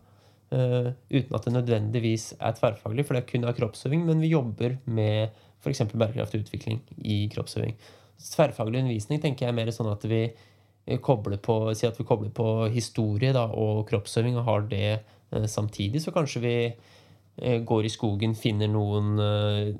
eh, 0.52 0.92
uten 1.10 1.36
at 1.36 1.44
det 1.44 1.52
nødvendigvis 1.52 2.34
er 2.40 2.56
tverrfaglig, 2.56 3.04
for 3.06 3.16
det 3.16 3.22
er 3.22 3.30
kun 3.32 3.44
av 3.48 3.56
kroppsøving. 3.56 4.04
Men 4.06 4.20
vi 4.20 4.32
jobber 4.32 4.78
med 4.86 5.34
f.eks. 5.60 5.84
bærekraftig 5.92 6.44
utvikling 6.44 6.80
i 7.04 7.26
kroppsøving. 7.32 7.76
Tverrfaglig 8.18 8.82
undervisning 8.82 9.20
tenker 9.22 9.46
jeg 9.46 9.52
er 9.52 9.58
mer 9.58 9.72
sånn 9.74 9.90
at 9.92 10.06
vi 10.08 10.22
eh, 10.24 10.98
kobler 11.04 11.40
på, 11.42 11.60
si 11.76 11.86
at 11.88 11.98
vi 11.98 12.06
kobler 12.08 12.32
på 12.34 12.68
historie 12.74 13.34
da, 13.36 13.46
og 13.52 13.86
kroppsøving 13.90 14.38
og 14.38 14.48
har 14.48 14.66
det 14.70 14.88
eh, 14.96 15.46
samtidig. 15.46 16.02
Så 16.02 16.14
kanskje 16.16 16.44
vi 16.44 16.56
eh, 16.64 17.60
går 17.62 17.86
i 17.86 17.92
skogen, 17.92 18.38
finner 18.38 18.70
noen 18.72 19.18
eh, 19.22 19.72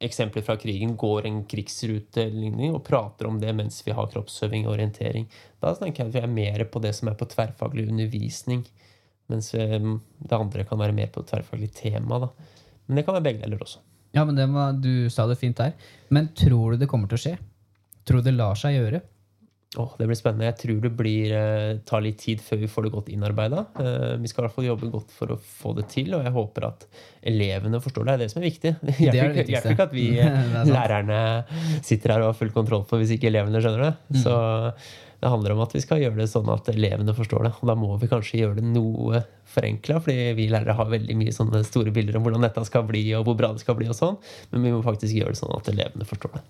eksempler 0.00 0.42
fra 0.42 0.56
krigen, 0.56 0.96
går 0.96 1.26
en 1.28 1.42
krigsrute 1.48 2.24
og 2.70 2.80
prater 2.86 3.28
om 3.28 3.40
det 3.40 3.52
mens 3.56 3.82
vi 3.86 3.92
har 3.96 4.08
kroppsøving 4.12 4.66
og 4.66 4.74
orientering. 4.78 5.26
Da 5.60 5.74
tenker 5.76 6.04
jeg 6.04 6.08
at 6.08 6.14
vi 6.14 6.22
er 6.22 6.32
mer 6.32 6.64
på 6.72 6.80
det 6.80 6.94
som 6.96 7.10
er 7.10 7.18
på 7.20 7.28
tverrfaglig 7.28 7.86
undervisning. 7.90 8.64
Mens 9.30 9.52
eh, 9.54 9.76
det 9.78 10.36
andre 10.38 10.64
kan 10.66 10.80
være 10.80 10.96
mer 10.96 11.12
på 11.12 11.24
tverrfaglig 11.28 11.70
tema. 11.76 12.18
Da. 12.24 12.30
Men 12.86 12.98
det 12.98 13.06
kan 13.06 13.18
være 13.18 13.28
begge 13.28 13.44
deler 13.44 13.60
også. 13.62 13.84
Ja, 14.16 14.24
men 14.24 14.40
var, 14.54 14.72
Du 14.72 15.08
sa 15.12 15.26
det 15.30 15.38
fint 15.38 15.60
der. 15.60 15.76
Men 16.08 16.32
tror 16.34 16.72
du 16.72 16.80
det 16.80 16.88
kommer 16.90 17.10
til 17.10 17.20
å 17.20 17.24
skje? 17.26 17.36
Tror 18.08 18.20
du 18.20 18.30
det 18.30 18.38
lar 18.38 18.58
seg 18.58 18.78
gjøre? 18.78 19.02
Åh, 19.78 19.92
det 20.00 20.06
blir 20.10 20.18
spennende. 20.18 20.48
Jeg 20.48 20.56
tror 20.58 20.78
det 20.82 20.90
blir, 20.98 21.30
eh, 21.30 21.76
tar 21.86 22.00
litt 22.02 22.18
tid 22.18 22.40
før 22.42 22.58
vi 22.58 22.66
får 22.66 22.82
det 22.88 22.90
godt 22.90 23.10
innarbeida. 23.14 23.60
Eh, 23.78 24.16
vi 24.18 24.26
skal 24.26 24.42
i 24.42 24.46
hvert 24.48 24.54
fall 24.56 24.64
jobbe 24.66 24.88
godt 24.90 25.12
for 25.14 25.30
å 25.30 25.36
få 25.38 25.74
det 25.76 25.84
til, 25.92 26.08
og 26.16 26.24
jeg 26.26 26.32
håper 26.34 26.66
at 26.66 26.86
elevene 27.22 27.78
forstår 27.80 28.04
det. 28.04 28.06
Det 28.06 28.14
er 28.16 28.24
det 28.24 28.30
som 28.32 28.42
er 28.42 28.48
viktig. 28.50 28.72
Er 28.74 29.12
det 29.30 29.46
ikke- 29.46 29.78
at 29.86 29.92
vi 29.94 30.08
er 30.18 30.64
lærerne 30.66 31.44
sitter 31.86 32.10
her 32.16 32.20
og 32.24 32.32
har 32.34 32.40
full 32.40 32.50
kontroll 32.50 32.82
på 32.84 32.98
hvis 32.98 33.14
ikke 33.14 33.30
elevene 33.30 33.62
skjønner 33.62 33.84
det. 33.86 33.94
Mm. 34.10 34.22
Så 34.24 34.74
det 35.20 35.30
handler 35.30 35.52
om 35.52 35.60
at 35.60 35.72
vi 35.72 35.80
skal 35.84 36.00
gjøre 36.02 36.16
det 36.16 36.28
sånn 36.32 36.48
at 36.50 36.66
elevene 36.74 37.14
forstår 37.14 37.44
det. 37.46 37.52
Og 37.62 37.66
da 37.70 37.74
må 37.78 37.94
vi 38.00 38.08
kanskje 38.10 38.40
gjøre 38.42 38.56
det 38.58 38.64
noe 38.64 39.22
forenkla, 39.46 40.00
fordi 40.02 40.34
vi 40.34 40.48
lærere 40.50 40.74
har 40.74 40.86
veldig 40.90 41.14
mye 41.14 41.30
sånne 41.36 41.62
store 41.64 41.92
bilder 41.94 42.16
om 42.18 42.24
hvordan 42.26 42.42
dette 42.42 42.64
skal 42.66 42.82
bli, 42.90 43.04
og 43.14 43.24
hvor 43.24 43.36
bra 43.38 43.52
det 43.52 43.60
skal 43.62 43.76
bli 43.78 43.86
og 43.86 43.94
sånn. 43.94 44.18
Men 44.50 44.62
vi 44.66 44.72
må 44.74 44.82
faktisk 44.82 45.14
gjøre 45.14 45.36
det 45.36 45.38
sånn 45.38 45.54
at 45.54 45.70
elevene 45.70 46.08
forstår 46.08 46.40
det. 46.40 46.42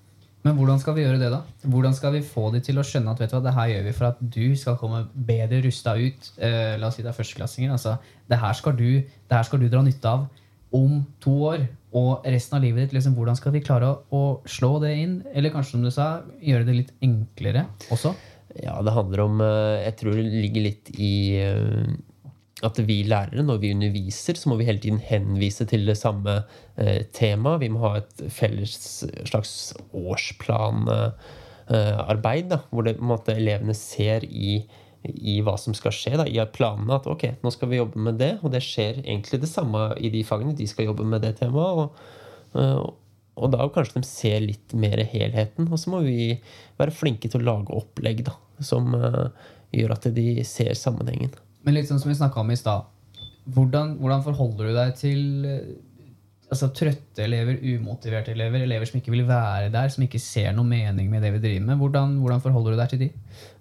Men 0.47 0.57
hvordan 0.57 0.79
skal 0.81 0.97
vi 0.97 1.03
gjøre 1.05 1.19
det, 1.21 1.29
da? 1.35 1.43
Hvordan 1.69 1.95
skal 1.97 2.15
vi 2.15 2.23
få 2.25 2.47
de 2.55 2.63
til 2.65 2.81
å 2.81 2.85
skjønne 2.87 3.13
at 3.13 3.19
vet 3.21 3.33
du 3.33 3.37
hva, 3.37 3.43
det 3.45 3.57
her 3.57 3.73
gjør 3.75 3.83
vi 3.87 3.97
for 3.99 4.09
at 4.09 4.23
du 4.37 4.45
skal 4.57 4.79
komme 4.81 5.03
bedre 5.29 5.61
rusta 5.67 5.93
ut? 6.01 6.31
Eh, 6.41 6.79
la 6.81 6.89
oss 6.89 6.97
si 6.97 7.05
det 7.05 7.13
er 7.13 7.19
førsteklassinger. 7.19 7.75
Altså, 7.75 7.99
det, 8.31 8.39
her 8.41 8.57
skal 8.57 8.79
du, 8.79 8.89
det 9.05 9.37
her 9.37 9.45
skal 9.45 9.61
du 9.61 9.69
dra 9.69 9.85
nytte 9.85 10.15
av 10.15 10.25
om 10.77 11.01
to 11.21 11.35
år 11.51 11.67
og 11.99 12.25
resten 12.25 12.57
av 12.57 12.65
livet 12.65 12.87
ditt. 12.87 12.97
Liksom, 12.97 13.17
hvordan 13.19 13.37
skal 13.37 13.53
vi 13.53 13.63
klare 13.67 13.91
å, 13.91 14.01
å 14.17 14.23
slå 14.49 14.79
det 14.85 14.95
inn? 15.03 15.17
Eller 15.35 15.53
kanskje, 15.53 15.77
som 15.77 15.85
du 15.85 15.93
sa, 15.93 16.11
gjøre 16.41 16.69
det 16.69 16.79
litt 16.79 16.95
enklere 17.05 17.67
også? 17.93 18.15
Ja, 18.59 18.81
det 18.83 18.95
handler 18.97 19.21
om 19.29 19.43
eh, 19.45 19.85
Jeg 19.85 19.95
tror 20.01 20.17
det 20.17 20.25
ligger 20.27 20.65
litt 20.65 20.89
i 20.97 21.13
eh, 21.39 21.91
at 22.67 22.81
vi 22.85 22.97
lærere, 23.09 23.43
når 23.47 23.61
vi 23.63 23.71
underviser, 23.75 24.37
så 24.37 24.51
må 24.51 24.57
vi 24.61 24.67
hele 24.69 24.83
tiden 24.83 25.01
henvise 25.03 25.65
til 25.69 25.87
det 25.89 25.99
samme 25.99 26.33
eh, 26.77 27.03
temaet. 27.17 27.63
Vi 27.63 27.69
må 27.73 27.79
ha 27.87 27.93
et 28.01 28.15
felles 28.33 29.05
slags 29.29 29.53
årsplanarbeid, 29.97 32.53
eh, 32.53 32.59
hvor 32.71 32.83
det, 32.87 32.95
måte, 33.01 33.37
elevene 33.37 33.75
ser 33.77 34.21
i, 34.29 34.67
i 35.09 35.43
hva 35.47 35.57
som 35.61 35.75
skal 35.77 35.93
skje, 35.97 36.17
da, 36.21 36.25
i 36.29 36.39
planene. 36.53 36.95
At 37.01 37.07
ok, 37.11 37.25
nå 37.41 37.49
skal 37.55 37.69
vi 37.73 37.81
jobbe 37.81 37.99
med 38.11 38.17
det, 38.21 38.35
og 38.45 38.49
det 38.55 38.63
skjer 38.67 38.95
egentlig 39.07 39.39
det 39.45 39.53
samme 39.53 39.81
i 39.97 40.09
de 40.13 40.23
fagene. 40.27 40.59
De 40.59 40.67
skal 40.69 40.89
jobbe 40.91 41.05
med 41.09 41.21
det 41.25 41.35
temaet. 41.41 41.75
og, 41.85 41.89
eh, 42.61 42.81
og 43.41 43.47
da 43.55 43.61
kanskje 43.73 44.03
de 44.03 44.09
ser 44.09 44.39
litt 44.45 44.69
mer 44.77 44.99
helheten. 45.09 45.65
Og 45.73 45.79
så 45.81 45.87
må 45.93 45.99
vi 46.05 46.21
være 46.77 46.93
flinke 46.93 47.29
til 47.31 47.41
å 47.41 47.47
lage 47.47 47.73
opplegg 47.73 48.19
da, 48.27 48.35
som 48.61 48.93
uh, 48.93 49.31
gjør 49.73 49.95
at 49.95 50.05
de 50.13 50.45
ser 50.45 50.75
sammenhengen. 50.77 51.33
Men 51.65 51.77
litt 51.77 51.91
sånn 51.91 52.01
som 52.01 52.11
vi 52.11 52.19
snakka 52.19 52.43
om 52.43 52.51
i 52.53 52.59
stad. 52.59 52.89
Hvordan, 53.51 53.97
hvordan 54.01 54.25
forholder 54.25 54.69
du 54.69 54.77
deg 54.77 54.93
til 54.99 55.47
eh, 55.49 55.71
altså, 56.51 56.71
trøtte 56.77 57.25
elever, 57.25 57.59
umotiverte 57.63 58.35
elever, 58.35 58.65
elever 58.67 58.89
som 58.89 59.01
ikke 59.01 59.15
vil 59.15 59.27
være 59.29 59.73
der, 59.75 59.91
som 59.93 60.05
ikke 60.07 60.21
ser 60.23 60.53
noe 60.57 60.69
mening 60.69 61.11
med 61.13 61.25
det 61.25 61.33
vi 61.37 61.43
driver 61.43 61.67
med? 61.71 61.81
Hvordan, 61.81 62.21
hvordan 62.23 62.45
forholder 62.45 62.77
du 62.77 62.83
deg 62.83 62.93
til 62.93 63.03
de? 63.05 63.11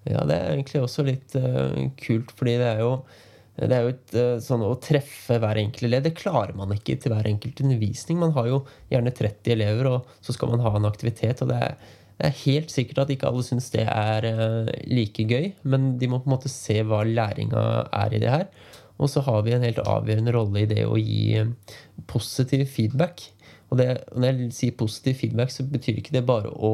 Ja, 0.09 0.25
det 0.29 0.38
er 0.38 0.53
egentlig 0.53 0.83
også 0.83 1.05
litt 1.07 1.35
uh, 1.39 1.89
kult, 2.01 2.33
fordi 2.38 2.59
det 2.62 2.69
er 2.75 2.85
jo 2.85 2.93
det 3.59 3.75
er 3.75 3.83
jo 3.83 3.91
et, 3.91 4.12
eh, 4.15 4.38
sånn 4.39 4.62
Å 4.63 4.75
treffe 4.79 5.35
hver 5.41 5.57
enkelt 5.59 5.83
elev 5.83 6.05
det 6.05 6.13
klarer 6.15 6.55
man 6.55 6.71
ikke 6.71 6.95
til 6.95 7.12
hver 7.12 7.27
enkelt 7.27 7.59
undervisning. 7.59 8.19
Man 8.21 8.31
har 8.38 8.47
jo 8.47 8.62
gjerne 8.88 9.12
30 9.12 9.51
elever, 9.51 9.89
og 9.89 10.13
så 10.23 10.35
skal 10.35 10.53
man 10.53 10.63
ha 10.63 10.71
en 10.77 10.88
aktivitet. 10.88 11.41
og 11.43 11.51
det 11.51 11.57
er, 11.65 11.75
det 12.19 12.27
er 12.27 12.39
helt 12.41 12.71
sikkert 12.73 13.05
at 13.05 13.12
ikke 13.13 13.29
alle 13.29 13.45
syns 13.47 13.69
det 13.71 13.86
er 13.88 14.25
eh, 14.27 14.71
like 14.91 15.23
gøy, 15.23 15.53
men 15.71 15.93
de 16.01 16.10
må 16.12 16.19
på 16.19 16.27
en 16.27 16.34
måte 16.36 16.51
se 16.51 16.82
hva 16.84 17.05
læringa 17.08 17.62
er 17.95 18.15
i 18.15 18.19
det 18.19 18.34
her. 18.34 18.49
Og 18.99 19.08
så 19.08 19.23
har 19.23 19.45
vi 19.45 19.53
en 19.55 19.63
helt 19.63 19.79
avgjørende 19.79 20.34
rolle 20.36 20.65
i 20.65 20.67
det 20.67 20.84
å 20.84 20.97
gi 20.99 21.38
eh, 21.39 21.77
positiv 22.12 22.65
feedback. 22.73 23.23
Og 23.71 23.79
det, 23.79 23.88
når 24.12 24.34
jeg 24.34 24.58
sier 24.58 24.75
positiv 24.75 25.15
feedback, 25.21 25.53
så 25.55 25.63
betyr 25.63 26.01
ikke 26.01 26.17
det 26.17 26.25
bare 26.27 26.51
å 26.51 26.73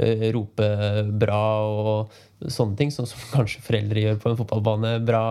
eh, 0.00 0.30
rope 0.32 0.70
bra 1.20 1.44
og 1.68 2.48
sånne 2.48 2.80
ting, 2.80 2.96
sånn 2.96 3.10
som 3.12 3.28
kanskje 3.36 3.60
foreldre 3.66 4.06
gjør 4.06 4.24
på 4.24 4.32
en 4.32 4.40
fotballbane. 4.40 4.94
Bra, 5.04 5.24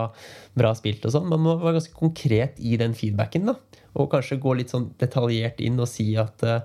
bra 0.54 0.74
spilt 0.78 1.02
og 1.08 1.16
sånn. 1.16 1.26
Man 1.34 1.42
må 1.42 1.58
være 1.58 1.80
ganske 1.80 1.98
konkret 1.98 2.62
i 2.62 2.78
den 2.78 2.94
feedbacken. 2.94 3.50
da. 3.50 3.58
Og 3.92 4.08
kanskje 4.12 4.40
gå 4.40 4.54
litt 4.56 4.72
sånn 4.72 4.86
detaljert 5.00 5.60
inn 5.60 5.76
og 5.82 5.88
si 5.90 6.06
at 6.20 6.44
uh, 6.48 6.62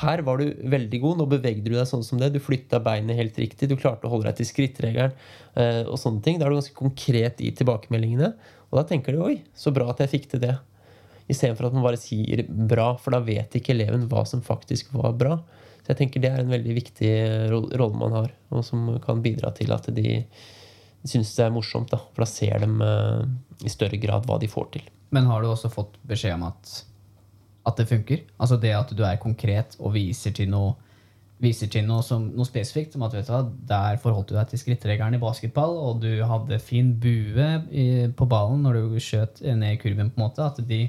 her 0.00 0.22
var 0.24 0.40
du 0.40 0.54
veldig 0.72 1.00
god, 1.02 1.20
nå 1.20 1.26
bevegde 1.28 1.68
du 1.68 1.76
deg 1.76 1.88
sånn 1.88 2.04
som 2.06 2.20
det, 2.20 2.30
du 2.32 2.40
flytta 2.40 2.80
beinet 2.84 3.18
helt 3.18 3.36
riktig, 3.40 3.68
du 3.68 3.76
klarte 3.76 4.08
å 4.08 4.12
holde 4.14 4.30
deg 4.30 4.40
til 4.40 4.48
skrittregelen 4.48 5.12
uh, 5.12 5.82
og 5.84 5.98
sånne 6.00 6.24
ting. 6.24 6.40
Da 6.40 6.48
er 6.48 6.54
du 6.54 6.60
ganske 6.62 6.78
konkret 6.78 7.44
i 7.44 7.52
tilbakemeldingene. 7.58 8.32
Og 8.72 8.80
da 8.80 8.86
tenker 8.88 9.12
du 9.12 9.24
oi, 9.26 9.42
så 9.52 9.72
bra 9.74 9.90
at 9.92 10.00
jeg 10.00 10.14
fikk 10.14 10.30
til 10.32 10.46
det. 10.46 10.54
Istedenfor 11.30 11.68
at 11.68 11.76
man 11.76 11.84
bare 11.84 12.00
sier 12.00 12.46
bra, 12.48 12.94
for 13.00 13.14
da 13.14 13.20
vet 13.24 13.52
ikke 13.58 13.74
eleven 13.76 14.08
hva 14.10 14.24
som 14.28 14.40
faktisk 14.44 14.94
var 14.96 15.12
bra. 15.18 15.36
Så 15.82 15.92
jeg 15.92 15.98
tenker 15.98 16.22
det 16.22 16.30
er 16.30 16.40
en 16.40 16.52
veldig 16.52 16.74
viktig 16.78 17.12
rolle 17.52 17.98
man 17.98 18.16
har, 18.16 18.32
og 18.54 18.64
som 18.64 18.86
kan 19.02 19.22
bidra 19.22 19.50
til 19.56 19.74
at 19.74 19.88
de 19.92 20.22
syns 21.04 21.34
det 21.36 21.46
er 21.46 21.54
morsomt. 21.54 21.90
da, 21.90 21.98
For 22.14 22.24
da 22.24 22.30
ser 22.30 22.62
de 22.62 22.70
uh, 22.80 23.24
i 23.66 23.72
større 23.72 23.98
grad 24.00 24.28
hva 24.28 24.38
de 24.40 24.50
får 24.50 24.68
til. 24.76 24.91
Men 25.12 25.28
har 25.28 25.42
du 25.42 25.50
også 25.50 25.70
fått 25.72 25.98
beskjed 26.08 26.38
om 26.38 26.48
at, 26.48 26.72
at 27.68 27.78
det 27.80 27.88
funker? 27.90 28.24
Altså 28.38 28.58
det 28.60 28.72
at 28.76 28.94
du 28.96 29.04
er 29.06 29.20
konkret 29.22 29.76
og 29.80 29.94
viser 29.96 30.34
til 30.36 30.50
noe 30.52 30.74
viser 31.42 31.66
til 31.66 31.86
noe, 31.88 32.04
som, 32.06 32.28
noe 32.36 32.46
spesifikt, 32.46 32.94
som 32.94 33.02
at 33.02 33.16
vet 33.16 33.26
du 33.26 33.32
hva, 33.34 33.40
der 33.66 33.96
forholdt 34.02 34.30
du 34.30 34.36
deg 34.36 34.52
til 34.52 34.60
skrittregelen 34.60 35.16
i 35.16 35.22
basketball, 35.22 35.74
og 35.74 36.02
du 36.04 36.22
hadde 36.28 36.60
fin 36.62 36.92
bue 37.02 37.48
i, 37.74 37.86
på 38.14 38.28
ballen 38.30 38.62
når 38.62 38.78
du 38.78 39.00
skjøt 39.02 39.42
ned 39.48 39.74
i 39.74 39.80
kurven, 39.82 40.12
på 40.12 40.20
en 40.20 40.26
måte, 40.28 40.46
at 40.46 40.60
de 40.68 40.84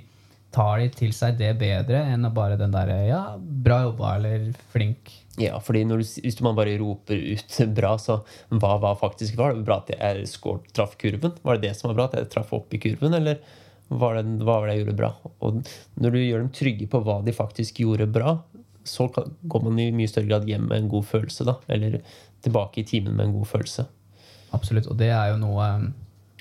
tar 0.54 0.84
de 0.84 0.92
til 0.94 1.14
seg 1.16 1.40
det 1.40 1.56
bedre 1.58 2.04
enn 2.12 2.30
bare 2.36 2.60
den 2.60 2.74
derre 2.76 3.00
ja, 3.08 3.24
bra 3.40 3.80
jobba 3.88 4.16
eller 4.20 4.52
flink. 4.74 5.10
Ja, 5.42 5.58
fordi 5.58 5.82
du, 5.90 5.96
hvis 5.98 6.38
man 6.46 6.54
bare 6.58 6.78
roper 6.78 7.18
ut 7.18 7.58
bra, 7.80 7.96
så 7.98 8.20
hva 8.54 8.76
var 8.84 9.00
faktisk 9.00 9.40
Var 9.40 9.56
det 9.58 9.66
bra 9.66 9.80
at 9.82 9.90
jeg 9.96 10.28
skår, 10.30 10.62
traff 10.78 10.94
kurven? 11.02 11.34
Var 11.42 11.58
det 11.58 11.72
det 11.72 11.78
som 11.80 11.90
var 11.90 11.98
bra? 11.98 12.06
At 12.12 12.20
jeg 12.20 12.30
traff 12.36 12.54
opp 12.54 12.78
i 12.78 12.82
kurven? 12.84 13.18
Eller 13.18 13.42
var 13.90 14.18
det, 14.18 14.26
hva 14.44 14.60
var 14.60 14.70
det 14.70 14.78
jeg 14.78 14.86
gjorde 14.86 15.00
bra? 15.00 15.10
Og 15.44 15.60
når 16.02 16.16
du 16.16 16.20
gjør 16.22 16.44
dem 16.44 16.54
trygge 16.56 16.88
på 16.90 17.02
hva 17.06 17.20
de 17.26 17.36
faktisk 17.36 17.84
gjorde 17.84 18.08
bra, 18.10 18.38
så 18.84 19.08
går 19.08 19.64
man 19.64 19.80
i 19.80 19.92
mye 19.96 20.12
større 20.12 20.30
grad 20.30 20.48
hjem 20.50 20.66
med 20.70 20.82
en 20.82 20.90
god 20.92 21.06
følelse. 21.08 21.46
da, 21.48 21.58
Eller 21.72 22.02
tilbake 22.44 22.82
i 22.82 22.88
timen 22.88 23.16
med 23.16 23.30
en 23.30 23.38
god 23.38 23.48
følelse. 23.48 23.86
Absolutt. 24.54 24.90
Og 24.92 24.98
det 25.00 25.12
er 25.14 25.32
jo 25.34 25.38
noe, 25.42 25.68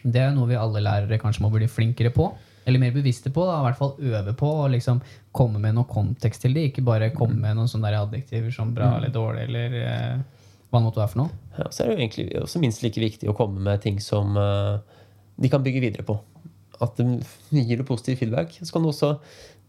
det 0.03 0.23
er 0.23 0.33
noe 0.35 0.51
vi 0.51 0.59
alle 0.59 0.83
lærere 0.83 1.21
kanskje 1.23 1.45
må 1.45 1.53
bli 1.55 1.71
flinkere 1.71 2.13
på. 2.15 2.33
Eller 2.65 2.79
mer 2.79 2.95
bevisste 2.95 3.31
på. 3.35 3.45
da, 3.47 3.59
I 3.59 3.67
hvert 3.67 3.79
fall 3.79 3.95
øve 3.99 4.35
på 4.39 4.51
å 4.65 4.69
liksom 4.71 5.01
komme 5.35 5.59
med 5.63 5.77
noe 5.79 5.89
kontekst 5.91 6.45
til 6.45 6.55
det. 6.55 6.69
Ikke 6.71 6.85
bare 6.87 7.11
komme 7.15 7.41
med 7.41 7.59
noen 7.59 7.71
sånne 7.71 7.95
adjektiver 7.99 8.55
som 8.55 8.75
bra 8.75 8.97
eller 8.99 9.15
dårlig 9.15 9.49
eller 9.49 9.79
eh, 9.83 10.43
hva 10.71 10.81
det 10.81 10.87
måtte 10.87 11.03
være 11.03 11.13
for 11.15 11.25
noe. 11.25 11.41
Ja, 11.59 11.71
så 11.71 11.83
er 11.83 11.91
det 11.91 11.95
jo 11.95 12.03
egentlig 12.05 12.27
også 12.43 12.63
minst 12.63 12.85
like 12.85 13.03
viktig 13.03 13.31
å 13.31 13.37
komme 13.37 13.61
med 13.61 13.83
ting 13.83 13.99
som 14.01 14.39
uh, 14.39 14.79
de 15.37 15.51
kan 15.53 15.65
bygge 15.65 15.83
videre 15.85 16.07
på. 16.07 16.17
At 16.83 16.99
det 16.99 17.63
gir 17.63 17.81
det 17.81 17.87
positiv 17.89 18.19
feedback. 18.21 18.59
Så 18.61 18.73
kan 18.75 18.85
du 18.85 18.91
også 18.91 19.15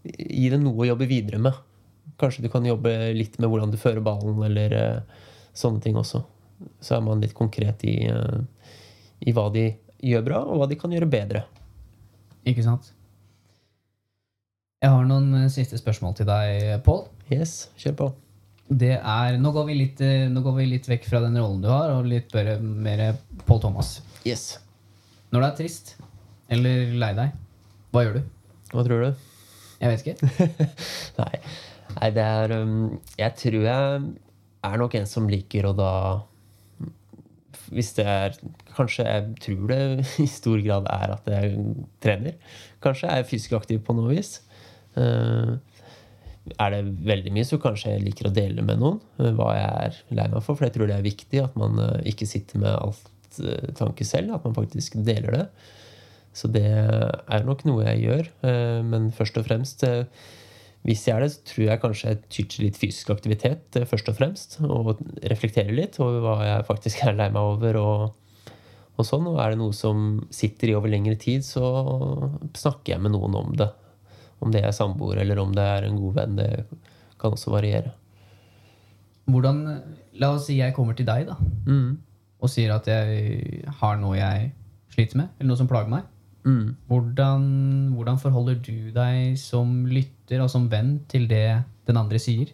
gi 0.03 0.49
det 0.51 0.59
noe 0.61 0.83
å 0.83 0.89
jobbe 0.89 1.07
videre 1.09 1.39
med. 1.41 1.55
Kanskje 2.19 2.43
du 2.45 2.49
kan 2.51 2.65
jobbe 2.67 2.91
litt 3.15 3.37
med 3.39 3.49
hvordan 3.51 3.71
du 3.71 3.79
fører 3.79 4.03
ballen, 4.03 4.41
eller 4.45 4.75
uh, 4.75 5.21
sånne 5.55 5.83
ting 5.83 5.97
også. 5.99 6.23
Så 6.83 6.97
er 6.97 7.05
man 7.05 7.23
litt 7.23 7.35
konkret 7.37 7.85
i, 7.87 7.95
uh, 8.11 8.41
i 9.23 9.33
hva 9.35 9.47
de 9.53 9.69
gjør 10.03 10.25
bra, 10.27 10.41
og 10.43 10.59
hva 10.59 10.67
de 10.69 10.79
kan 10.79 10.91
gjøre 10.93 11.09
bedre. 11.09 11.45
Ikke 12.49 12.65
sant? 12.65 12.91
Jeg 14.83 14.91
har 14.91 15.07
noen 15.07 15.45
uh, 15.45 15.51
siste 15.53 15.79
spørsmål 15.79 16.19
til 16.19 16.27
deg, 16.27 16.83
Pål. 16.85 17.05
Yes, 17.31 17.69
kjør 17.79 17.97
på. 18.01 18.11
Det 18.73 18.95
er, 18.97 19.37
nå 19.39 19.51
går, 19.55 19.71
litt, 19.75 19.99
nå, 20.31 20.41
går 20.43 20.55
vi 20.57 20.69
litt, 20.71 20.87
vekk 20.89 21.07
fra 21.07 21.19
den 21.23 21.35
rollen 21.39 21.63
du 21.63 21.69
har, 21.71 21.93
og 21.95 22.07
litt 22.09 22.31
mer 22.59 23.09
Pål 23.47 23.63
Thomas. 23.63 23.97
Yes. 24.27 24.57
Når 25.31 25.43
det 25.43 25.49
er 25.49 25.57
trist 25.59 25.95
eller 26.53 26.95
lei 27.01 27.11
deg, 27.17 27.37
hva 27.93 28.05
gjør 28.05 28.19
du? 28.19 28.33
Hva 28.73 28.83
tror 28.87 29.05
du? 29.05 29.29
Jeg 29.83 29.91
vet 29.91 30.05
ikke. 30.05 30.67
Nei. 31.21 31.33
Nei, 31.93 32.09
det 32.15 32.23
er 32.23 32.53
um, 32.57 32.77
Jeg 33.19 33.35
tror 33.37 33.65
jeg 33.67 34.05
er 34.63 34.79
nok 34.81 34.95
en 34.97 35.09
som 35.09 35.27
liker 35.29 35.67
å 35.69 35.73
da 35.77 35.91
Hvis 37.73 37.91
det 37.99 38.05
er 38.09 38.37
Kanskje 38.73 39.05
jeg 39.05 39.35
tror 39.43 39.67
det 39.69 39.81
i 40.23 40.27
stor 40.29 40.61
grad 40.65 40.87
er 40.89 41.13
at 41.13 41.27
jeg 41.29 41.59
trener. 42.01 42.39
Kanskje 42.81 43.09
jeg 43.09 43.21
er 43.21 43.29
fysisk 43.29 43.53
aktiv 43.59 43.83
på 43.85 43.93
noe 43.93 44.09
vis. 44.15 44.39
Uh, 44.97 45.59
er 46.57 46.73
det 46.73 46.79
veldig 47.05 47.35
mye, 47.35 47.45
så 47.45 47.59
kanskje 47.61 47.93
jeg 47.93 48.03
liker 48.07 48.31
å 48.31 48.33
dele 48.33 48.65
med 48.65 48.81
noen 48.81 48.97
uh, 49.21 49.29
hva 49.37 49.51
jeg 49.53 49.69
er 49.83 49.99
lei 50.17 50.25
meg 50.31 50.41
for. 50.41 50.57
For 50.57 50.65
jeg 50.65 50.73
tror 50.79 50.89
det 50.89 50.97
er 50.97 51.05
viktig 51.05 51.43
at 51.43 51.53
man 51.59 51.77
uh, 51.77 52.01
ikke 52.09 52.25
sitter 52.29 52.63
med 52.65 52.73
alt 52.73 53.37
tanke 53.77 54.09
selv. 54.09 54.33
At 54.39 54.49
man 54.49 54.57
faktisk 54.57 54.97
deler 55.05 55.37
det. 55.37 55.45
Så 56.33 56.49
det 56.49 56.65
er 56.65 57.45
nok 57.45 57.61
noe 57.69 57.85
jeg 57.85 58.03
gjør. 58.07 58.29
Men 58.89 59.11
først 59.13 59.37
og 59.37 59.45
fremst 59.45 59.85
hvis 60.83 61.05
jeg 61.07 61.15
er 61.15 61.23
det, 61.23 61.31
så 61.31 61.43
tror 61.47 61.63
jeg 61.63 61.79
kanskje 61.79 62.09
jeg 62.09 62.19
tyr 62.27 62.47
til 62.51 62.65
litt 62.65 62.77
fysisk 62.79 63.11
aktivitet 63.13 63.77
eh, 63.79 63.87
først 63.87 64.09
og 64.11 64.17
fremst. 64.17 64.57
Og 64.67 64.97
reflekterer 65.31 65.71
litt 65.75 65.95
over 66.03 66.19
hva 66.25 66.35
jeg 66.43 66.67
faktisk 66.67 67.05
er 67.07 67.15
lei 67.15 67.29
meg 67.31 67.53
over. 67.53 67.79
Og, 67.79 68.51
og 68.99 69.07
sånn, 69.07 69.29
og 69.31 69.39
er 69.39 69.53
det 69.53 69.61
noe 69.61 69.75
som 69.75 70.19
sitter 70.33 70.73
i 70.73 70.75
over 70.75 70.91
lengre 70.91 71.15
tid, 71.19 71.45
så 71.47 71.63
snakker 72.51 72.97
jeg 72.97 73.03
med 73.05 73.15
noen 73.15 73.39
om 73.39 73.55
det. 73.59 73.69
Om 74.43 74.51
det 74.51 74.65
er 74.67 74.75
samboer 74.75 75.23
eller 75.23 75.39
om 75.39 75.53
det 75.55 75.63
er 75.63 75.87
en 75.87 76.01
god 76.01 76.19
venn. 76.19 76.35
Det 76.41 76.49
kan 77.21 77.37
også 77.37 77.53
variere. 77.55 77.95
Hvordan, 79.31 79.63
La 80.19 80.33
oss 80.35 80.49
si 80.49 80.59
jeg 80.59 80.75
kommer 80.75 80.97
til 80.99 81.07
deg 81.07 81.29
da, 81.29 81.37
mm. 81.39 81.93
og 82.43 82.51
sier 82.51 82.73
at 82.75 82.89
jeg 82.91 83.63
har 83.79 83.95
noe 84.01 84.17
jeg 84.19 84.51
sliter 84.91 85.21
med, 85.21 85.31
eller 85.39 85.53
noe 85.53 85.61
som 85.61 85.69
plager 85.71 85.89
meg. 85.95 86.11
Mm. 86.43 86.75
Hvordan, 86.89 87.45
hvordan, 87.95 88.19
forholder 88.19 88.57
du 88.59 88.91
deg 88.95 89.37
som 89.39 89.85
lytter 89.87 90.43
og 90.43 90.51
som 90.51 90.67
venn 90.71 90.97
til 91.11 91.27
det 91.31 91.63
den 91.87 91.99
andre 91.99 92.19
sier? 92.19 92.51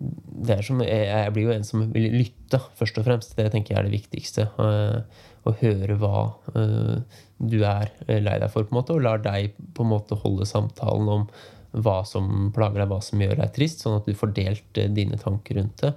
Det 0.00 0.54
er 0.54 0.62
som, 0.64 0.80
jeg, 0.84 1.08
jeg 1.10 1.32
blir 1.34 1.48
jo 1.48 1.56
en 1.56 1.66
som 1.66 1.82
vil 1.92 2.06
lytte, 2.14 2.60
først 2.78 3.00
og 3.00 3.08
fremst. 3.08 3.34
Det 3.36 3.50
tenker 3.52 3.74
jeg 3.74 3.82
er 3.82 3.88
det 3.88 3.96
viktigste. 3.96 4.46
Uh, 4.56 5.26
å 5.48 5.54
høre 5.56 5.96
hva 5.98 6.26
uh, 6.54 7.20
du 7.40 7.58
er 7.66 7.90
lei 8.06 8.36
deg 8.38 8.50
for, 8.52 8.64
på 8.64 8.74
en 8.74 8.78
måte, 8.78 8.94
og 8.94 9.04
lar 9.04 9.22
deg 9.24 9.56
på 9.74 9.84
en 9.84 9.92
måte 9.92 10.18
holde 10.22 10.48
samtalen 10.48 11.10
om 11.10 11.26
hva 11.70 12.00
som 12.06 12.50
plager 12.54 12.82
deg, 12.82 12.90
hva 12.90 13.00
som 13.04 13.22
gjør 13.22 13.38
deg 13.42 13.52
trist, 13.54 13.82
sånn 13.82 14.00
at 14.00 14.08
du 14.08 14.16
får 14.18 14.34
delt 14.36 14.80
dine 14.94 15.18
tanker 15.20 15.60
rundt 15.60 15.84
det. 15.84 15.92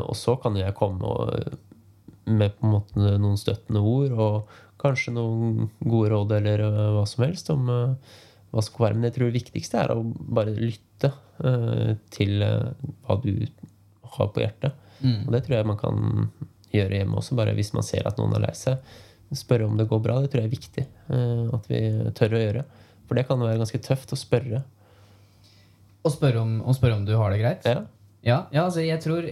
og 0.00 0.14
så 0.16 0.38
kan 0.40 0.56
jeg 0.56 0.72
komme 0.78 1.10
med 2.24 2.54
på 2.56 2.66
en 2.66 2.72
måte 2.72 3.18
noen 3.20 3.36
støttende 3.40 3.82
ord 3.84 4.14
og 4.16 4.56
kanskje 4.78 5.14
noen 5.14 5.68
gode 5.82 6.12
råd 6.12 6.34
eller 6.38 6.62
uh, 6.64 6.82
hva 6.96 7.04
som 7.08 7.24
helst 7.26 7.50
om 7.54 7.70
uh, 7.70 8.14
hva 8.52 8.64
som 8.64 8.76
kan 8.76 8.86
være. 8.86 8.98
Men 8.98 9.08
jeg 9.08 9.16
tror 9.16 9.28
det 9.30 9.38
viktigste 9.40 9.82
er 9.82 9.92
å 9.94 10.04
bare 10.04 10.54
lytte 10.54 11.12
uh, 11.42 11.92
til 12.14 12.38
hva 12.42 13.18
du 13.24 13.32
har 14.16 14.30
på 14.32 14.44
hjertet. 14.44 14.86
Mm. 15.02 15.26
Og 15.26 15.34
det 15.34 15.42
tror 15.46 15.58
jeg 15.58 15.68
man 15.68 15.80
kan 15.80 16.00
gjøre 16.72 17.00
hjemme 17.00 17.20
også, 17.20 17.36
bare 17.38 17.54
hvis 17.56 17.74
man 17.76 17.86
ser 17.86 18.08
at 18.08 18.18
noen 18.20 18.34
er 18.38 18.46
lei 18.48 18.54
seg. 18.56 18.96
Spørre 19.36 19.68
om 19.68 19.76
det 19.76 19.88
går 19.90 20.00
bra. 20.04 20.18
Det 20.24 20.32
tror 20.32 20.42
jeg 20.42 20.48
er 20.48 20.54
viktig 20.54 20.84
at 21.52 21.66
vi 21.68 21.80
tør 22.16 22.36
å 22.36 22.40
gjøre. 22.40 22.62
For 23.08 23.18
det 23.18 23.26
kan 23.28 23.40
være 23.40 23.60
ganske 23.60 23.80
tøft 23.84 24.14
å 24.16 24.18
spørre. 24.20 24.62
Å 26.00 26.12
spørre 26.12 26.40
om, 26.40 26.54
å 26.64 26.72
spørre 26.76 26.96
om 26.96 27.04
du 27.04 27.12
har 27.20 27.34
det 27.34 27.42
greit? 27.42 27.68
Ja. 27.68 27.82
Ja, 28.24 28.38
ja 28.52 28.64
altså 28.64 28.84
jeg 28.84 29.00
tror 29.04 29.28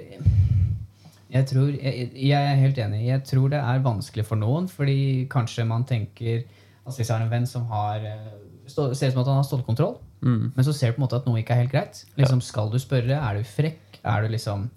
jeg, 1.33 1.47
tror, 1.51 1.71
jeg, 1.75 2.11
jeg, 2.15 2.39
er 2.39 2.61
helt 2.61 2.79
enig. 2.79 3.03
Jeg 3.09 3.25
tror 3.27 3.51
det 3.53 3.59
er 3.59 3.85
vanskelig 3.85 4.25
for 4.29 4.39
noen, 4.39 4.69
fordi 4.71 5.27
kanskje 5.31 5.67
man 5.69 5.87
tenker 5.89 6.45
altså 6.87 7.01
Hvis 7.01 7.09
jeg 7.09 7.17
har 7.17 7.25
en 7.25 7.31
venn 7.33 7.47
som 7.51 7.65
har 7.67 8.05
eh, 8.07 8.35
stå, 8.71 8.93
ser 8.95 9.11
ut 9.11 9.17
som 9.17 9.25
at 9.25 9.31
han 9.33 9.41
har 9.41 9.47
stålkontroll, 9.49 9.97
mm. 10.23 10.53
men 10.55 10.67
så 10.67 10.71
ser 10.71 10.93
du 10.93 10.95
på 10.95 11.01
en 11.01 11.07
måte 11.09 11.19
at 11.19 11.27
noe 11.27 11.41
ikke 11.41 11.57
er 11.57 11.65
helt 11.65 11.73
greit. 11.73 12.05
Liksom, 12.15 12.43
Skal 12.47 12.71
du 12.71 12.79
spørre? 12.79 13.17
Er 13.17 13.41
du 13.41 13.49
frekk? 13.49 13.99
Er 14.07 14.23
du 14.23 14.31
liksom 14.31 14.69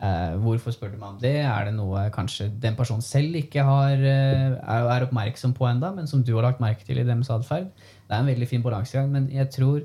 eh, 0.00 0.32
Hvorfor 0.40 0.72
spør 0.72 0.94
du 0.94 0.96
meg 0.96 1.10
om 1.10 1.20
det? 1.20 1.34
Er 1.44 1.68
det 1.68 1.74
noe 1.76 2.06
kanskje 2.14 2.48
den 2.62 2.78
personen 2.78 3.04
selv 3.04 3.36
ikke 3.36 3.66
har, 3.68 4.00
eh, 4.00 4.56
er, 4.56 4.88
er, 4.94 5.04
oppmerksom 5.10 5.52
på 5.58 5.68
enda, 5.68 5.92
men 5.92 6.08
som 6.08 6.24
du 6.24 6.32
har 6.38 6.48
lagt 6.48 6.64
merke 6.64 6.88
til 6.88 7.02
i 7.02 7.04
deres 7.04 7.28
atferd? 7.36 7.68
Det 8.08 8.16
er 8.16 8.24
en 8.24 8.32
veldig 8.32 8.48
fin 8.48 8.64
balansegang, 8.64 9.12
men 9.12 9.28
jeg 9.34 9.52
tror 9.52 9.84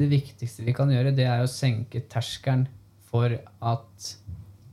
det 0.00 0.08
viktigste 0.08 0.64
vi 0.64 0.72
kan 0.72 0.88
gjøre, 0.88 1.12
det 1.12 1.28
er 1.28 1.44
å 1.44 1.50
senke 1.50 2.06
terskelen 2.08 2.64
for 3.12 3.34
at 3.36 4.12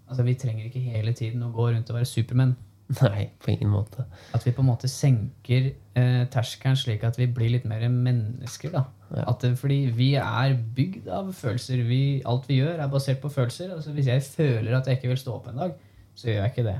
Altså, 0.10 0.26
Vi 0.26 0.34
trenger 0.42 0.66
ikke 0.66 0.82
hele 0.82 1.14
tiden 1.14 1.46
å 1.46 1.54
gå 1.54 1.70
rundt 1.70 1.90
og 1.90 2.00
være 2.00 2.10
supermenn. 2.10 2.56
Nei, 3.04 3.28
på 3.38 3.52
ingen 3.54 3.70
måte. 3.70 4.08
At 4.34 4.46
vi 4.48 4.54
på 4.56 4.64
en 4.64 4.70
måte 4.72 4.90
senker 4.90 5.68
eh, 5.70 6.24
terskelen 6.34 6.78
slik 6.80 7.04
at 7.06 7.20
vi 7.20 7.28
blir 7.30 7.52
litt 7.54 7.68
mer 7.70 7.86
mennesker. 7.94 8.72
da. 8.74 8.88
Ja. 9.14 9.28
At, 9.30 9.46
fordi 9.60 9.84
vi 9.94 10.16
er 10.18 10.56
bygd 10.76 11.10
av 11.14 11.30
følelser. 11.38 11.84
Vi, 11.86 12.02
alt 12.26 12.50
vi 12.50 12.58
gjør, 12.64 12.80
er 12.82 12.90
basert 12.90 13.22
på 13.22 13.30
følelser. 13.34 13.76
Altså, 13.76 13.94
hvis 13.94 14.10
jeg 14.10 14.26
føler 14.26 14.78
at 14.78 14.90
jeg 14.90 14.98
ikke 14.98 15.14
vil 15.14 15.22
stå 15.22 15.38
opp 15.38 15.52
en 15.52 15.62
dag, 15.62 15.78
så 16.18 16.32
gjør 16.32 16.42
jeg 16.42 16.56
ikke 16.56 16.68
det. 16.72 16.80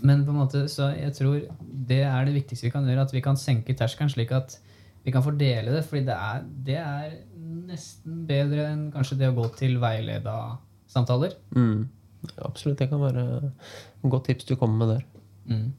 Men 0.00 0.24
på 0.24 0.32
en 0.32 0.40
måte, 0.40 0.64
så 0.72 0.88
jeg 0.96 1.12
tror 1.18 1.38
det 1.60 2.02
er 2.08 2.24
det 2.24 2.36
viktigste 2.38 2.70
vi 2.70 2.72
kan 2.72 2.88
gjøre. 2.88 3.04
At 3.04 3.14
vi 3.14 3.24
kan 3.24 3.36
senke 3.40 3.76
terskelen 3.76 4.12
slik 4.12 4.32
at 4.32 4.56
vi 5.04 5.12
kan 5.12 5.24
fordele 5.24 5.76
det. 5.76 5.84
fordi 5.84 6.04
det 6.08 6.16
er, 6.16 6.42
det 6.66 6.80
er 6.80 7.12
nesten 7.70 8.24
bedre 8.28 8.70
enn 8.72 8.88
kanskje 8.94 9.20
det 9.20 9.30
å 9.30 9.36
gå 9.36 9.48
til 9.60 9.76
veileda 9.82 10.36
samtaler. 10.90 11.36
Mm. 11.56 11.88
Absolutt. 12.44 12.78
Det 12.80 12.88
kan 12.90 13.00
være 13.02 13.24
et 13.50 14.10
godt 14.12 14.28
tips 14.28 14.48
du 14.48 14.56
kommer 14.60 14.84
med 14.84 14.94
der. 14.96 15.06
Mm. 15.50 15.70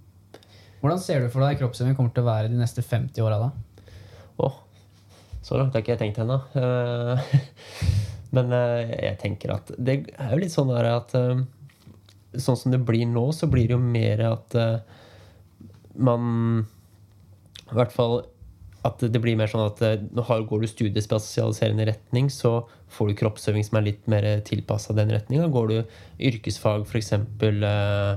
Hvordan 0.81 1.01
ser 1.01 1.21
du 1.21 1.29
for 1.29 1.45
deg 1.45 1.59
kroppsøving 1.59 1.95
kommer 1.97 2.13
til 2.15 2.25
å 2.25 2.31
være 2.31 2.49
de 2.49 2.57
neste 2.57 2.81
50 2.81 3.21
åra, 3.21 3.37
da? 3.37 3.93
Åh, 4.41 4.55
så 5.45 5.57
langt 5.57 5.75
har 5.75 5.83
ikke 5.83 5.93
jeg 5.93 6.01
tenkt 6.01 6.21
ennå. 6.23 6.39
Eh, 6.57 7.37
men 8.35 8.53
eh, 8.57 8.93
jeg 9.09 9.19
tenker 9.21 9.55
at 9.57 9.73
det 9.77 9.97
er 10.15 10.33
jo 10.33 10.41
litt 10.41 10.53
sånn 10.53 10.71
der 10.73 10.93
at 10.95 11.17
eh, 11.17 11.41
Sånn 12.39 12.55
som 12.55 12.71
det 12.71 12.77
blir 12.87 13.03
nå, 13.11 13.25
så 13.35 13.49
blir 13.51 13.65
det 13.67 13.75
jo 13.75 13.81
mer 13.83 14.21
at 14.23 14.53
man 15.99 16.61
I 16.63 17.73
hvert 17.75 17.91
fall 17.91 18.13
at 18.87 19.03
det 19.13 19.21
blir 19.21 19.37
mer 19.37 19.49
sånn 19.49 19.67
at 19.67 19.81
nå 20.09 20.23
går 20.25 20.63
du 20.63 20.67
studiespesialiserende 20.69 21.85
retning, 21.91 22.31
så 22.33 22.63
får 22.89 23.11
du 23.11 23.19
kroppsøving 23.19 23.65
som 23.67 23.77
er 23.77 23.91
litt 23.91 24.07
mer 24.09 24.25
tilpassa 24.47 24.95
den 24.97 25.13
retninga. 25.13 25.51
Går 25.53 25.69
du 25.69 25.77
yrkesfag, 26.31 26.87
f.eks. 26.89 27.11
Eh, 27.13 28.15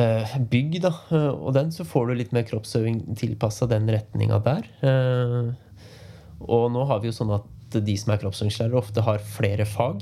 eh, 0.00 0.38
bygg, 0.54 0.80
da, 0.86 0.94
eh, 1.12 1.28
og 1.34 1.52
den, 1.58 1.72
så 1.74 1.84
får 1.88 2.08
du 2.08 2.16
litt 2.16 2.32
mer 2.36 2.48
kroppsøving 2.48 3.02
tilpassa 3.20 3.68
den 3.68 3.92
retninga 3.92 4.40
der. 4.46 4.72
Eh, 4.88 5.52
og 6.44 6.66
nå 6.72 6.88
har 6.88 7.04
vi 7.04 7.12
jo 7.12 7.18
sånn 7.20 7.36
at 7.36 7.78
de 7.84 7.96
som 8.00 8.14
er 8.14 8.24
kroppsøvingslærere, 8.24 8.80
ofte 8.80 9.04
har 9.04 9.20
flere 9.36 9.68
fag. 9.68 10.00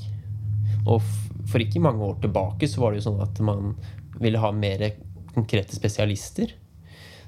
Og 0.87 1.03
for 1.49 1.59
ikke 1.59 1.83
mange 1.83 2.07
år 2.07 2.19
tilbake 2.23 2.71
så 2.71 2.83
var 2.83 2.93
det 2.93 3.01
jo 3.01 3.09
sånn 3.11 3.23
at 3.23 3.39
man 3.43 3.73
ville 4.21 4.39
ha 4.39 4.51
mer 4.55 4.93
konkrete 5.33 5.75
spesialister. 5.75 6.53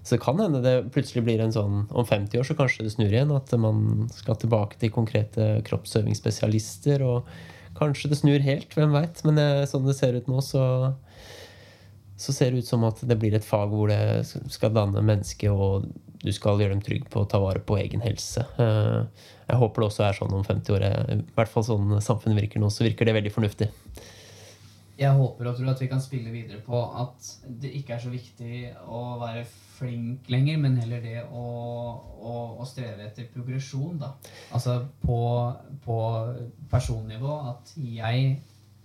Så 0.05 0.15
det 0.15 0.21
kan 0.21 0.37
hende 0.37 0.61
det 0.61 0.75
plutselig 0.93 1.23
blir 1.25 1.41
en 1.41 1.53
sånn 1.53 1.87
Om 1.89 2.05
50 2.05 2.37
år 2.37 2.45
så 2.45 2.53
kanskje 2.57 2.83
det 2.85 2.93
snur 2.93 3.09
igjen. 3.09 3.33
At 3.33 3.49
man 3.57 4.05
skal 4.13 4.37
tilbake 4.37 4.77
til 4.81 4.93
konkrete 4.93 5.47
kroppsøvingsspesialister. 5.65 7.01
Og 7.01 7.31
kanskje 7.79 8.11
det 8.11 8.19
snur 8.21 8.45
helt, 8.45 8.69
hvem 8.77 8.93
veit. 8.93 9.23
Men 9.25 9.41
det, 9.41 9.49
sånn 9.71 9.87
det 9.89 9.97
ser 9.97 10.19
ut 10.19 10.29
nå, 10.29 10.43
så 10.45 10.65
så 12.17 12.33
ser 12.33 12.51
det 12.51 12.63
ut 12.63 12.67
som 12.67 12.83
at 12.87 13.01
det 13.03 13.17
blir 13.19 13.35
et 13.35 13.43
fag 13.43 13.73
hvor 13.75 13.91
det 13.91 14.23
skal 14.53 14.71
danne 14.75 15.03
mennesket, 15.03 15.51
og 15.51 15.89
du 16.23 16.31
skal 16.33 16.61
gjøre 16.61 16.71
dem 16.77 16.83
trygge 16.83 17.09
på 17.11 17.25
å 17.25 17.27
ta 17.29 17.41
vare 17.43 17.59
på 17.59 17.75
egen 17.81 18.03
helse. 18.05 18.45
Jeg 18.55 19.59
håper 19.61 19.83
det 19.83 19.89
også 19.89 20.05
er 20.07 20.17
sånn 20.17 20.33
om 20.33 20.45
50 20.47 20.77
år. 20.77 20.85
I 21.11 21.17
hvert 21.35 21.51
fall 21.51 21.65
sånn 21.67 21.97
samfunnet 22.01 22.39
virker 22.39 22.63
nå, 22.63 22.71
så 22.71 22.87
virker 22.87 23.09
det 23.09 23.17
veldig 23.17 23.33
fornuftig. 23.35 23.67
Jeg 24.95 25.11
håper 25.11 25.51
og 25.51 25.57
tror 25.57 25.73
at 25.73 25.83
vi 25.83 25.89
kan 25.91 25.99
spille 26.01 26.31
videre 26.31 26.61
på 26.63 26.79
at 27.03 27.33
det 27.51 27.73
ikke 27.81 27.97
er 27.97 28.05
så 28.05 28.13
viktig 28.13 28.61
å 28.87 29.03
være 29.19 29.43
flink 29.75 30.29
lenger, 30.31 30.59
men 30.61 30.77
heller 30.81 31.03
det 31.03 31.21
å, 31.25 31.45
å, 31.45 32.33
å 32.61 32.67
streve 32.67 33.07
etter 33.07 33.29
progresjon. 33.33 33.97
da. 34.01 34.13
Altså 34.55 34.79
på, 35.03 35.19
på 35.85 35.97
personnivå 36.71 37.39
at 37.51 37.73
jeg 37.77 38.37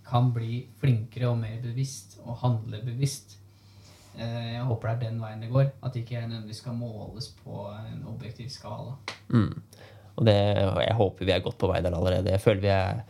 kan 0.07 0.31
bli 0.35 0.65
flinkere 0.81 1.29
og 1.31 1.39
mer 1.39 1.61
bevisst 1.63 2.19
og 2.25 2.41
handle 2.43 2.81
bevisst. 2.85 3.37
Eh, 4.17 4.53
jeg 4.57 4.67
håper 4.67 4.89
det 4.89 4.93
er 4.95 5.03
den 5.05 5.23
veien 5.23 5.43
det 5.43 5.51
går. 5.51 5.71
At 5.87 5.95
ikke 5.95 6.17
jeg 6.17 6.27
nødvendigvis 6.27 6.63
skal 6.65 6.77
måles 6.77 7.31
på 7.43 7.65
en 7.71 8.05
objektiv 8.11 8.51
skala. 8.51 8.97
Mm. 9.31 9.53
Og 10.19 10.25
det, 10.27 10.35
jeg 10.35 10.95
håper 10.97 11.27
vi 11.29 11.35
er 11.35 11.43
godt 11.45 11.59
på 11.61 11.69
vei 11.71 11.79
der 11.83 11.95
allerede. 11.95 12.33
Jeg 12.33 12.43
føler 12.43 12.65
vi 12.65 12.73
er 12.75 13.05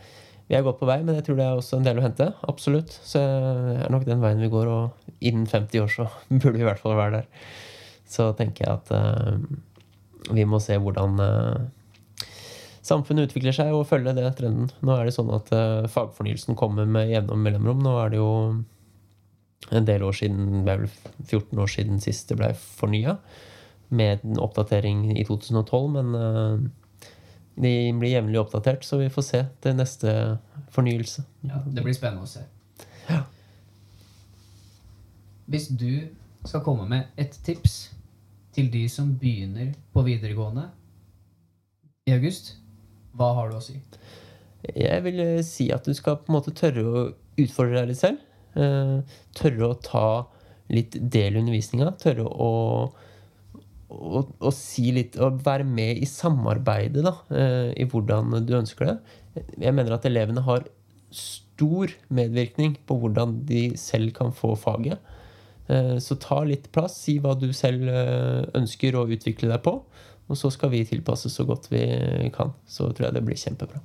vi 0.52 0.58
er 0.58 0.64
godt 0.66 0.82
på 0.82 0.86
vei, 0.88 0.98
men 1.00 1.16
jeg 1.16 1.24
tror 1.24 1.36
det 1.38 1.44
er 1.46 1.56
også 1.56 1.78
en 1.78 1.86
del 1.86 1.96
å 1.96 2.02
hente. 2.04 2.26
Absolutt. 2.50 2.92
Så 2.92 3.20
det 3.22 3.86
er 3.86 3.92
nok 3.94 4.02
den 4.04 4.20
veien 4.20 4.42
vi 4.42 4.50
går, 4.52 4.68
og 4.68 5.12
innen 5.24 5.46
50 5.48 5.80
år 5.80 5.92
så 5.94 6.08
burde 6.42 6.58
vi 6.58 6.64
i 6.64 6.68
hvert 6.68 6.82
fall 6.82 6.98
være 6.98 7.22
der. 7.22 7.46
Så 8.12 8.30
tenker 8.38 8.66
jeg 8.66 8.80
at 8.80 8.90
uh, 8.92 10.32
vi 10.32 10.44
må 10.48 10.60
se 10.62 10.76
hvordan 10.78 11.16
uh, 11.22 12.26
samfunnet 12.84 13.30
utvikler 13.30 13.56
seg, 13.56 13.72
og 13.72 13.88
følge 13.88 14.14
det 14.18 14.26
trenden. 14.38 14.68
Nå 14.84 14.96
er 14.96 15.08
det 15.08 15.16
sånn 15.16 15.32
at 15.34 15.48
uh, 15.56 15.88
fagfornyelsen 15.92 16.58
kommer 16.58 16.88
med 16.88 17.12
jevne 17.12 17.38
mellomrom. 17.40 17.80
Nå 17.84 17.96
er 18.02 18.12
det 18.12 18.20
jo 18.20 18.34
en 19.72 19.88
del 19.88 20.04
år 20.04 20.14
siden, 20.18 20.66
det 20.66 20.74
er 20.74 20.84
vel 20.84 20.92
14 21.30 21.64
år 21.64 21.70
siden 21.70 22.02
sist 22.02 22.28
det 22.28 22.36
ble 22.40 22.50
fornya, 22.58 23.16
med 23.92 24.24
en 24.26 24.40
oppdatering 24.42 25.04
i 25.14 25.22
2012, 25.28 25.98
men 25.98 26.70
de 27.60 27.72
blir 28.00 28.14
jevnlig 28.14 28.40
oppdatert, 28.40 28.84
så 28.84 28.98
vi 29.00 29.10
får 29.12 29.26
se 29.26 29.40
til 29.62 29.76
neste 29.76 30.12
fornyelse. 30.72 31.24
Ja, 31.44 31.60
Det 31.66 31.84
blir 31.84 31.96
spennende 31.96 32.24
å 32.24 32.30
se. 32.30 32.44
Ja. 33.08 33.22
Hvis 35.52 35.68
du 35.68 36.08
skal 36.48 36.62
komme 36.64 36.86
med 36.88 37.10
et 37.20 37.36
tips 37.44 37.92
til 38.52 38.68
de 38.72 38.84
som 38.92 39.14
begynner 39.18 39.72
på 39.94 40.04
videregående 40.06 40.68
i 42.08 42.14
august, 42.16 42.56
hva 43.16 43.32
har 43.36 43.50
du 43.50 43.58
å 43.58 43.64
si? 43.64 43.78
Jeg 44.72 45.04
vil 45.04 45.20
eh, 45.22 45.46
si 45.46 45.68
at 45.74 45.86
du 45.86 45.94
skal 45.96 46.20
på 46.20 46.30
en 46.30 46.38
måte 46.38 46.54
tørre 46.56 46.84
å 46.84 47.06
utfordre 47.40 47.80
deg 47.80 47.92
litt 47.92 48.02
selv. 48.02 48.20
Eh, 48.58 49.16
tørre 49.36 49.70
å 49.70 49.78
ta 49.82 50.06
litt 50.72 50.96
del 50.96 51.36
i 51.36 51.42
undervisninga. 51.42 51.92
Tørre 52.00 52.28
å 52.28 52.52
å, 53.92 54.22
å, 54.40 54.52
si 54.56 54.86
litt 54.96 55.18
Å 55.20 55.30
være 55.44 55.66
med 55.68 56.00
i 56.00 56.08
samarbeidet 56.08 57.04
da, 57.04 57.14
eh, 57.36 57.72
i 57.76 57.86
hvordan 57.88 58.38
du 58.46 58.54
ønsker 58.56 58.88
det. 58.88 58.96
Jeg 59.60 59.74
mener 59.76 59.96
at 59.96 60.06
elevene 60.08 60.44
har 60.46 60.64
stor 61.12 61.92
medvirkning 62.08 62.78
på 62.88 62.96
hvordan 63.02 63.42
de 63.48 63.66
selv 63.80 64.14
kan 64.16 64.32
få 64.36 64.54
faget. 64.56 65.00
Eh, 65.68 65.96
så 66.02 66.16
ta 66.20 66.42
litt 66.46 66.70
plass, 66.74 66.98
si 67.04 67.18
hva 67.22 67.34
du 67.38 67.50
selv 67.56 67.88
eh, 67.90 68.42
ønsker 68.58 68.98
å 68.98 69.06
utvikle 69.06 69.52
deg 69.52 69.62
på. 69.64 69.78
Og 70.30 70.38
så 70.38 70.50
skal 70.54 70.72
vi 70.72 70.84
tilpasse 70.88 71.30
så 71.30 71.44
godt 71.48 71.68
vi 71.72 71.82
kan. 72.34 72.54
Så 72.66 72.90
tror 72.90 73.08
jeg 73.08 73.18
det 73.18 73.24
blir 73.26 73.40
kjempebra. 73.40 73.82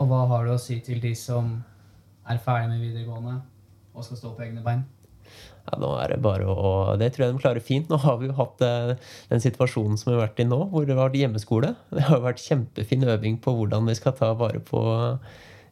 Og 0.00 0.08
hva 0.08 0.24
har 0.30 0.46
du 0.46 0.54
å 0.54 0.60
si 0.60 0.80
til 0.84 1.00
de 1.02 1.12
som 1.18 1.58
er 2.30 2.40
ferdig 2.40 2.72
med 2.72 2.80
videregående 2.82 3.40
og 3.90 4.06
skal 4.06 4.18
stå 4.20 4.32
på 4.36 4.46
egne 4.46 4.64
bein? 4.64 4.86
ja, 5.70 5.78
nå 5.80 5.90
er 6.00 6.14
det 6.14 6.22
bare 6.24 6.46
å 6.48 6.96
Det 7.00 7.12
tror 7.12 7.26
jeg 7.26 7.34
de 7.34 7.42
klarer 7.42 7.64
fint. 7.64 7.90
Nå 7.90 7.98
har 8.02 8.18
vi 8.20 8.30
jo 8.30 8.36
hatt 8.38 8.64
eh, 8.64 8.94
den 9.30 9.44
situasjonen 9.44 10.00
som 10.00 10.10
vi 10.10 10.16
har 10.16 10.26
vært 10.26 10.42
i 10.42 10.48
nå, 10.48 10.58
hvor 10.72 10.86
det 10.88 10.98
vært 10.98 11.18
hjemmeskole. 11.20 11.74
Det 11.94 12.06
har 12.08 12.24
vært 12.24 12.42
kjempefin 12.42 13.06
øving 13.08 13.38
på 13.42 13.54
hvordan 13.58 13.88
vi 13.90 13.96
skal 13.98 14.16
ta 14.18 14.32
vare 14.38 14.62
på 14.64 14.82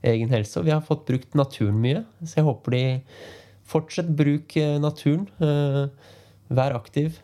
egen 0.07 0.31
helse. 0.35 0.59
Og 0.61 0.69
vi 0.69 0.75
har 0.75 0.85
fått 0.85 1.07
brukt 1.09 1.35
naturen 1.39 1.81
mye. 1.83 2.05
Så 2.23 2.41
jeg 2.41 2.49
håper 2.49 2.77
de 2.77 2.85
fortsetter 3.69 4.15
bruk 4.17 4.57
eh, 4.61 4.77
naturen. 4.83 5.27
Eh, 5.45 6.15
vær 6.49 6.77
aktiv. 6.79 7.19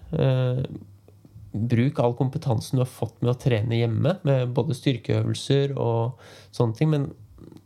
Bruk 1.55 2.01
all 2.03 2.13
kompetansen 2.19 2.77
du 2.77 2.83
har 2.83 2.91
fått 2.91 3.23
med 3.23 3.31
å 3.33 3.39
trene 3.41 3.79
hjemme, 3.79 4.19
med 4.27 4.51
både 4.53 4.77
styrkeøvelser 4.77 5.73
og 5.81 6.21
sånne 6.53 6.77
ting. 6.77 6.91
Men 6.93 7.07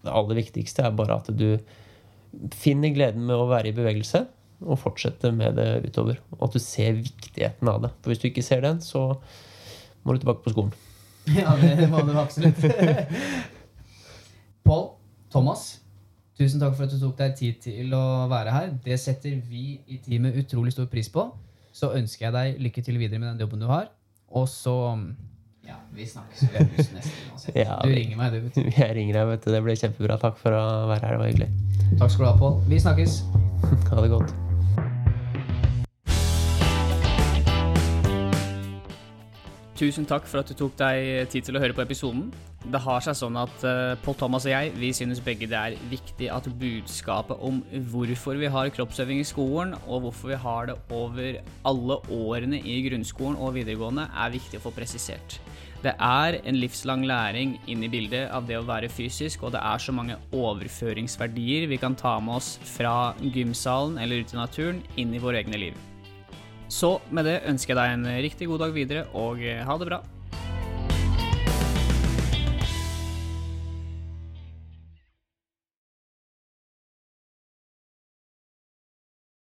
det 0.04 0.12
aller 0.14 0.38
viktigste 0.38 0.84
er 0.86 0.94
bare 0.94 1.18
at 1.18 1.30
du 1.34 1.56
finner 2.54 2.94
gleden 2.94 3.24
med 3.26 3.34
å 3.34 3.48
være 3.50 3.72
i 3.72 3.74
bevegelse 3.74 4.22
og 4.66 4.78
fortsette 4.82 5.30
med 5.34 5.58
det 5.58 5.88
utover. 5.88 6.20
Og 6.36 6.48
at 6.48 6.56
du 6.56 6.62
ser 6.62 6.98
viktigheten 6.98 7.70
av 7.70 7.82
det. 7.84 7.92
For 8.02 8.12
hvis 8.12 8.22
du 8.22 8.28
ikke 8.30 8.46
ser 8.46 8.62
den, 8.64 8.82
så 8.84 9.10
må 10.02 10.14
du 10.14 10.22
tilbake 10.22 10.46
på 10.46 10.54
skolen. 10.54 10.76
Ja, 11.28 11.52
det 11.60 11.90
må 11.92 12.00
du 12.08 12.14
absolutt. 12.16 12.62
Pål, 14.64 14.84
Thomas, 15.28 15.74
tusen 16.38 16.62
takk 16.62 16.76
for 16.78 16.86
at 16.86 16.94
du 16.94 17.00
tok 17.02 17.16
deg 17.18 17.36
tid 17.38 17.62
til 17.64 17.94
å 17.96 18.04
være 18.30 18.54
her. 18.54 18.74
Det 18.84 18.98
setter 19.00 19.38
vi 19.50 19.80
i 19.90 19.98
teamet 20.04 20.38
utrolig 20.38 20.74
stor 20.74 20.86
pris 20.90 21.10
på. 21.10 21.26
Så 21.74 21.90
ønsker 21.98 22.28
jeg 22.28 22.36
deg 22.36 22.60
lykke 22.68 22.84
til 22.86 22.98
videre 23.00 23.18
med 23.22 23.32
den 23.32 23.42
jobben 23.42 23.62
du 23.62 23.66
har. 23.70 23.90
Og 24.28 24.46
så 24.50 24.76
ja, 25.68 25.76
vi 25.92 26.06
snakkes 26.08 26.46
neste 26.48 27.52
gang. 27.52 27.82
Du 27.84 27.92
ringer 27.92 28.16
meg, 28.16 28.32
du. 28.32 28.40
vet 28.46 28.54
du. 28.56 28.70
Jeg 28.78 28.94
ringer 28.96 29.18
deg, 29.18 29.26
vet 29.34 29.44
du. 29.44 29.50
Det 29.52 29.62
ble 29.66 29.76
kjempebra. 29.76 30.16
Takk 30.22 30.38
for 30.40 30.56
å 30.56 30.64
være 30.88 31.04
her. 31.04 31.16
Det 31.16 31.20
var 31.20 31.28
hyggelig. 31.28 31.48
Takk 32.00 32.12
skal 32.14 32.24
du 32.24 32.28
ha, 32.30 32.36
Pål. 32.40 32.60
Vi 32.70 32.80
snakkes. 32.80 33.18
ha 33.90 34.04
det 34.04 34.12
godt. 34.14 34.32
Tusen 39.78 40.08
takk 40.08 40.24
for 40.26 40.40
at 40.40 40.48
du 40.48 40.56
tok 40.58 40.72
deg 40.80 41.28
tid 41.30 41.44
til 41.46 41.58
å 41.58 41.62
høre 41.62 41.76
på 41.76 41.84
episoden. 41.84 42.30
Det 42.68 42.80
har 42.84 43.00
seg 43.00 43.16
sånn 43.16 43.36
at 43.40 43.62
uh, 43.64 43.94
Paul 44.04 44.16
Thomas 44.20 44.44
og 44.44 44.52
jeg 44.52 44.72
vi 44.76 44.90
synes 44.92 45.22
begge 45.24 45.46
det 45.48 45.56
er 45.56 45.76
viktig 45.88 46.26
at 46.28 46.50
budskapet 46.60 47.40
om 47.40 47.62
hvorfor 47.88 48.36
vi 48.36 48.50
har 48.52 48.68
kroppsøving 48.76 49.22
i 49.22 49.28
skolen, 49.28 49.72
og 49.86 50.04
hvorfor 50.04 50.34
vi 50.34 50.40
har 50.42 50.68
det 50.68 50.76
over 50.92 51.38
alle 51.70 51.96
årene 52.12 52.60
i 52.60 52.82
grunnskolen 52.84 53.38
og 53.40 53.54
videregående, 53.56 54.04
er 54.12 54.34
viktig 54.36 54.60
å 54.60 54.66
få 54.66 54.74
presisert. 54.76 55.38
Det 55.80 55.94
er 56.02 56.36
en 56.42 56.58
livslang 56.58 57.06
læring 57.08 57.54
inn 57.70 57.86
i 57.86 57.88
bildet 57.88 58.28
av 58.34 58.44
det 58.44 58.58
å 58.58 58.66
være 58.68 58.90
fysisk, 58.92 59.46
og 59.46 59.54
det 59.54 59.64
er 59.64 59.80
så 59.80 59.94
mange 59.94 60.18
overføringsverdier 60.34 61.70
vi 61.70 61.80
kan 61.80 61.96
ta 61.96 62.18
med 62.20 62.36
oss 62.36 62.50
fra 62.74 63.14
gymsalen 63.22 63.96
eller 64.02 64.20
ut 64.26 64.34
i 64.34 64.40
naturen 64.42 64.84
inn 65.00 65.16
i 65.16 65.22
våre 65.22 65.40
egne 65.40 65.62
liv. 65.68 65.80
Så 66.68 66.98
med 67.08 67.30
det 67.30 67.40
ønsker 67.48 67.72
jeg 67.72 67.80
deg 67.80 67.96
en 67.96 68.22
riktig 68.28 68.52
god 68.52 68.66
dag 68.66 68.76
videre, 68.76 69.08
og 69.16 69.40
ha 69.40 69.80
det 69.80 69.88
bra. 69.94 70.02